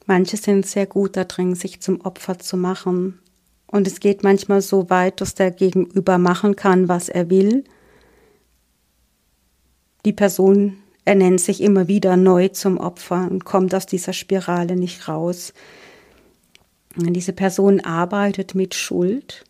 Manche 0.05 0.37
sind 0.37 0.65
sehr 0.65 0.85
gut 0.85 1.17
darin, 1.17 1.55
sich 1.55 1.81
zum 1.81 1.99
Opfer 2.01 2.39
zu 2.39 2.55
machen. 2.55 3.19
Und 3.67 3.87
es 3.87 3.99
geht 3.99 4.23
manchmal 4.23 4.61
so 4.61 4.89
weit, 4.89 5.19
dass 5.19 5.33
der 5.33 5.51
Gegenüber 5.51 6.19
machen 6.19 6.55
kann, 6.55 6.87
was 6.87 7.09
er 7.09 7.29
will. 7.29 7.63
Die 10.05 10.13
Person 10.13 10.77
ernennt 11.05 11.39
sich 11.39 11.61
immer 11.61 11.87
wieder 11.87 12.17
neu 12.17 12.49
zum 12.49 12.77
Opfer 12.77 13.27
und 13.29 13.45
kommt 13.45 13.73
aus 13.73 13.85
dieser 13.85 14.13
Spirale 14.13 14.75
nicht 14.75 15.07
raus. 15.07 15.53
Und 16.97 17.13
diese 17.13 17.33
Person 17.33 17.79
arbeitet 17.81 18.55
mit 18.55 18.73
Schuld. 18.73 19.45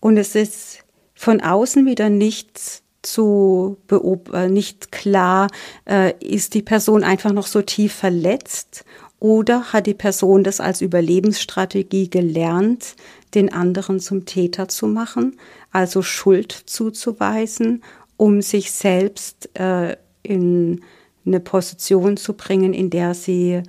Und 0.00 0.16
es 0.16 0.34
ist 0.34 0.84
von 1.14 1.40
außen 1.40 1.86
wieder 1.86 2.08
nichts 2.08 2.82
zu 3.02 3.76
beob 3.86 4.32
äh, 4.32 4.48
nicht 4.48 4.90
klar, 4.90 5.48
äh, 5.88 6.12
ist 6.20 6.54
die 6.54 6.62
Person 6.62 7.04
einfach 7.04 7.32
noch 7.32 7.46
so 7.46 7.62
tief 7.62 7.94
verletzt 7.94 8.84
oder 9.20 9.72
hat 9.72 9.86
die 9.86 9.94
Person 9.94 10.44
das 10.44 10.60
als 10.60 10.80
Überlebensstrategie 10.80 12.10
gelernt, 12.10 12.96
den 13.34 13.52
anderen 13.52 14.00
zum 14.00 14.26
Täter 14.26 14.68
zu 14.68 14.86
machen, 14.86 15.38
also 15.70 16.02
Schuld 16.02 16.52
zuzuweisen, 16.52 17.82
um 18.16 18.42
sich 18.42 18.72
selbst 18.72 19.50
äh, 19.58 19.96
in 20.22 20.80
eine 21.24 21.40
Position 21.40 22.16
zu 22.16 22.34
bringen, 22.34 22.72
in 22.72 22.90
der 22.90 23.14
sie 23.14 23.62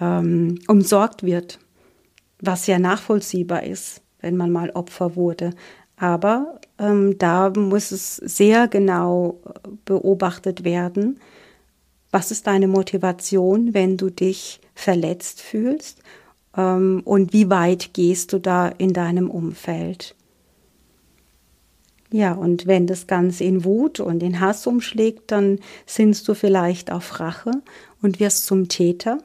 ähm, 0.00 0.58
umsorgt 0.66 1.22
wird, 1.22 1.58
was 2.40 2.66
ja 2.66 2.78
nachvollziehbar 2.78 3.62
ist, 3.64 4.02
wenn 4.20 4.36
man 4.36 4.50
mal 4.50 4.70
Opfer 4.70 5.14
wurde. 5.16 5.50
Aber 5.96 6.60
ähm, 6.78 7.16
da 7.18 7.50
muss 7.50 7.92
es 7.92 8.16
sehr 8.16 8.66
genau 8.68 9.40
beobachtet 9.84 10.64
werden, 10.64 11.20
was 12.10 12.30
ist 12.30 12.46
deine 12.46 12.68
Motivation, 12.68 13.72
wenn 13.72 13.96
du 13.96 14.10
dich 14.10 14.60
verletzt 14.74 15.40
fühlst 15.40 16.02
ähm, 16.56 17.02
und 17.04 17.32
wie 17.32 17.48
weit 17.50 17.94
gehst 17.94 18.32
du 18.32 18.38
da 18.38 18.68
in 18.68 18.92
deinem 18.92 19.30
Umfeld. 19.30 20.14
Ja, 22.12 22.32
und 22.34 22.66
wenn 22.66 22.86
das 22.86 23.06
Ganze 23.06 23.44
in 23.44 23.64
Wut 23.64 23.98
und 23.98 24.22
in 24.22 24.38
Hass 24.38 24.66
umschlägt, 24.66 25.30
dann 25.30 25.58
sinnst 25.86 26.28
du 26.28 26.34
vielleicht 26.34 26.92
auf 26.92 27.18
Rache 27.20 27.52
und 28.02 28.20
wirst 28.20 28.44
zum 28.44 28.68
Täter, 28.68 29.18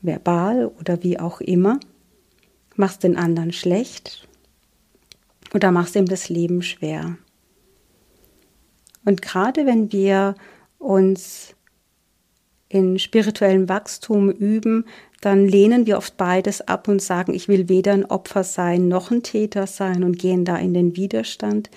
verbal 0.00 0.66
oder 0.78 1.02
wie 1.02 1.18
auch 1.18 1.40
immer, 1.40 1.80
machst 2.76 3.02
den 3.02 3.16
anderen 3.16 3.52
schlecht 3.52 4.28
oder 5.52 5.72
machst 5.72 5.96
ihm 5.96 6.06
das 6.06 6.28
Leben 6.28 6.62
schwer. 6.62 7.16
Und 9.04 9.22
gerade 9.22 9.66
wenn 9.66 9.90
wir 9.90 10.36
uns 10.78 11.56
in 12.68 13.00
spirituellem 13.00 13.68
Wachstum 13.68 14.30
üben, 14.30 14.86
dann 15.22 15.46
lehnen 15.46 15.86
wir 15.86 15.98
oft 15.98 16.16
beides 16.16 16.66
ab 16.66 16.88
und 16.88 17.00
sagen, 17.00 17.32
ich 17.32 17.48
will 17.48 17.68
weder 17.68 17.92
ein 17.92 18.04
Opfer 18.04 18.42
sein 18.42 18.88
noch 18.88 19.10
ein 19.12 19.22
Täter 19.22 19.66
sein 19.68 20.02
und 20.02 20.18
gehen 20.18 20.44
da 20.44 20.56
in 20.56 20.74
den 20.74 20.96
Widerstand. 20.96 21.70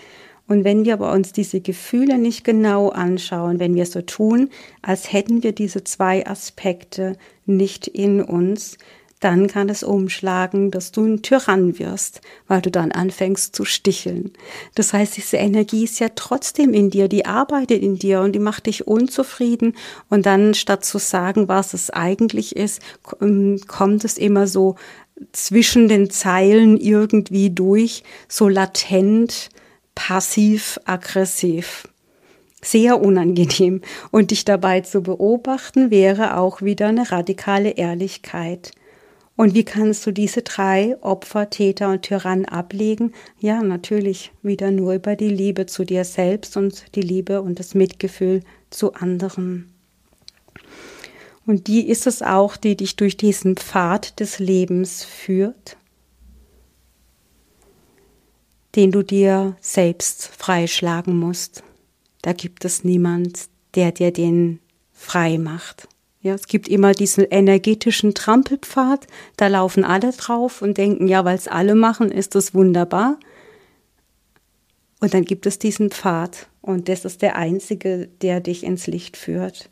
Und 0.48 0.64
wenn 0.64 0.84
wir 0.84 0.94
aber 0.94 1.12
uns 1.12 1.32
diese 1.32 1.62
Gefühle 1.62 2.18
nicht 2.18 2.44
genau 2.44 2.90
anschauen, 2.90 3.60
wenn 3.60 3.76
wir 3.76 3.86
so 3.86 4.02
tun, 4.02 4.50
als 4.82 5.14
hätten 5.14 5.44
wir 5.44 5.54
diese 5.54 5.84
zwei 5.84 6.26
Aspekte 6.26 7.18
nicht 7.46 7.88
in 7.88 8.22
uns, 8.22 8.78
dann 9.22 9.48
kann 9.48 9.70
es 9.70 9.82
umschlagen, 9.82 10.72
dass 10.72 10.92
du 10.92 11.06
ein 11.06 11.22
Tyrann 11.22 11.80
wirst, 11.80 12.22
weil 12.48 12.62
du 12.62 12.70
dann 12.70 12.92
anfängst 12.92 13.56
zu 13.56 13.64
sticheln. 13.64 14.32
Das 14.76 14.94
heißt, 14.94 15.16
diese 15.16 15.38
Energie 15.38 15.86
ist 15.86 16.00
ja 16.00 16.10
trotzdem 16.16 16.74
in 16.74 16.90
dir, 16.90 17.08
die 17.08 17.26
arbeitet 17.26 17.82
in 17.82 17.98
dir 17.98 18.22
und 18.22 18.34
die 18.34 18.40
macht 18.40 18.66
dich 18.66 18.88
unzufrieden. 18.88 19.76
Und 20.10 20.26
dann 20.26 20.54
statt 20.54 20.84
zu 20.84 20.98
sagen, 20.98 21.48
was 21.48 21.74
es 21.74 21.90
eigentlich 21.90 22.56
ist, 22.56 22.82
ähm, 23.22 23.60
kommt 23.68 24.04
es 24.04 24.18
immer 24.18 24.48
so 24.48 24.76
zwischen 25.32 25.88
den 25.88 26.10
Zeilen 26.10 26.78
irgendwie 26.78 27.50
durch, 27.50 28.04
so 28.28 28.50
latent, 28.50 29.50
passiv-aggressiv. 29.96 31.88
Sehr 32.62 33.00
unangenehm. 33.00 33.82
Und 34.12 34.32
dich 34.32 34.44
dabei 34.44 34.82
zu 34.82 35.02
beobachten, 35.02 35.90
wäre 35.90 36.38
auch 36.38 36.62
wieder 36.62 36.88
eine 36.88 37.12
radikale 37.12 37.72
Ehrlichkeit. 37.72 38.72
Und 39.38 39.54
wie 39.54 39.66
kannst 39.66 40.06
du 40.06 40.12
diese 40.12 40.44
drei 40.44 40.96
Opfer, 41.02 41.50
Täter 41.50 41.90
und 41.90 42.04
Tyrann 42.04 42.46
ablegen? 42.46 43.14
Ja, 43.38 43.62
natürlich 43.62 44.32
wieder 44.42 44.72
nur 44.72 44.94
über 44.94 45.16
die 45.18 45.30
Liebe 45.30 45.66
zu 45.66 45.84
dir 45.84 46.06
selbst 46.06 46.56
und 46.56 46.96
die 46.96 47.02
Liebe 47.02 47.42
und 47.42 47.60
das 47.60 47.76
Mitgefühl 47.76 48.42
zu 48.70 48.94
anderen. 48.94 49.74
Und 51.46 51.68
die 51.68 51.88
ist 51.88 52.08
es 52.08 52.22
auch, 52.22 52.56
die 52.56 52.78
dich 52.78 52.96
durch 52.96 53.18
diesen 53.18 53.58
Pfad 53.58 54.20
des 54.20 54.40
Lebens 54.40 55.04
führt, 55.04 55.78
den 58.76 58.92
du 58.92 59.04
dir 59.04 59.56
selbst 59.60 60.28
freischlagen 60.28 61.20
musst. 61.20 61.64
Da 62.22 62.34
gibt 62.34 62.66
es 62.66 62.84
niemand, 62.84 63.50
der 63.76 63.92
dir 63.92 64.12
den 64.12 64.60
frei 64.92 65.38
macht. 65.38 65.88
Ja, 66.26 66.34
es 66.34 66.48
gibt 66.48 66.68
immer 66.68 66.94
diesen 66.94 67.24
energetischen 67.24 68.16
Trampelpfad, 68.16 69.06
da 69.38 69.46
laufen 69.46 69.84
alle 69.84 70.12
drauf 70.12 70.64
und 70.64 70.76
denken, 70.80 71.08
ja, 71.08 71.24
weil 71.24 71.36
es 71.36 71.48
alle 71.48 71.76
machen, 71.76 72.10
ist 72.10 72.34
das 72.34 72.56
wunderbar. 72.56 73.20
Und 75.00 75.14
dann 75.14 75.24
gibt 75.24 75.46
es 75.46 75.60
diesen 75.60 75.92
Pfad 75.92 76.48
und 76.64 76.90
das 76.90 77.06
ist 77.06 77.22
der 77.22 77.36
einzige, 77.36 78.10
der 78.24 78.40
dich 78.40 78.64
ins 78.64 78.88
Licht 78.88 79.18
führt. 79.18 79.70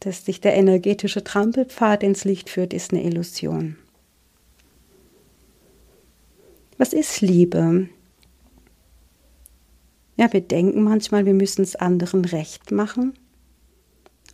Dass 0.00 0.24
dich 0.24 0.40
der 0.40 0.54
energetische 0.54 1.24
Trampelpfad 1.24 2.02
ins 2.02 2.24
Licht 2.24 2.48
führt, 2.48 2.72
ist 2.72 2.94
eine 2.94 3.04
Illusion. 3.04 3.76
Was 6.78 6.94
ist 6.94 7.20
Liebe? 7.20 7.90
Ja, 10.16 10.32
wir 10.32 10.40
denken 10.40 10.84
manchmal, 10.84 11.26
wir 11.26 11.34
müssen 11.34 11.60
es 11.60 11.76
anderen 11.76 12.24
recht 12.24 12.70
machen. 12.70 13.12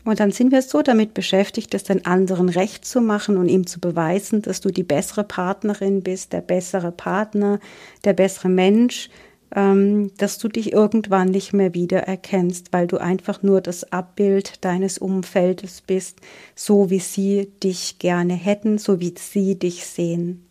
Und 0.09 0.21
dann 0.21 0.31
sind 0.31 0.53
wir 0.53 0.63
so 0.63 0.81
damit 0.81 1.13
beschäftigt, 1.13 1.75
es 1.75 1.85
den 1.85 2.07
anderen 2.07 2.49
recht 2.49 2.87
zu 2.87 3.03
machen 3.03 3.37
und 3.37 3.47
ihm 3.51 3.67
zu 3.67 3.79
beweisen, 3.79 4.41
dass 4.41 4.63
du 4.63 4.71
die 4.71 4.83
bessere 4.83 5.23
Partnerin 5.23 6.03
bist, 6.03 6.33
der 6.33 6.41
bessere 6.41 6.93
Partner, 6.93 7.61
der 8.05 8.15
bessere 8.15 8.49
Mensch, 8.49 9.11
ähm, 9.55 10.11
dass 10.17 10.39
du 10.39 10.49
dich 10.49 10.73
irgendwann 10.73 11.29
nicht 11.29 11.53
mehr 11.53 11.75
wiedererkennst, 11.75 12.73
weil 12.73 12.87
du 12.87 12.97
einfach 12.97 13.43
nur 13.43 13.61
das 13.61 13.93
Abbild 13.93 14.65
deines 14.65 14.97
Umfeldes 14.97 15.83
bist, 15.83 16.23
so 16.55 16.89
wie 16.89 17.01
sie 17.01 17.53
dich 17.63 17.99
gerne 17.99 18.33
hätten, 18.33 18.79
so 18.79 19.01
wie 19.01 19.13
sie 19.15 19.59
dich 19.59 19.85
sehen. 19.85 20.47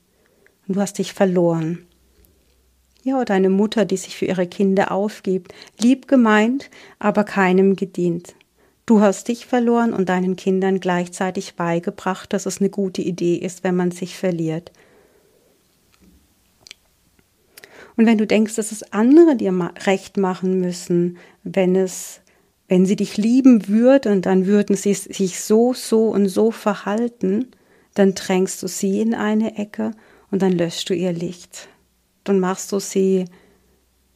Und 0.67 0.75
du 0.75 0.81
hast 0.81 0.99
dich 0.99 1.13
verloren. 1.13 1.79
Ja, 3.01 3.19
oder 3.19 3.33
eine 3.33 3.49
Mutter, 3.49 3.85
die 3.85 3.97
sich 3.97 4.17
für 4.17 4.25
ihre 4.25 4.45
Kinder 4.45 4.91
aufgibt, 4.91 5.55
lieb 5.81 6.07
gemeint, 6.07 6.69
aber 6.99 7.23
keinem 7.23 7.75
gedient. 7.75 8.35
Du 8.87 9.01
hast 9.01 9.27
dich 9.27 9.45
verloren 9.45 9.93
und 9.93 10.07
deinen 10.07 10.37
Kindern 10.37 10.79
gleichzeitig 10.79 11.55
beigebracht, 11.55 12.31
dass 12.31 12.45
es 12.45 12.61
eine 12.61 12.69
gute 12.69 13.01
Idee 13.01 13.35
ist, 13.35 13.65
wenn 13.65 13.75
man 13.75 13.91
sich 13.91 14.17
verliert. 14.17 14.71
Und 17.97 18.05
wenn 18.05 18.17
du 18.17 18.25
denkst, 18.25 18.55
dass 18.55 18.71
es 18.71 18.93
andere 18.93 19.35
dir 19.35 19.51
recht 19.85 20.15
machen 20.15 20.61
müssen, 20.61 21.17
wenn 21.43 21.75
es, 21.75 22.21
wenn 22.69 22.85
sie 22.85 22.95
dich 22.95 23.17
lieben 23.17 23.67
würden, 23.67 24.21
dann 24.21 24.45
würden 24.45 24.77
sie 24.77 24.93
sich 24.93 25.41
so, 25.41 25.73
so 25.73 26.07
und 26.07 26.29
so 26.29 26.51
verhalten, 26.51 27.51
dann 27.93 28.13
drängst 28.13 28.63
du 28.63 28.67
sie 28.67 29.01
in 29.01 29.13
eine 29.13 29.57
Ecke 29.57 29.91
und 30.31 30.41
dann 30.41 30.53
löscht 30.53 30.89
du 30.89 30.93
ihr 30.93 31.11
Licht. 31.11 31.67
Dann 32.23 32.39
machst 32.39 32.71
du 32.71 32.79
sie 32.79 33.25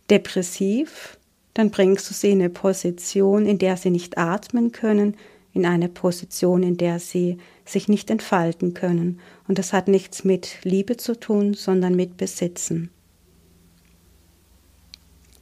depressiv 0.10 1.17
dann 1.54 1.70
bringst 1.70 2.10
du 2.10 2.14
sie 2.14 2.32
in 2.32 2.40
eine 2.40 2.50
Position, 2.50 3.46
in 3.46 3.58
der 3.58 3.78
sie 3.78 3.90
nicht 3.90 4.18
atmen 4.18 4.72
können, 4.72 5.16
in 5.54 5.66
eine 5.66 5.90
Position, 5.90 6.64
in 6.64 6.78
der 6.78 7.00
sie 7.00 7.38
sich 7.66 7.88
nicht 7.88 8.10
entfalten 8.10 8.74
können. 8.74 9.20
Und 9.48 9.60
das 9.60 9.74
hat 9.74 9.88
nichts 9.88 10.24
mit 10.24 10.58
Liebe 10.64 10.98
zu 10.98 11.20
tun, 11.20 11.54
sondern 11.54 11.96
mit 11.96 12.18
Besitzen. 12.18 12.90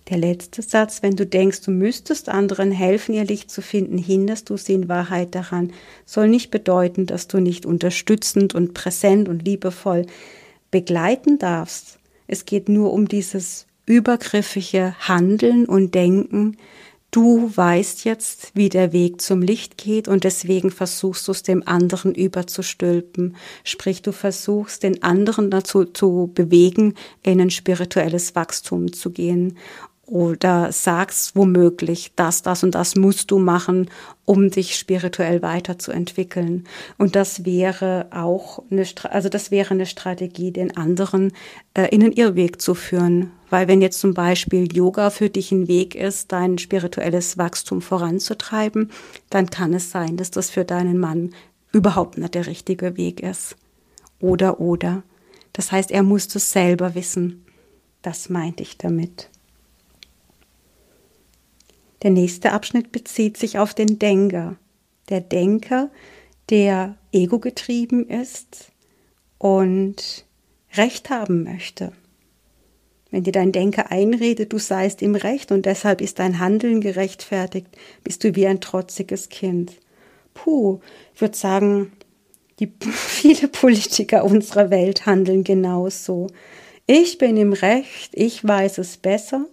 Der 0.10 0.17
letzte 0.17 0.63
Satz, 0.63 1.04
wenn 1.04 1.15
du 1.15 1.28
denkst, 1.28 1.62
du 1.62 1.69
müsstest 1.69 2.30
anderen 2.30 2.72
helfen, 2.72 3.13
ihr 3.13 3.26
Licht 3.26 3.52
zu 3.52 3.62
finden, 3.62 4.00
hinderst 4.00 4.50
du 4.50 4.58
sie 4.58 4.74
in 4.74 4.89
Wahrheit 4.89 5.36
daran, 5.36 5.72
soll 6.06 6.28
nicht 6.30 6.50
bedeuten, 6.50 7.06
dass 7.06 7.28
du 7.28 7.39
nicht 7.39 7.67
unterstützend 7.67 8.56
und 8.56 8.74
präsent 8.74 9.30
und 9.30 9.45
liebevoll 9.45 10.08
begleiten 10.72 11.38
darfst. 11.38 12.00
Es 12.26 12.45
geht 12.45 12.69
nur 12.69 12.91
um 12.91 13.08
dieses 13.08 13.67
übergriffige 13.89 14.93
Handeln 14.99 15.65
und 15.65 15.95
Denken, 15.95 16.58
du 17.10 17.52
weißt 17.56 18.06
jetzt, 18.06 18.52
wie 18.54 18.69
der 18.69 18.93
Weg 18.93 19.19
zum 19.19 19.41
Licht 19.41 19.78
geht 19.78 20.08
und 20.08 20.23
deswegen 20.23 20.69
versuchst 20.69 21.28
du 21.28 21.32
es 21.32 21.41
dem 21.41 21.67
anderen 21.67 22.13
überzustülpen. 22.13 23.36
Sprich, 23.63 24.04
du 24.04 24.12
versuchst 24.12 24.84
den 24.84 25.02
anderen 25.02 25.49
dazu 25.49 25.86
zu 25.86 26.30
bewegen, 26.36 26.93
in 27.23 27.41
ein 27.41 27.49
spirituelles 27.49 28.36
Wachstum 28.36 28.93
zu 28.93 29.10
gehen 29.10 29.58
oder 30.10 30.72
sagst 30.72 31.36
womöglich, 31.36 32.12
das, 32.15 32.41
das 32.41 32.63
und 32.63 32.74
das 32.74 32.95
musst 32.95 33.30
du 33.30 33.38
machen, 33.38 33.89
um 34.26 34.50
dich 34.50 34.76
spirituell 34.76 35.41
weiterzuentwickeln. 35.41 36.67
Und 36.98 37.15
das 37.15 37.45
wäre 37.45 38.08
auch 38.12 38.63
eine, 38.72 38.86
also 39.10 39.30
das 39.30 39.52
wäre 39.52 39.72
eine 39.72 39.86
Strategie, 39.86 40.52
den 40.52 40.76
anderen 40.76 41.32
äh, 41.76 41.88
in 41.89 42.02
den 42.02 42.12
Irrweg 42.12 42.62
zu 42.62 42.74
führen. 42.74 43.32
Weil 43.52 43.67
wenn 43.67 43.82
jetzt 43.82 44.00
zum 44.00 44.13
Beispiel 44.13 44.76
Yoga 44.76 45.12
für 45.12 45.30
dich 45.30 45.52
ein 45.52 45.67
Weg 45.67 45.95
ist, 45.95 46.32
dein 46.32 46.58
spirituelles 46.58 47.38
Wachstum 47.38 47.82
voranzutreiben, 47.82 48.91
dann 49.30 49.50
kann 49.50 49.74
es 49.74 49.91
sein, 49.91 50.17
dass 50.17 50.32
das 50.32 50.50
für 50.50 50.65
deinen 50.65 50.98
Mann 50.98 51.32
überhaupt 51.72 52.17
nicht 52.17 52.34
der 52.34 52.48
richtige 52.48 52.98
Weg 52.98 53.22
ist. 53.22 53.56
Oder, 54.19 54.60
oder. 54.60 55.04
Das 55.54 55.72
heißt, 55.72 55.91
er 55.91 56.04
muss 56.04 56.28
das 56.28 56.52
selber 56.52 56.95
wissen. 56.95 57.45
Das 58.02 58.30
meinte 58.30 58.63
ich 58.63 58.78
damit. 58.78 59.30
Der 62.01 62.12
nächste 62.12 62.53
Abschnitt 62.53 62.91
bezieht 62.91 63.38
sich 63.38 63.59
auf 63.59 63.73
den 63.73 63.99
Denker. 63.99 64.55
Der 65.09 65.21
Denker, 65.21 65.89
der 66.49 66.95
ego-getrieben 67.12 68.07
ist 68.07 68.71
und 69.38 70.25
Recht 70.75 71.09
haben 71.09 71.43
möchte. 71.43 71.91
Wenn 73.12 73.23
dir 73.23 73.33
dein 73.33 73.51
Denker 73.51 73.91
einredet, 73.91 74.53
du 74.53 74.59
seist 74.59 75.01
im 75.01 75.15
Recht 75.15 75.51
und 75.51 75.65
deshalb 75.65 75.99
ist 75.99 76.19
dein 76.19 76.39
Handeln 76.39 76.79
gerechtfertigt, 76.79 77.67
bist 78.03 78.23
du 78.23 78.35
wie 78.35 78.45
ein 78.45 78.62
trotziges 78.62 79.29
Kind. 79.29 79.73
Puh, 80.35 80.79
ich 81.15 81.21
würde 81.21 81.35
sagen, 81.35 81.91
die 82.59 82.71
viele 82.91 83.47
Politiker 83.47 84.23
unserer 84.23 84.69
Welt 84.69 85.05
handeln 85.05 85.43
genauso. 85.43 86.27
Ich 86.85 87.17
bin 87.17 87.35
im 87.35 87.53
Recht, 87.53 88.12
ich 88.13 88.47
weiß 88.47 88.77
es 88.77 88.97
besser 88.97 89.47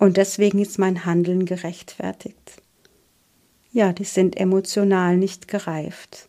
und 0.00 0.16
deswegen 0.16 0.58
ist 0.58 0.78
mein 0.78 1.04
Handeln 1.04 1.44
gerechtfertigt. 1.44 2.62
Ja, 3.70 3.92
die 3.92 4.04
sind 4.04 4.36
emotional 4.36 5.18
nicht 5.18 5.46
gereift. 5.46 6.28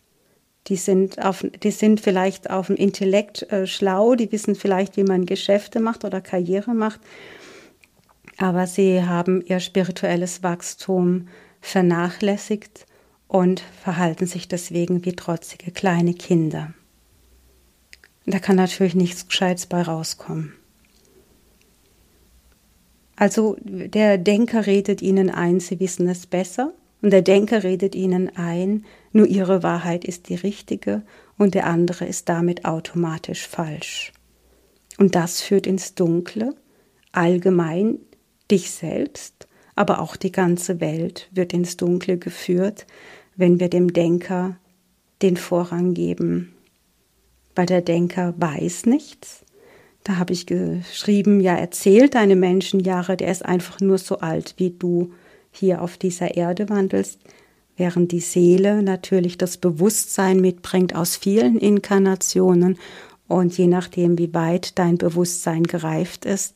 Die 0.67 0.75
sind, 0.75 1.23
auf, 1.23 1.43
die 1.63 1.71
sind 1.71 2.01
vielleicht 2.01 2.49
auf 2.49 2.67
dem 2.67 2.75
Intellekt 2.75 3.49
äh, 3.51 3.65
schlau, 3.65 4.13
die 4.15 4.31
wissen 4.31 4.55
vielleicht, 4.55 4.97
wie 4.97 5.03
man 5.03 5.25
Geschäfte 5.25 5.79
macht 5.79 6.03
oder 6.03 6.21
Karriere 6.21 6.75
macht, 6.75 6.99
aber 8.37 8.67
sie 8.67 9.03
haben 9.03 9.41
ihr 9.41 9.59
spirituelles 9.59 10.43
Wachstum 10.43 11.29
vernachlässigt 11.61 12.85
und 13.27 13.63
verhalten 13.81 14.27
sich 14.27 14.47
deswegen 14.49 15.05
wie 15.05 15.15
trotzige 15.15 15.71
kleine 15.71 16.13
Kinder. 16.13 16.73
Da 18.25 18.37
kann 18.39 18.57
natürlich 18.57 18.95
nichts 18.95 19.27
Gescheites 19.27 19.65
bei 19.65 19.81
rauskommen. 19.81 20.53
Also 23.15 23.57
der 23.63 24.17
Denker 24.17 24.65
redet 24.65 25.01
ihnen 25.01 25.29
ein, 25.29 25.59
sie 25.59 25.79
wissen 25.79 26.07
es 26.07 26.27
besser. 26.27 26.73
Und 27.01 27.11
der 27.11 27.21
Denker 27.21 27.63
redet 27.63 27.95
ihnen 27.95 28.35
ein, 28.35 28.85
nur 29.11 29.25
ihre 29.25 29.63
Wahrheit 29.63 30.05
ist 30.05 30.29
die 30.29 30.35
richtige 30.35 31.01
und 31.37 31.55
der 31.55 31.65
andere 31.65 32.05
ist 32.05 32.29
damit 32.29 32.65
automatisch 32.65 33.47
falsch. 33.47 34.13
Und 34.99 35.15
das 35.15 35.41
führt 35.41 35.65
ins 35.65 35.95
Dunkle, 35.95 36.53
allgemein 37.11 37.97
dich 38.51 38.69
selbst, 38.69 39.47
aber 39.75 39.99
auch 39.99 40.15
die 40.15 40.31
ganze 40.31 40.79
Welt 40.79 41.27
wird 41.31 41.53
ins 41.53 41.75
Dunkle 41.77 42.17
geführt, 42.17 42.85
wenn 43.35 43.59
wir 43.59 43.69
dem 43.69 43.93
Denker 43.93 44.57
den 45.23 45.37
Vorrang 45.37 45.95
geben. 45.95 46.53
Weil 47.55 47.65
der 47.65 47.81
Denker 47.81 48.35
weiß 48.37 48.85
nichts, 48.85 49.40
da 50.03 50.17
habe 50.17 50.33
ich 50.33 50.45
geschrieben, 50.47 51.41
ja, 51.41 51.55
erzählt 51.55 52.15
deine 52.15 52.35
Menschenjahre, 52.35 53.17
der 53.17 53.31
ist 53.31 53.45
einfach 53.45 53.79
nur 53.79 53.97
so 53.97 54.19
alt, 54.19 54.55
wie 54.57 54.71
du 54.71 55.11
hier 55.51 55.81
auf 55.81 55.97
dieser 55.97 56.35
Erde 56.35 56.69
wandelst, 56.69 57.19
während 57.77 58.11
die 58.11 58.19
Seele 58.19 58.81
natürlich 58.81 59.37
das 59.37 59.57
Bewusstsein 59.57 60.39
mitbringt 60.39 60.95
aus 60.95 61.15
vielen 61.15 61.57
Inkarnationen 61.57 62.77
und 63.27 63.57
je 63.57 63.67
nachdem, 63.67 64.17
wie 64.17 64.33
weit 64.33 64.77
dein 64.79 64.97
Bewusstsein 64.97 65.63
gereift 65.63 66.25
ist, 66.25 66.55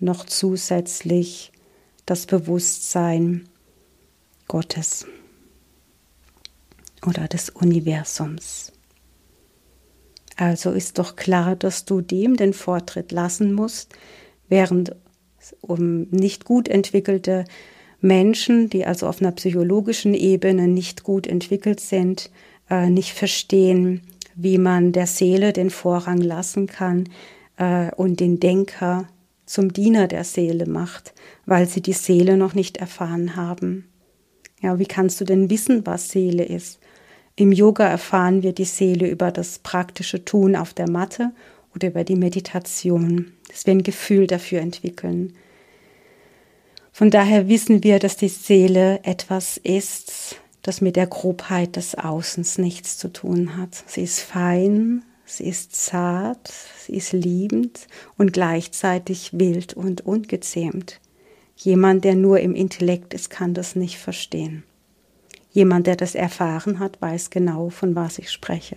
noch 0.00 0.24
zusätzlich 0.24 1.52
das 2.06 2.26
Bewusstsein 2.26 3.48
Gottes 4.48 5.06
oder 7.06 7.28
des 7.28 7.50
Universums. 7.50 8.73
Also 10.36 10.72
ist 10.72 10.98
doch 10.98 11.16
klar, 11.16 11.56
dass 11.56 11.84
du 11.84 12.00
dem 12.00 12.36
den 12.36 12.52
Vortritt 12.52 13.12
lassen 13.12 13.52
musst, 13.52 13.94
während 14.48 14.96
um 15.60 16.08
nicht 16.10 16.44
gut 16.44 16.68
entwickelte 16.68 17.44
Menschen, 18.00 18.68
die 18.68 18.84
also 18.84 19.06
auf 19.06 19.20
einer 19.20 19.32
psychologischen 19.32 20.14
Ebene 20.14 20.68
nicht 20.68 21.04
gut 21.04 21.26
entwickelt 21.26 21.80
sind, 21.80 22.30
äh, 22.68 22.90
nicht 22.90 23.12
verstehen, 23.12 24.02
wie 24.34 24.58
man 24.58 24.92
der 24.92 25.06
Seele 25.06 25.52
den 25.52 25.70
Vorrang 25.70 26.18
lassen 26.18 26.66
kann 26.66 27.08
äh, 27.56 27.90
und 27.94 28.20
den 28.20 28.40
Denker 28.40 29.08
zum 29.46 29.72
Diener 29.72 30.08
der 30.08 30.24
Seele 30.24 30.66
macht, 30.66 31.14
weil 31.46 31.66
sie 31.66 31.80
die 31.80 31.92
Seele 31.92 32.36
noch 32.36 32.54
nicht 32.54 32.78
erfahren 32.78 33.36
haben. 33.36 33.88
Ja, 34.60 34.78
wie 34.78 34.86
kannst 34.86 35.20
du 35.20 35.24
denn 35.24 35.50
wissen, 35.50 35.86
was 35.86 36.10
Seele 36.10 36.44
ist? 36.44 36.80
Im 37.36 37.50
Yoga 37.50 37.88
erfahren 37.88 38.44
wir 38.44 38.52
die 38.52 38.64
Seele 38.64 39.08
über 39.08 39.32
das 39.32 39.58
praktische 39.58 40.24
Tun 40.24 40.54
auf 40.54 40.72
der 40.72 40.88
Matte 40.88 41.32
oder 41.74 41.88
über 41.88 42.04
die 42.04 42.14
Meditation, 42.14 43.32
dass 43.48 43.66
wir 43.66 43.72
ein 43.72 43.82
Gefühl 43.82 44.28
dafür 44.28 44.60
entwickeln. 44.60 45.34
Von 46.92 47.10
daher 47.10 47.48
wissen 47.48 47.82
wir, 47.82 47.98
dass 47.98 48.16
die 48.16 48.28
Seele 48.28 49.00
etwas 49.02 49.56
ist, 49.56 50.36
das 50.62 50.80
mit 50.80 50.94
der 50.94 51.08
Grobheit 51.08 51.74
des 51.74 51.96
Außens 51.96 52.58
nichts 52.58 52.98
zu 52.98 53.12
tun 53.12 53.56
hat. 53.56 53.82
Sie 53.88 54.02
ist 54.02 54.20
fein, 54.20 55.04
sie 55.24 55.48
ist 55.48 55.74
zart, 55.74 56.52
sie 56.78 56.94
ist 56.94 57.12
liebend 57.12 57.88
und 58.16 58.32
gleichzeitig 58.32 59.30
wild 59.32 59.74
und 59.74 60.06
ungezähmt. 60.06 61.00
Jemand, 61.56 62.04
der 62.04 62.14
nur 62.14 62.38
im 62.38 62.54
Intellekt 62.54 63.12
ist, 63.12 63.28
kann 63.28 63.54
das 63.54 63.74
nicht 63.74 63.98
verstehen. 63.98 64.62
Jemand, 65.54 65.86
der 65.86 65.94
das 65.94 66.16
erfahren 66.16 66.80
hat, 66.80 67.00
weiß 67.00 67.30
genau, 67.30 67.70
von 67.70 67.94
was 67.94 68.18
ich 68.18 68.32
spreche. 68.32 68.76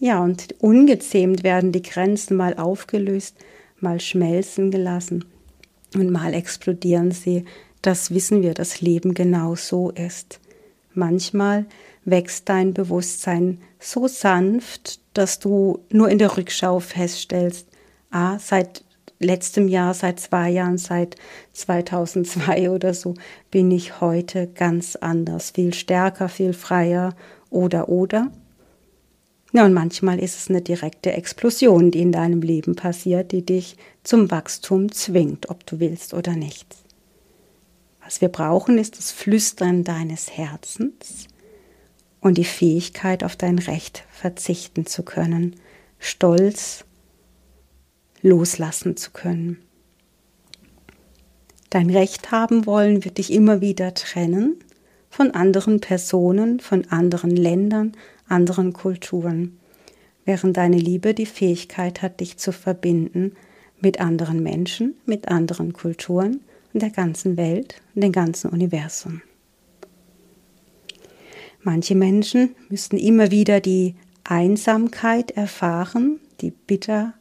Ja, 0.00 0.20
und 0.20 0.56
ungezähmt 0.58 1.44
werden 1.44 1.70
die 1.70 1.80
Grenzen 1.80 2.36
mal 2.36 2.54
aufgelöst, 2.54 3.36
mal 3.78 4.00
schmelzen 4.00 4.72
gelassen 4.72 5.24
und 5.94 6.10
mal 6.10 6.34
explodieren 6.34 7.12
sie. 7.12 7.44
Das 7.82 8.10
wissen 8.10 8.42
wir, 8.42 8.52
das 8.52 8.80
Leben 8.80 9.14
genau 9.14 9.54
so 9.54 9.90
ist. 9.90 10.40
Manchmal 10.92 11.66
wächst 12.04 12.48
dein 12.48 12.74
Bewusstsein 12.74 13.58
so 13.78 14.08
sanft, 14.08 14.98
dass 15.14 15.38
du 15.38 15.84
nur 15.90 16.08
in 16.08 16.18
der 16.18 16.36
Rückschau 16.36 16.80
feststellst, 16.80 17.68
ah, 18.10 18.40
seit 18.40 18.82
letztem 19.18 19.68
Jahr, 19.68 19.94
seit 19.94 20.20
zwei 20.20 20.50
Jahren, 20.50 20.78
seit 20.78 21.16
2002 21.52 22.70
oder 22.72 22.94
so, 22.94 23.14
bin 23.50 23.70
ich 23.70 24.00
heute 24.00 24.48
ganz 24.48 24.96
anders, 24.96 25.50
viel 25.50 25.74
stärker, 25.74 26.28
viel 26.28 26.52
freier 26.52 27.14
oder 27.50 27.88
oder. 27.88 28.30
Ja, 29.52 29.64
und 29.64 29.72
manchmal 29.72 30.18
ist 30.18 30.38
es 30.38 30.50
eine 30.50 30.60
direkte 30.60 31.12
Explosion, 31.12 31.90
die 31.90 32.00
in 32.00 32.12
deinem 32.12 32.42
Leben 32.42 32.76
passiert, 32.76 33.32
die 33.32 33.46
dich 33.46 33.76
zum 34.02 34.30
Wachstum 34.30 34.92
zwingt, 34.92 35.48
ob 35.48 35.64
du 35.66 35.80
willst 35.80 36.12
oder 36.14 36.34
nicht. 36.34 36.66
Was 38.04 38.20
wir 38.20 38.28
brauchen, 38.28 38.78
ist 38.78 38.98
das 38.98 39.12
Flüstern 39.12 39.82
deines 39.82 40.30
Herzens 40.36 41.26
und 42.20 42.38
die 42.38 42.44
Fähigkeit, 42.44 43.24
auf 43.24 43.36
dein 43.36 43.58
Recht 43.58 44.04
verzichten 44.10 44.86
zu 44.86 45.02
können, 45.02 45.56
stolz 45.98 46.84
loslassen 48.26 48.96
zu 48.96 49.12
können. 49.12 49.58
Dein 51.70 51.90
Recht 51.90 52.32
haben 52.32 52.66
wollen 52.66 53.04
wird 53.04 53.18
dich 53.18 53.32
immer 53.32 53.60
wieder 53.60 53.94
trennen 53.94 54.56
von 55.08 55.30
anderen 55.30 55.80
Personen, 55.80 56.60
von 56.60 56.86
anderen 56.90 57.30
Ländern, 57.30 57.92
anderen 58.28 58.72
Kulturen, 58.72 59.58
während 60.24 60.56
deine 60.56 60.78
Liebe 60.78 61.14
die 61.14 61.26
Fähigkeit 61.26 62.02
hat, 62.02 62.20
dich 62.20 62.36
zu 62.36 62.52
verbinden 62.52 63.32
mit 63.80 64.00
anderen 64.00 64.42
Menschen, 64.42 64.94
mit 65.06 65.28
anderen 65.28 65.72
Kulturen 65.72 66.40
und 66.72 66.82
der 66.82 66.90
ganzen 66.90 67.36
Welt 67.36 67.80
und 67.94 68.02
dem 68.02 68.12
ganzen 68.12 68.50
Universum. 68.50 69.22
Manche 71.62 71.94
Menschen 71.94 72.54
müssen 72.68 72.96
immer 72.96 73.30
wieder 73.30 73.60
die 73.60 73.94
Einsamkeit 74.24 75.32
erfahren, 75.32 76.20
die 76.40 76.50
Bitterkeit 76.50 77.14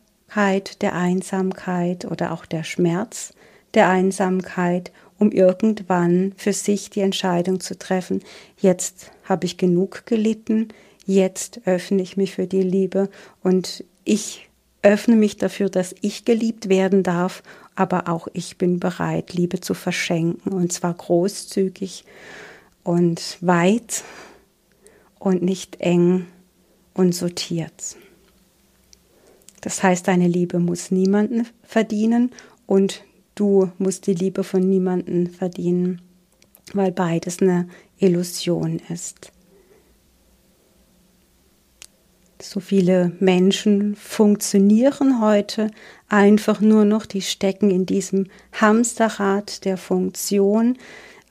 der 0.82 0.94
Einsamkeit 0.94 2.06
oder 2.06 2.32
auch 2.32 2.46
der 2.46 2.64
Schmerz 2.64 3.34
der 3.74 3.90
Einsamkeit, 3.90 4.92
um 5.18 5.32
irgendwann 5.32 6.34
für 6.38 6.54
sich 6.54 6.90
die 6.90 7.02
Entscheidung 7.02 7.60
zu 7.60 7.78
treffen, 7.78 8.22
jetzt 8.58 9.12
habe 9.24 9.46
ich 9.46 9.58
genug 9.58 10.06
gelitten, 10.06 10.70
jetzt 11.06 11.62
öffne 11.66 12.02
ich 12.02 12.18
mich 12.18 12.36
für 12.36 12.48
die 12.48 12.64
Liebe 12.64 13.10
und 13.44 13.84
ich 14.04 14.50
öffne 14.82 15.16
mich 15.16 15.38
dafür, 15.38 15.70
dass 15.70 15.96
ich 16.02 16.26
geliebt 16.26 16.70
werden 16.70 17.04
darf, 17.04 17.44
aber 17.76 18.08
auch 18.08 18.28
ich 18.34 18.58
bin 18.58 18.80
bereit, 18.80 19.34
Liebe 19.34 19.60
zu 19.60 19.74
verschenken 19.74 20.54
und 20.54 20.72
zwar 20.72 20.94
großzügig 20.94 22.06
und 22.84 23.38
weit 23.42 24.04
und 25.20 25.42
nicht 25.42 25.82
eng 25.82 26.28
und 26.94 27.14
sortiert. 27.14 27.98
Das 29.66 29.82
heißt, 29.82 30.08
deine 30.08 30.28
Liebe 30.28 30.60
muss 30.60 30.92
niemanden 30.92 31.48
verdienen 31.64 32.30
und 32.68 33.04
du 33.34 33.72
musst 33.80 34.06
die 34.06 34.14
Liebe 34.14 34.44
von 34.44 34.62
niemanden 34.62 35.26
verdienen, 35.26 36.04
weil 36.74 36.92
beides 36.92 37.42
eine 37.42 37.68
Illusion 37.98 38.80
ist. 38.90 39.32
So 42.40 42.60
viele 42.60 43.14
Menschen 43.20 43.96
funktionieren 43.96 45.20
heute 45.20 45.72
einfach 46.10 46.62
nur 46.62 46.86
noch, 46.86 47.08
die 47.08 47.24
stecken 47.24 47.72
in 47.72 47.88
diesem 47.88 48.28
Hamsterrad 48.54 49.66
der 49.66 49.78
Funktion, 49.78 50.78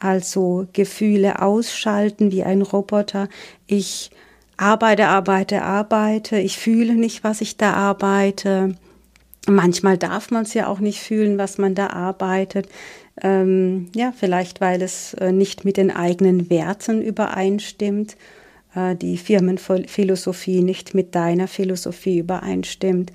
also 0.00 0.66
Gefühle 0.72 1.40
ausschalten 1.40 2.32
wie 2.32 2.42
ein 2.42 2.62
Roboter. 2.62 3.28
Ich 3.68 4.10
arbeite, 4.56 5.06
arbeite, 5.06 5.62
arbeite, 5.62 6.38
ich 6.38 6.58
fühle 6.58 6.94
nicht, 6.94 7.24
was 7.24 7.40
ich 7.40 7.56
da 7.56 7.72
arbeite. 7.72 8.76
Manchmal 9.46 9.98
darf 9.98 10.30
man 10.30 10.44
es 10.44 10.54
ja 10.54 10.68
auch 10.68 10.80
nicht 10.80 11.00
fühlen, 11.00 11.38
was 11.38 11.58
man 11.58 11.74
da 11.74 11.88
arbeitet. 11.88 12.68
Ähm, 13.22 13.88
ja, 13.94 14.12
vielleicht 14.16 14.60
weil 14.60 14.82
es 14.82 15.14
äh, 15.14 15.32
nicht 15.32 15.64
mit 15.64 15.76
den 15.76 15.90
eigenen 15.90 16.50
Werten 16.50 17.02
übereinstimmt 17.02 18.16
äh, 18.74 18.96
die 18.96 19.16
Firmenphilosophie 19.16 20.62
nicht 20.62 20.94
mit 20.94 21.14
deiner 21.14 21.48
Philosophie 21.48 22.18
übereinstimmt 22.18 23.12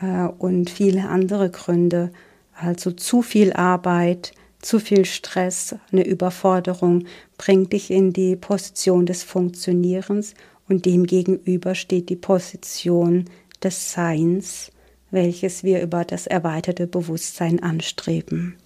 äh, 0.00 0.26
und 0.38 0.70
viele 0.70 1.08
andere 1.08 1.50
Gründe. 1.50 2.10
Also 2.54 2.90
zu 2.92 3.22
viel 3.22 3.52
Arbeit, 3.52 4.32
zu 4.60 4.78
viel 4.78 5.04
Stress, 5.04 5.76
eine 5.90 6.06
Überforderung 6.06 7.04
bringt 7.38 7.72
dich 7.72 7.90
in 7.90 8.12
die 8.12 8.36
Position 8.36 9.06
des 9.06 9.22
Funktionierens 9.22 10.34
und 10.70 10.86
demgegenüber 10.86 11.74
steht 11.74 12.08
die 12.08 12.16
Position 12.16 13.24
des 13.62 13.92
Seins, 13.92 14.70
welches 15.10 15.64
wir 15.64 15.82
über 15.82 16.04
das 16.04 16.26
erweiterte 16.26 16.86
Bewusstsein 16.86 17.60
anstreben. 17.60 18.56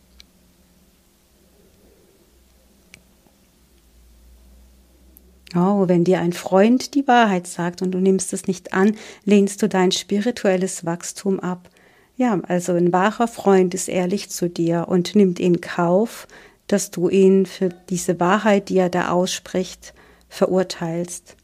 Oh, 5.56 5.88
wenn 5.88 6.04
dir 6.04 6.20
ein 6.20 6.32
Freund 6.32 6.94
die 6.94 7.06
Wahrheit 7.08 7.46
sagt 7.46 7.80
und 7.80 7.92
du 7.92 7.98
nimmst 7.98 8.32
es 8.32 8.46
nicht 8.48 8.74
an, 8.74 8.96
lehnst 9.24 9.62
du 9.62 9.68
dein 9.68 9.92
spirituelles 9.92 10.84
Wachstum 10.84 11.40
ab. 11.40 11.70
Ja, 12.16 12.38
also 12.48 12.72
ein 12.72 12.92
wahrer 12.92 13.28
Freund 13.28 13.72
ist 13.72 13.88
ehrlich 13.88 14.30
zu 14.30 14.50
dir 14.50 14.86
und 14.88 15.14
nimmt 15.14 15.40
in 15.40 15.60
Kauf, 15.60 16.26
dass 16.66 16.90
du 16.90 17.08
ihn 17.08 17.46
für 17.46 17.70
diese 17.88 18.20
Wahrheit, 18.20 18.68
die 18.68 18.78
er 18.78 18.90
da 18.90 19.10
ausspricht, 19.10 19.94
verurteilst. 20.28 21.36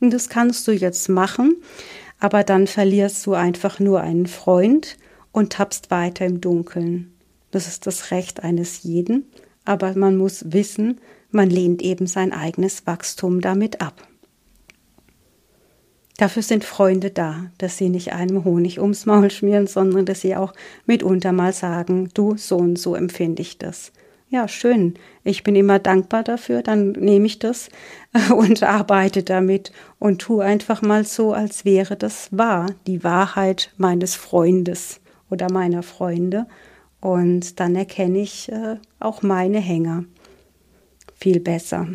Und 0.00 0.12
das 0.12 0.28
kannst 0.28 0.66
du 0.68 0.72
jetzt 0.72 1.08
machen, 1.08 1.56
aber 2.20 2.44
dann 2.44 2.66
verlierst 2.66 3.26
du 3.26 3.34
einfach 3.34 3.80
nur 3.80 4.00
einen 4.00 4.26
Freund 4.26 4.96
und 5.32 5.52
tappst 5.52 5.90
weiter 5.90 6.26
im 6.26 6.40
Dunkeln. 6.40 7.12
Das 7.50 7.66
ist 7.66 7.86
das 7.86 8.10
Recht 8.10 8.42
eines 8.42 8.82
jeden, 8.82 9.24
aber 9.64 9.94
man 9.96 10.16
muss 10.16 10.52
wissen, 10.52 11.00
man 11.30 11.50
lehnt 11.50 11.82
eben 11.82 12.06
sein 12.06 12.32
eigenes 12.32 12.86
Wachstum 12.86 13.40
damit 13.40 13.80
ab. 13.80 14.08
Dafür 16.18 16.42
sind 16.42 16.64
Freunde 16.64 17.10
da, 17.10 17.44
dass 17.58 17.76
sie 17.76 17.88
nicht 17.88 18.12
einem 18.12 18.44
Honig 18.44 18.80
ums 18.80 19.06
Maul 19.06 19.30
schmieren, 19.30 19.68
sondern 19.68 20.04
dass 20.04 20.20
sie 20.20 20.34
auch 20.34 20.52
mitunter 20.84 21.30
mal 21.32 21.52
sagen, 21.52 22.10
du, 22.12 22.36
so 22.36 22.56
und 22.56 22.76
so 22.76 22.96
empfinde 22.96 23.40
ich 23.40 23.58
das. 23.58 23.92
Ja, 24.28 24.48
schön. 24.48 24.94
Ich 25.22 25.44
bin 25.44 25.54
immer 25.54 25.78
dankbar 25.78 26.24
dafür, 26.24 26.62
dann 26.62 26.92
nehme 26.92 27.26
ich 27.26 27.38
das 27.38 27.68
und 28.36 28.62
arbeite 28.62 29.22
damit 29.22 29.72
und 29.98 30.20
tue 30.20 30.44
einfach 30.44 30.82
mal 30.82 31.04
so, 31.04 31.32
als 31.32 31.64
wäre 31.64 31.96
das 31.96 32.28
wahr, 32.30 32.74
die 32.86 33.04
Wahrheit 33.04 33.72
meines 33.76 34.14
Freundes 34.14 35.00
oder 35.30 35.50
meiner 35.52 35.82
Freunde. 35.82 36.46
Und 37.00 37.60
dann 37.60 37.76
erkenne 37.76 38.18
ich 38.18 38.50
äh, 38.50 38.76
auch 38.98 39.22
meine 39.22 39.60
Hänger 39.60 40.04
viel 41.14 41.40
besser. 41.40 41.88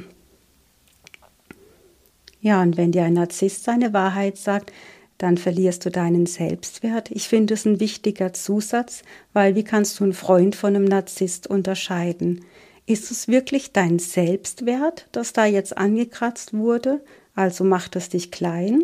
Ja, 2.40 2.62
und 2.62 2.78
wenn 2.78 2.92
dir 2.92 3.04
ein 3.04 3.14
Narzisst 3.14 3.64
seine 3.64 3.94
Wahrheit 3.94 4.38
sagt, 4.38 4.72
dann 5.18 5.38
verlierst 5.38 5.86
du 5.86 5.90
deinen 5.90 6.26
Selbstwert. 6.26 7.10
Ich 7.12 7.30
finde 7.30 7.54
es 7.54 7.66
ein 7.66 7.80
wichtiger 7.80 8.34
Zusatz, 8.34 9.04
weil 9.32 9.56
wie 9.56 9.64
kannst 9.64 10.00
du 10.00 10.04
einen 10.04 10.14
Freund 10.14 10.56
von 10.56 10.76
einem 10.76 10.86
Narzisst 10.86 11.48
unterscheiden? 11.48 12.44
Ist 12.86 13.12
es 13.12 13.28
wirklich 13.28 13.72
dein 13.72 14.00
Selbstwert, 14.00 15.08
das 15.12 15.32
da 15.32 15.46
jetzt 15.46 15.78
angekratzt 15.78 16.54
wurde? 16.54 17.02
Also 17.34 17.64
macht 17.64 17.96
es 17.96 18.10
dich 18.10 18.30
klein 18.30 18.84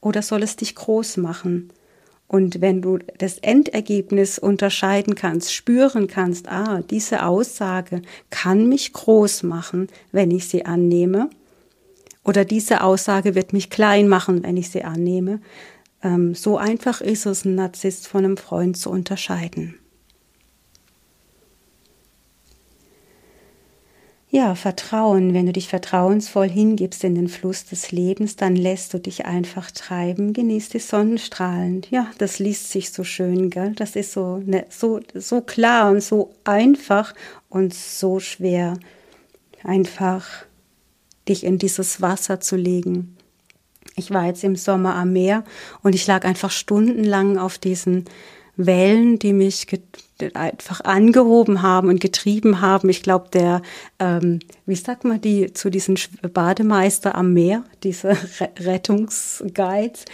oder 0.00 0.22
soll 0.22 0.42
es 0.42 0.56
dich 0.56 0.74
groß 0.74 1.18
machen? 1.18 1.72
Und 2.28 2.60
wenn 2.60 2.82
du 2.82 2.98
das 3.18 3.38
Endergebnis 3.38 4.40
unterscheiden 4.40 5.14
kannst, 5.14 5.54
spüren 5.54 6.08
kannst, 6.08 6.48
ah, 6.48 6.82
diese 6.90 7.24
Aussage 7.24 8.02
kann 8.30 8.68
mich 8.68 8.92
groß 8.92 9.44
machen, 9.44 9.86
wenn 10.10 10.32
ich 10.32 10.48
sie 10.48 10.66
annehme, 10.66 11.30
oder 12.24 12.44
diese 12.44 12.82
Aussage 12.82 13.36
wird 13.36 13.52
mich 13.52 13.70
klein 13.70 14.08
machen, 14.08 14.42
wenn 14.42 14.56
ich 14.56 14.70
sie 14.70 14.82
annehme, 14.82 15.40
ähm, 16.02 16.34
so 16.34 16.58
einfach 16.58 17.00
ist 17.00 17.24
es, 17.24 17.46
einen 17.46 17.54
Narzisst 17.54 18.08
von 18.08 18.24
einem 18.24 18.36
Freund 18.36 18.76
zu 18.76 18.90
unterscheiden. 18.90 19.76
Ja, 24.28 24.56
Vertrauen. 24.56 25.34
Wenn 25.34 25.46
du 25.46 25.52
dich 25.52 25.68
vertrauensvoll 25.68 26.48
hingibst 26.48 27.04
in 27.04 27.14
den 27.14 27.28
Fluss 27.28 27.64
des 27.64 27.92
Lebens, 27.92 28.34
dann 28.34 28.56
lässt 28.56 28.92
du 28.92 28.98
dich 28.98 29.24
einfach 29.24 29.70
treiben, 29.70 30.32
genießt 30.32 30.74
die 30.74 30.80
Sonnenstrahlen. 30.80 31.82
Ja, 31.90 32.10
das 32.18 32.40
liest 32.40 32.70
sich 32.70 32.90
so 32.90 33.04
schön, 33.04 33.50
gell? 33.50 33.72
Das 33.76 33.94
ist 33.94 34.12
so, 34.12 34.38
ne, 34.38 34.66
so, 34.68 35.00
so 35.14 35.42
klar 35.42 35.90
und 35.90 36.02
so 36.02 36.34
einfach 36.42 37.14
und 37.48 37.72
so 37.72 38.18
schwer, 38.18 38.78
einfach 39.62 40.26
dich 41.28 41.44
in 41.44 41.58
dieses 41.58 42.00
Wasser 42.00 42.40
zu 42.40 42.56
legen. 42.56 43.16
Ich 43.94 44.10
war 44.10 44.26
jetzt 44.26 44.44
im 44.44 44.56
Sommer 44.56 44.96
am 44.96 45.12
Meer 45.12 45.44
und 45.82 45.94
ich 45.94 46.06
lag 46.06 46.24
einfach 46.24 46.50
stundenlang 46.50 47.38
auf 47.38 47.58
diesen 47.58 48.04
Wellen, 48.56 49.18
die 49.18 49.32
mich 49.32 49.66
einfach 50.34 50.80
angehoben 50.80 51.62
haben 51.62 51.88
und 51.88 52.00
getrieben 52.00 52.60
haben. 52.60 52.88
Ich 52.88 53.02
glaube, 53.02 53.28
der, 53.32 53.62
ähm, 53.98 54.40
wie 54.64 54.74
sagt 54.74 55.04
man, 55.04 55.20
die 55.20 55.52
zu 55.52 55.70
diesen 55.70 55.98
Bademeister 56.32 57.14
am 57.14 57.32
Meer, 57.32 57.64
diese 57.82 58.16
Rettungsguides, 58.58 60.06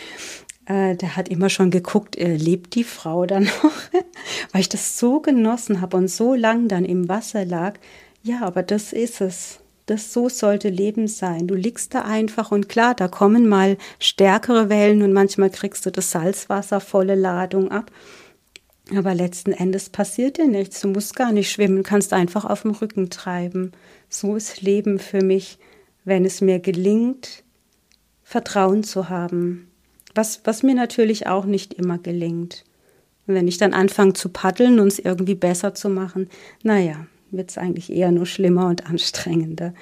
äh, 0.67 0.97
der 0.97 1.17
hat 1.17 1.29
immer 1.29 1.51
schon 1.51 1.71
geguckt, 1.71 2.17
äh, 2.17 2.37
lebt 2.37 2.75
die 2.75 2.85
Frau 2.85 3.27
dann 3.27 3.45
noch? 3.45 3.73
Weil 4.53 4.61
ich 4.61 4.69
das 4.69 4.99
so 4.99 5.21
genossen 5.21 5.81
habe 5.81 5.97
und 5.97 6.09
so 6.09 6.35
lang 6.35 6.69
dann 6.69 6.85
im 6.85 7.09
Wasser 7.09 7.45
lag. 7.45 7.79
Ja, 8.23 8.43
aber 8.43 8.63
das 8.63 8.93
ist 8.93 9.21
es. 9.21 9.59
Das 9.87 10.13
so 10.13 10.29
sollte 10.29 10.69
Leben 10.69 11.09
sein. 11.09 11.49
Du 11.49 11.57
liegst 11.57 11.93
da 11.93 12.03
einfach 12.03 12.53
und 12.53 12.69
klar, 12.69 12.95
da 12.95 13.09
kommen 13.09 13.49
mal 13.49 13.77
stärkere 13.99 14.69
Wellen 14.69 15.03
und 15.03 15.13
manchmal 15.13 15.51
kriegst 15.51 15.85
du 15.85 15.91
das 15.91 16.13
Salzwasser 16.13 16.79
volle 16.79 17.17
Ladung 17.17 17.73
ab. 17.73 17.91
Aber 18.95 19.15
letzten 19.15 19.53
Endes 19.53 19.89
passiert 19.89 20.37
dir 20.37 20.47
nichts. 20.47 20.81
Du 20.81 20.89
musst 20.89 21.17
gar 21.17 21.33
nicht 21.33 21.51
schwimmen, 21.51 21.83
kannst 21.83 22.13
einfach 22.13 22.45
auf 22.45 22.63
dem 22.63 22.73
Rücken 22.73 23.09
treiben. 23.11 23.73
So 24.09 24.37
ist 24.37 24.61
Leben 24.61 24.99
für 24.99 25.23
mich, 25.23 25.59
wenn 26.05 26.25
es 26.25 26.41
mir 26.41 26.59
gelingt, 26.59 27.43
Vertrauen 28.23 28.85
zu 28.85 29.09
haben. 29.09 29.69
Was, 30.15 30.43
was 30.45 30.63
mir 30.63 30.75
natürlich 30.75 31.27
auch 31.27 31.47
nicht 31.47 31.75
immer 31.75 31.99
gelingt. 31.99 32.65
Wenn 33.27 33.49
ich 33.49 33.57
dann 33.57 33.73
anfange 33.73 34.13
zu 34.13 34.29
paddeln 34.29 34.79
und 34.79 34.89
es 34.89 34.99
irgendwie 34.99 35.37
besser 35.37 35.75
zu 35.75 35.89
machen, 35.89 36.29
naja, 36.63 37.07
wird 37.31 37.51
es 37.51 37.57
eigentlich 37.59 37.91
eher 37.91 38.11
nur 38.11 38.27
schlimmer 38.27 38.67
und 38.67 38.87
anstrengender. 38.87 39.73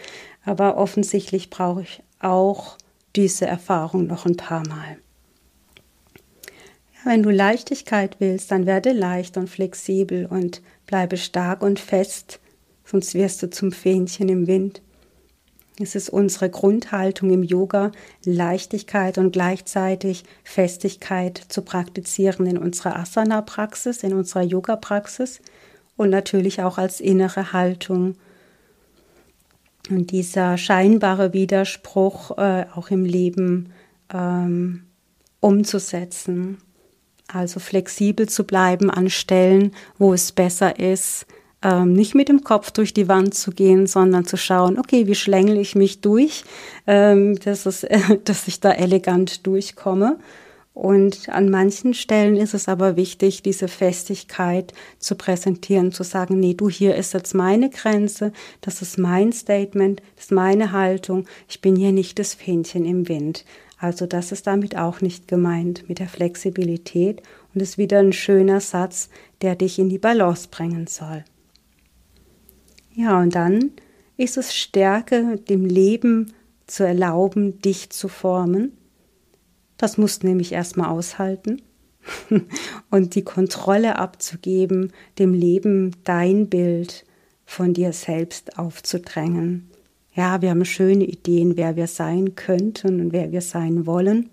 Aber 0.44 0.76
offensichtlich 0.76 1.50
brauche 1.50 1.82
ich 1.82 2.02
auch 2.20 2.76
diese 3.16 3.46
Erfahrung 3.46 4.06
noch 4.06 4.26
ein 4.26 4.36
paar 4.36 4.66
Mal. 4.68 4.98
Wenn 7.05 7.22
du 7.22 7.30
Leichtigkeit 7.30 8.16
willst, 8.18 8.51
dann 8.51 8.66
werde 8.66 8.92
leicht 8.92 9.36
und 9.36 9.48
flexibel 9.48 10.26
und 10.26 10.61
bleibe 10.86 11.16
stark 11.16 11.62
und 11.62 11.80
fest, 11.80 12.40
sonst 12.84 13.14
wirst 13.14 13.42
du 13.42 13.51
zum 13.51 13.72
Fähnchen 13.72 14.28
im 14.28 14.46
Wind. 14.46 14.82
Es 15.78 15.94
ist 15.94 16.11
unsere 16.11 16.51
Grundhaltung 16.51 17.30
im 17.30 17.42
Yoga, 17.42 17.90
Leichtigkeit 18.24 19.16
und 19.16 19.32
gleichzeitig 19.32 20.24
Festigkeit 20.44 21.38
zu 21.48 21.62
praktizieren 21.62 22.44
in 22.44 22.59
unserer 22.59 22.96
Asana-Praxis, 22.96 24.03
in 24.03 24.12
unserer 24.12 24.42
Yoga-Praxis 24.42 25.40
und 25.96 26.11
natürlich 26.11 26.61
auch 26.61 26.76
als 26.76 27.01
innere 27.01 27.55
Haltung. 27.55 28.16
Und 29.88 30.11
dieser 30.11 30.59
scheinbare 30.59 31.32
Widerspruch 31.32 32.36
äh, 32.36 32.66
auch 32.74 32.90
im 32.90 33.07
Leben 33.07 33.72
ähm, 34.12 34.84
umzusetzen. 35.40 36.59
Also 37.33 37.61
flexibel 37.61 38.28
zu 38.28 38.45
bleiben 38.45 38.91
an 38.91 39.11
Stellen, 39.11 39.72
wo 39.99 40.12
es 40.12 40.33
besser 40.33 40.78
ist, 40.78 41.26
ähm, 41.62 41.93
nicht 41.93 42.14
mit 42.14 42.28
dem 42.28 42.43
Kopf 42.43 42.70
durch 42.70 42.95
die 42.95 43.09
Wand 43.09 43.35
zu 43.35 43.51
gehen, 43.51 43.87
sondern 43.87 44.24
zu 44.24 44.37
schauen, 44.37 44.78
okay, 44.78 45.07
wie 45.07 45.14
schlängel 45.14 45.59
ich 45.59 45.74
mich 45.74 46.01
durch, 46.01 46.45
ähm, 46.87 47.39
dass, 47.39 47.66
es, 47.66 47.85
äh, 47.85 48.18
dass 48.24 48.49
ich 48.49 48.61
da 48.61 48.72
elegant 48.72 49.47
durchkomme. 49.47 50.18
Und 50.72 51.28
an 51.28 51.51
manchen 51.51 51.95
Stellen 51.95 52.37
ist 52.37 52.55
es 52.55 52.68
aber 52.68 52.97
wichtig, 52.97 53.43
diese 53.43 53.68
Festigkeit 53.68 54.72
zu 54.99 55.14
präsentieren, 55.16 55.93
zu 55.93 56.05
sagen, 56.05 56.41
nee, 56.41 56.55
du, 56.55 56.70
hier 56.70 56.95
ist 56.95 57.12
jetzt 57.12 57.35
meine 57.35 57.68
Grenze, 57.68 58.33
das 58.61 58.81
ist 58.81 58.97
mein 58.97 59.33
Statement, 59.33 60.01
das 60.14 60.26
ist 60.26 60.33
meine 60.33 60.72
Haltung, 60.72 61.26
ich 61.49 61.61
bin 61.61 61.76
hier 61.76 61.93
nicht 61.93 62.18
das 62.18 62.35
Fähnchen 62.35 62.87
im 62.87 63.09
Wind. 63.09 63.45
Also 63.81 64.05
das 64.05 64.31
ist 64.31 64.47
damit 64.47 64.76
auch 64.76 65.01
nicht 65.01 65.26
gemeint 65.26 65.89
mit 65.89 66.01
der 66.01 66.09
Flexibilität 66.09 67.22
und 67.55 67.62
ist 67.62 67.78
wieder 67.78 67.99
ein 67.99 68.12
schöner 68.12 68.61
Satz, 68.61 69.09
der 69.41 69.57
dich 69.57 69.78
in 69.78 69.89
die 69.89 69.99
Balance 69.99 70.49
bringen 70.51 70.87
soll. 70.87 71.24
Ja, 72.95 73.18
und 73.18 73.35
dann 73.35 73.70
ist 74.18 74.37
es 74.37 74.55
Stärke, 74.55 75.39
dem 75.49 75.64
Leben 75.64 76.35
zu 76.66 76.87
erlauben, 76.87 77.62
dich 77.62 77.89
zu 77.89 78.09
formen. 78.09 78.76
Das 79.78 79.97
musst 79.97 80.22
du 80.22 80.26
nämlich 80.26 80.53
erstmal 80.53 80.91
aushalten 80.91 81.62
und 82.91 83.14
die 83.14 83.24
Kontrolle 83.24 83.97
abzugeben, 83.97 84.93
dem 85.18 85.33
Leben 85.33 85.97
dein 86.05 86.51
Bild 86.51 87.07
von 87.47 87.72
dir 87.72 87.95
selbst 87.95 88.59
aufzudrängen. 88.59 89.70
Ja, 90.14 90.42
wir 90.42 90.50
haben 90.50 90.64
schöne 90.64 91.04
Ideen, 91.04 91.56
wer 91.56 91.76
wir 91.76 91.86
sein 91.86 92.34
könnten 92.34 93.00
und 93.00 93.12
wer 93.12 93.30
wir 93.32 93.42
sein 93.42 93.86
wollen. 93.86 94.30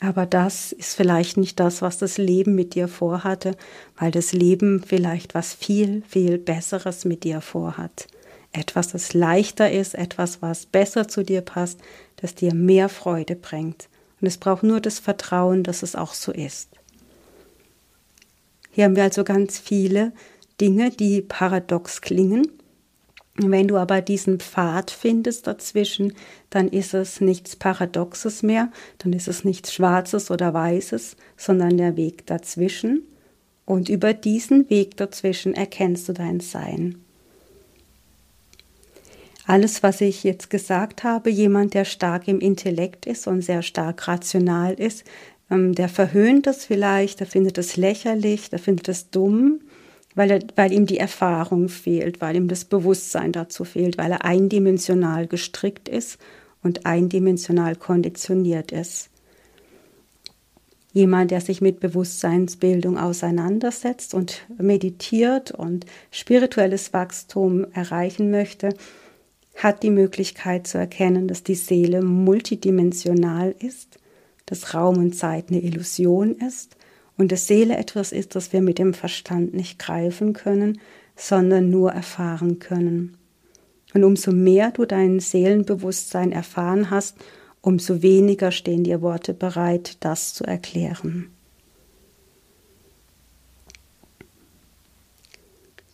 Aber 0.00 0.26
das 0.26 0.72
ist 0.72 0.96
vielleicht 0.96 1.36
nicht 1.36 1.60
das, 1.60 1.80
was 1.80 1.98
das 1.98 2.18
Leben 2.18 2.54
mit 2.54 2.74
dir 2.74 2.88
vorhatte, 2.88 3.56
weil 3.96 4.10
das 4.10 4.32
Leben 4.32 4.82
vielleicht 4.84 5.34
was 5.34 5.54
viel, 5.54 6.02
viel 6.08 6.38
Besseres 6.38 7.04
mit 7.04 7.22
dir 7.22 7.40
vorhat. 7.40 8.08
Etwas, 8.52 8.88
das 8.88 9.14
leichter 9.14 9.70
ist, 9.70 9.94
etwas, 9.94 10.42
was 10.42 10.66
besser 10.66 11.08
zu 11.08 11.22
dir 11.22 11.40
passt, 11.40 11.80
das 12.16 12.34
dir 12.34 12.52
mehr 12.52 12.88
Freude 12.88 13.36
bringt. 13.36 13.88
Und 14.20 14.26
es 14.26 14.38
braucht 14.38 14.62
nur 14.62 14.80
das 14.80 14.98
Vertrauen, 14.98 15.62
dass 15.62 15.82
es 15.82 15.96
auch 15.96 16.14
so 16.14 16.32
ist. 16.32 16.68
Hier 18.70 18.84
haben 18.84 18.96
wir 18.96 19.04
also 19.04 19.22
ganz 19.24 19.58
viele 19.58 20.12
Dinge, 20.60 20.90
die 20.90 21.22
paradox 21.22 22.00
klingen, 22.00 22.46
wenn 23.36 23.68
du 23.68 23.78
aber 23.78 24.02
diesen 24.02 24.40
Pfad 24.40 24.90
findest 24.90 25.46
dazwischen, 25.46 26.12
dann 26.50 26.68
ist 26.68 26.92
es 26.92 27.20
nichts 27.20 27.56
Paradoxes 27.56 28.42
mehr, 28.42 28.70
dann 28.98 29.14
ist 29.14 29.26
es 29.26 29.44
nichts 29.44 29.72
Schwarzes 29.72 30.30
oder 30.30 30.52
Weißes, 30.52 31.16
sondern 31.36 31.78
der 31.78 31.96
Weg 31.96 32.26
dazwischen. 32.26 33.02
Und 33.64 33.88
über 33.88 34.12
diesen 34.12 34.68
Weg 34.68 34.96
dazwischen 34.98 35.54
erkennst 35.54 36.08
du 36.08 36.12
dein 36.12 36.40
Sein. 36.40 36.96
Alles, 39.46 39.82
was 39.82 40.00
ich 40.00 40.24
jetzt 40.24 40.50
gesagt 40.50 41.02
habe, 41.02 41.30
jemand, 41.30 41.74
der 41.74 41.84
stark 41.84 42.28
im 42.28 42.38
Intellekt 42.38 43.06
ist 43.06 43.26
und 43.26 43.42
sehr 43.42 43.62
stark 43.62 44.06
rational 44.06 44.74
ist, 44.74 45.04
ähm, 45.50 45.74
der 45.74 45.88
verhöhnt 45.88 46.46
das 46.46 46.64
vielleicht, 46.64 47.20
der 47.20 47.26
findet 47.26 47.58
es 47.58 47.76
lächerlich, 47.76 48.50
der 48.50 48.58
findet 48.58 48.88
es 48.88 49.10
dumm, 49.10 49.60
weil, 50.14 50.30
er, 50.30 50.40
weil 50.56 50.72
ihm 50.72 50.86
die 50.86 50.98
Erfahrung 50.98 51.68
fehlt, 51.68 52.20
weil 52.20 52.36
ihm 52.36 52.48
das 52.48 52.64
Bewusstsein 52.64 53.32
dazu 53.32 53.64
fehlt, 53.64 53.98
weil 53.98 54.12
er 54.12 54.24
eindimensional 54.24 55.26
gestrickt 55.26 55.88
ist 55.88 56.18
und 56.62 56.86
eindimensional 56.86 57.76
konditioniert 57.76 58.72
ist. 58.72 59.08
Jemand, 60.92 61.30
der 61.30 61.40
sich 61.40 61.62
mit 61.62 61.80
Bewusstseinsbildung 61.80 62.98
auseinandersetzt 62.98 64.12
und 64.12 64.42
meditiert 64.58 65.50
und 65.50 65.86
spirituelles 66.10 66.92
Wachstum 66.92 67.66
erreichen 67.72 68.30
möchte, 68.30 68.74
hat 69.56 69.82
die 69.82 69.90
Möglichkeit 69.90 70.66
zu 70.66 70.76
erkennen, 70.76 71.28
dass 71.28 71.42
die 71.42 71.54
Seele 71.54 72.02
multidimensional 72.02 73.54
ist, 73.58 73.98
dass 74.44 74.74
Raum 74.74 74.98
und 74.98 75.14
Zeit 75.14 75.46
eine 75.48 75.62
Illusion 75.62 76.36
ist 76.36 76.76
und 77.22 77.30
dass 77.30 77.46
Seele 77.46 77.76
etwas 77.76 78.10
ist, 78.10 78.34
das 78.34 78.52
wir 78.52 78.60
mit 78.62 78.80
dem 78.80 78.94
Verstand 78.94 79.54
nicht 79.54 79.78
greifen 79.78 80.32
können, 80.32 80.80
sondern 81.14 81.70
nur 81.70 81.92
erfahren 81.92 82.58
können. 82.58 83.16
Und 83.94 84.02
umso 84.02 84.32
mehr 84.32 84.72
du 84.72 84.86
dein 84.86 85.20
Seelenbewusstsein 85.20 86.32
erfahren 86.32 86.90
hast, 86.90 87.14
umso 87.60 88.02
weniger 88.02 88.50
stehen 88.50 88.82
dir 88.82 89.02
Worte 89.02 89.34
bereit, 89.34 89.98
das 90.00 90.34
zu 90.34 90.42
erklären. 90.42 91.30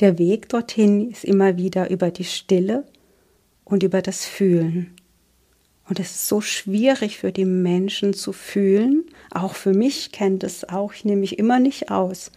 Der 0.01 0.17
Weg 0.17 0.49
dorthin 0.49 1.11
ist 1.11 1.25
immer 1.25 1.59
wieder 1.59 1.91
über 1.91 2.11
die 2.11 2.25
Stille 2.25 2.85
und 3.67 3.83
über 3.83 4.01
das 4.01 4.25
Fühlen. 4.25 4.98
Und 5.89 5.99
es 6.01 6.11
ist 6.11 6.29
so 6.29 6.41
schwierig 6.41 7.19
für 7.19 7.33
die 7.33 7.47
Menschen 7.47 8.13
zu 8.13 8.33
fühlen. 8.33 9.05
Auch 9.31 9.55
für 9.55 9.73
mich 9.73 10.13
kennt 10.13 10.45
es 10.45 10.69
auch, 10.69 10.93
ich 10.93 11.05
nehme 11.05 11.23
mich 11.23 11.39
immer 11.39 11.59
nicht 11.59 11.91
aus, 11.91 12.31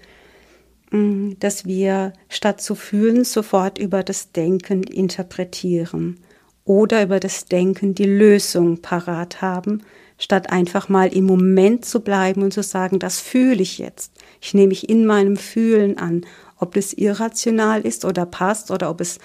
mm, 0.91 1.33
dass 1.39 1.65
wir 1.65 2.13
statt 2.29 2.61
zu 2.61 2.75
fühlen 2.75 3.25
sofort 3.25 3.77
über 3.77 4.03
das 4.03 4.31
Denken 4.31 4.83
interpretieren 4.83 6.19
oder 6.63 7.03
über 7.03 7.19
das 7.19 7.45
Denken 7.45 7.93
die 7.93 8.05
Lösung 8.05 8.81
parat 8.81 9.41
haben, 9.41 9.83
statt 10.17 10.49
einfach 10.51 10.87
mal 10.87 11.13
im 11.13 11.25
Moment 11.25 11.83
zu 11.83 11.99
bleiben 11.99 12.43
und 12.43 12.53
zu 12.53 12.63
sagen, 12.63 12.99
das 12.99 13.19
fühle 13.19 13.61
ich 13.61 13.79
jetzt. 13.79 14.13
Ich 14.39 14.53
nehme 14.53 14.67
mich 14.67 14.87
in 14.87 15.05
meinem 15.05 15.35
Fühlen 15.35 15.97
an, 15.97 16.25
ob 16.57 16.75
das 16.75 16.93
irrational 16.93 17.81
ist 17.81 18.05
oder 18.05 18.25
passt 18.25 18.71
oder 18.71 18.89
ob 18.89 19.01
es 19.01 19.17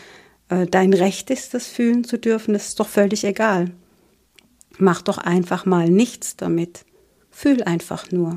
äh, 0.49 0.67
dein 0.67 0.95
Recht 0.95 1.31
ist, 1.31 1.55
das 1.55 1.67
fühlen 1.67 2.03
zu 2.03 2.19
dürfen, 2.19 2.55
das 2.55 2.69
ist 2.69 2.81
doch 2.81 2.89
völlig 2.89 3.25
egal. 3.25 3.71
Mach 4.79 5.03
doch 5.03 5.19
einfach 5.19 5.65
mal 5.65 5.89
nichts 5.89 6.37
damit. 6.37 6.85
Fühl 7.31 7.63
einfach 7.63 8.11
nur. 8.11 8.37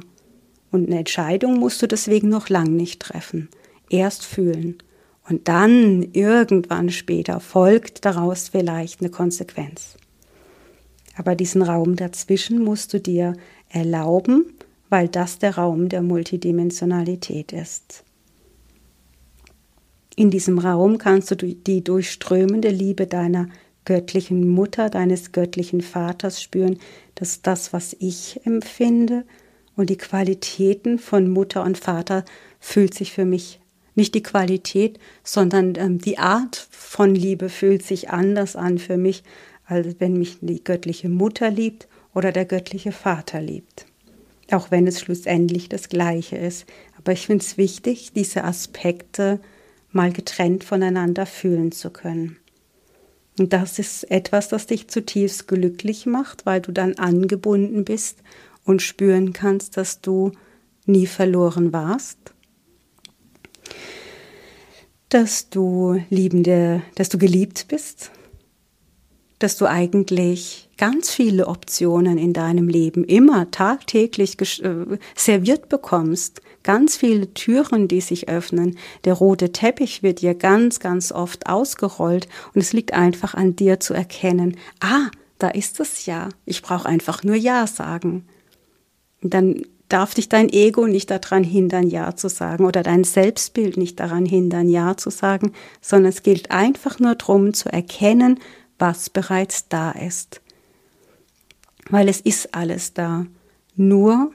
Und 0.72 0.88
eine 0.88 1.00
Entscheidung 1.00 1.58
musst 1.60 1.82
du 1.82 1.88
deswegen 1.88 2.30
noch 2.30 2.50
lang 2.50 2.76
nicht 2.76 3.02
treffen. 3.02 3.50
Erst 3.90 4.26
fühlen. 4.26 4.78
Und 5.28 5.48
dann 5.48 6.04
irgendwann 6.14 6.90
später 6.90 7.40
folgt 7.40 8.06
daraus 8.06 8.50
vielleicht 8.50 9.02
eine 9.02 9.10
Konsequenz. 9.10 9.96
Aber 11.16 11.36
diesen 11.36 11.62
Raum 11.62 11.96
dazwischen 11.96 12.64
musst 12.64 12.94
du 12.94 13.00
dir 13.00 13.34
erlauben, 13.68 14.54
weil 14.90 15.08
das 15.08 15.38
der 15.38 15.56
Raum 15.56 15.90
der 15.90 16.02
Multidimensionalität 16.02 17.52
ist. 17.52 18.04
In 20.16 20.32
diesem 20.32 20.60
Raum 20.60 20.98
kannst 20.98 21.32
du 21.32 21.36
die 21.36 21.84
durchströmende 21.84 22.70
Liebe 22.70 23.08
deiner 23.08 23.48
göttlichen 23.86 24.47
Mutter, 24.47 24.89
deines 24.89 25.32
göttlichen 25.32 25.82
Vaters 25.82 26.41
spüren, 26.41 26.80
dass 27.15 27.41
das, 27.41 27.73
was 27.73 27.95
ich 27.99 28.41
empfinde 28.45 29.25
und 29.75 29.89
die 29.89 29.97
Qualitäten 29.97 30.99
von 30.99 31.30
Mutter 31.30 31.63
und 31.63 31.77
Vater 31.77 32.25
fühlt 32.59 32.93
sich 32.93 33.13
für 33.13 33.25
mich 33.25 33.59
nicht 33.95 34.15
die 34.15 34.23
Qualität, 34.23 34.97
sondern 35.23 35.75
ähm, 35.75 35.99
die 35.99 36.17
Art 36.17 36.67
von 36.71 37.13
Liebe 37.13 37.49
fühlt 37.49 37.84
sich 37.84 38.09
anders 38.09 38.55
an 38.55 38.77
für 38.80 38.97
mich, 38.97 39.23
als 39.65 39.95
wenn 39.99 40.13
mich 40.17 40.38
die 40.41 40.63
göttliche 40.63 41.09
Mutter 41.09 41.51
liebt 41.51 41.88
oder 42.15 42.32
der 42.32 42.45
göttliche 42.45 42.91
Vater 42.91 43.41
liebt. 43.41 43.86
Auch 44.51 44.71
wenn 44.71 44.88
es 44.88 44.99
schlussendlich 44.99 45.69
das 45.69 45.89
Gleiche 45.89 46.38
ist. 46.38 46.65
Aber 46.97 47.11
ich 47.11 47.27
finde 47.27 47.43
es 47.43 47.57
wichtig, 47.57 48.13
diese 48.15 48.43
Aspekte 48.43 49.39
mal 49.91 50.11
getrennt 50.11 50.63
voneinander 50.63 51.25
fühlen 51.27 51.71
zu 51.71 51.91
können. 51.91 52.39
Und 53.40 53.54
das 53.54 53.80
ist 53.80 54.10
etwas, 54.12 54.50
das 54.50 54.68
dich 54.68 54.88
zutiefst 54.90 55.48
glücklich 55.48 56.06
macht, 56.06 56.46
weil 56.46 56.62
du 56.62 56.72
dann 56.72 56.96
angebunden 56.96 57.86
bist 57.86 58.20
und 58.66 58.82
spüren 58.82 59.34
kannst, 59.34 59.78
dass 59.78 60.02
du 60.02 60.34
nie 60.86 61.08
verloren 61.08 61.72
warst, 61.72 62.18
dass 65.10 65.50
du 65.50 66.02
liebende, 66.10 66.82
dass 66.96 67.10
du 67.10 67.18
geliebt 67.18 67.68
bist, 67.68 68.12
dass 69.40 69.56
du 69.56 69.66
eigentlich 69.66 70.70
ganz 70.78 71.12
viele 71.12 71.48
Optionen 71.48 72.18
in 72.18 72.34
deinem 72.34 72.68
Leben 72.68 73.04
immer 73.06 73.50
tagtäglich 73.52 74.38
äh, 74.62 74.98
serviert 75.16 75.70
bekommst, 75.70 76.42
ganz 76.64 76.97
viele 76.97 77.34
Türen, 77.34 77.88
die 77.88 78.01
sich 78.01 78.30
öffnen. 78.30 78.78
Der 79.05 79.14
rote 79.14 79.51
Teppich 79.51 80.03
wird 80.03 80.22
dir 80.22 80.36
ganz, 80.36 80.80
ganz 80.80 81.12
oft 81.12 81.47
ausgerollt 81.47 82.28
und 82.53 82.62
es 82.62 82.74
liegt 82.74 82.93
einfach 82.93 83.34
an 83.34 83.55
dir 83.55 83.80
zu 83.80 83.93
erkennen, 83.93 84.57
ah, 84.80 85.10
da 85.38 85.49
ist 85.49 85.80
es 85.80 86.05
ja. 86.05 86.30
Ich 86.45 86.62
brauche 86.62 86.88
einfach 86.88 87.24
nur 87.24 87.36
Ja 87.36 87.66
sagen. 87.66 88.26
Und 89.22 89.34
dann 89.34 89.64
darf 89.88 90.14
dich 90.14 90.30
dein 90.30 90.49
Ego 90.49 90.86
nicht 90.86 91.10
daran 91.10 91.43
hindern, 91.43 91.89
Ja 91.89 92.16
zu 92.16 92.30
sagen 92.30 92.66
oder 92.66 92.84
dein 92.84 93.03
Selbstbild 93.03 93.78
nicht 93.78 93.99
daran 93.99 94.26
hindern, 94.26 94.70
Ja 94.70 94.95
zu 94.95 95.10
sagen, 95.10 95.53
sondern 95.82 96.10
es 96.10 96.24
gilt 96.24 96.51
einfach 96.51 96.99
nur 96.99 97.16
darum 97.16 97.53
zu 97.53 97.70
erkennen, 97.70 98.39
was 98.78 99.10
bereits 99.10 99.68
da 99.68 99.91
ist. 99.91 100.41
Weil 101.89 102.07
es 102.07 102.22
ist 102.22 102.53
alles 102.53 102.93
da. 102.93 103.26
Nur 103.76 104.32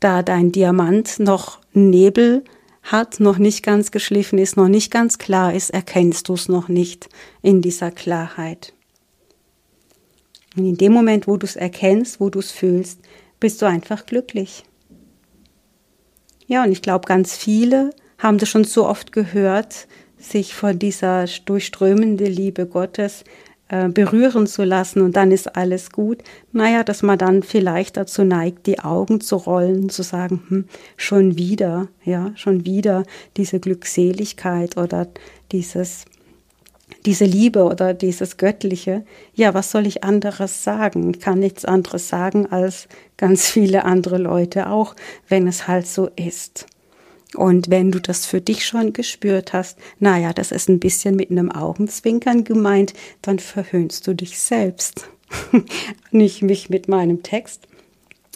da 0.00 0.22
dein 0.22 0.52
Diamant 0.52 1.18
noch 1.18 1.58
Nebel 1.72 2.44
hat, 2.82 3.20
noch 3.20 3.38
nicht 3.38 3.62
ganz 3.62 3.90
geschliffen 3.90 4.38
ist, 4.38 4.56
noch 4.56 4.68
nicht 4.68 4.90
ganz 4.90 5.18
klar 5.18 5.54
ist, 5.54 5.70
erkennst 5.70 6.28
du 6.28 6.34
es 6.34 6.48
noch 6.48 6.68
nicht 6.68 7.08
in 7.42 7.60
dieser 7.60 7.90
Klarheit. 7.90 8.72
Und 10.56 10.64
in 10.64 10.76
dem 10.76 10.92
Moment, 10.92 11.26
wo 11.26 11.36
du 11.36 11.46
es 11.46 11.56
erkennst, 11.56 12.20
wo 12.20 12.30
du 12.30 12.38
es 12.38 12.50
fühlst, 12.50 13.00
bist 13.40 13.62
du 13.62 13.66
einfach 13.66 14.06
glücklich. 14.06 14.64
Ja, 16.46 16.64
und 16.64 16.72
ich 16.72 16.82
glaube, 16.82 17.06
ganz 17.06 17.36
viele 17.36 17.90
haben 18.18 18.38
das 18.38 18.48
schon 18.48 18.64
so 18.64 18.86
oft 18.86 19.12
gehört, 19.12 19.86
sich 20.18 20.54
von 20.54 20.78
dieser 20.78 21.26
durchströmende 21.44 22.24
Liebe 22.24 22.66
Gottes 22.66 23.22
äh, 23.68 23.88
berühren 23.88 24.46
zu 24.46 24.64
lassen 24.64 25.02
und 25.02 25.16
dann 25.16 25.30
ist 25.30 25.56
alles 25.56 25.92
gut. 25.92 26.22
Naja, 26.52 26.84
dass 26.84 27.02
man 27.02 27.18
dann 27.18 27.42
vielleicht 27.42 27.96
dazu 27.96 28.24
neigt, 28.24 28.66
die 28.66 28.80
Augen 28.80 29.20
zu 29.20 29.36
rollen, 29.36 29.90
zu 29.90 30.02
sagen, 30.02 30.42
hm, 30.48 30.64
schon 30.96 31.36
wieder, 31.36 31.88
ja, 32.04 32.32
schon 32.34 32.64
wieder 32.64 33.04
diese 33.36 33.60
Glückseligkeit 33.60 34.76
oder 34.76 35.06
dieses, 35.52 36.06
diese 37.04 37.26
Liebe 37.26 37.64
oder 37.64 37.94
dieses 37.94 38.38
Göttliche. 38.38 39.04
Ja, 39.34 39.54
was 39.54 39.70
soll 39.70 39.86
ich 39.86 40.02
anderes 40.02 40.64
sagen? 40.64 41.10
Ich 41.10 41.20
kann 41.20 41.38
nichts 41.38 41.64
anderes 41.64 42.08
sagen 42.08 42.46
als 42.46 42.88
ganz 43.16 43.48
viele 43.48 43.84
andere 43.84 44.18
Leute 44.18 44.70
auch, 44.70 44.94
wenn 45.28 45.46
es 45.46 45.68
halt 45.68 45.86
so 45.86 46.08
ist. 46.16 46.66
Und 47.34 47.68
wenn 47.68 47.90
du 47.90 48.00
das 48.00 48.24
für 48.24 48.40
dich 48.40 48.66
schon 48.66 48.92
gespürt 48.92 49.52
hast, 49.52 49.78
naja, 49.98 50.32
das 50.32 50.50
ist 50.50 50.68
ein 50.68 50.80
bisschen 50.80 51.14
mit 51.14 51.30
einem 51.30 51.52
Augenzwinkern 51.52 52.44
gemeint, 52.44 52.94
dann 53.22 53.38
verhöhnst 53.38 54.06
du 54.06 54.14
dich 54.14 54.38
selbst. 54.38 55.08
Nicht 56.10 56.42
mich 56.42 56.70
mit 56.70 56.88
meinem 56.88 57.22
Text, 57.22 57.68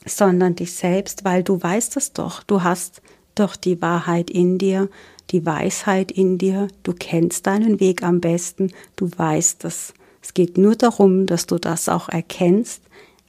sondern 0.04 0.56
dich 0.56 0.74
selbst, 0.74 1.24
weil 1.24 1.42
du 1.42 1.62
weißt 1.62 1.96
es 1.96 2.12
doch. 2.12 2.42
Du 2.42 2.62
hast 2.62 3.00
doch 3.34 3.56
die 3.56 3.80
Wahrheit 3.80 4.30
in 4.30 4.58
dir, 4.58 4.90
die 5.30 5.46
Weisheit 5.46 6.12
in 6.12 6.36
dir. 6.36 6.68
Du 6.82 6.92
kennst 6.92 7.46
deinen 7.46 7.80
Weg 7.80 8.02
am 8.02 8.20
besten. 8.20 8.72
Du 8.96 9.10
weißt 9.16 9.64
es. 9.64 9.94
Es 10.22 10.34
geht 10.34 10.58
nur 10.58 10.76
darum, 10.76 11.26
dass 11.26 11.46
du 11.46 11.58
das 11.58 11.88
auch 11.88 12.08
erkennst, 12.08 12.82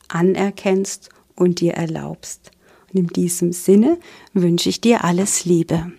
anerkennst 0.10 1.10
und 1.36 1.62
dir 1.62 1.74
erlaubst. 1.74 2.52
In 2.94 3.08
diesem 3.08 3.52
Sinne 3.54 3.98
wünsche 4.34 4.70
ich 4.70 4.80
dir 4.80 5.04
alles 5.04 5.46
Liebe. 5.46 5.92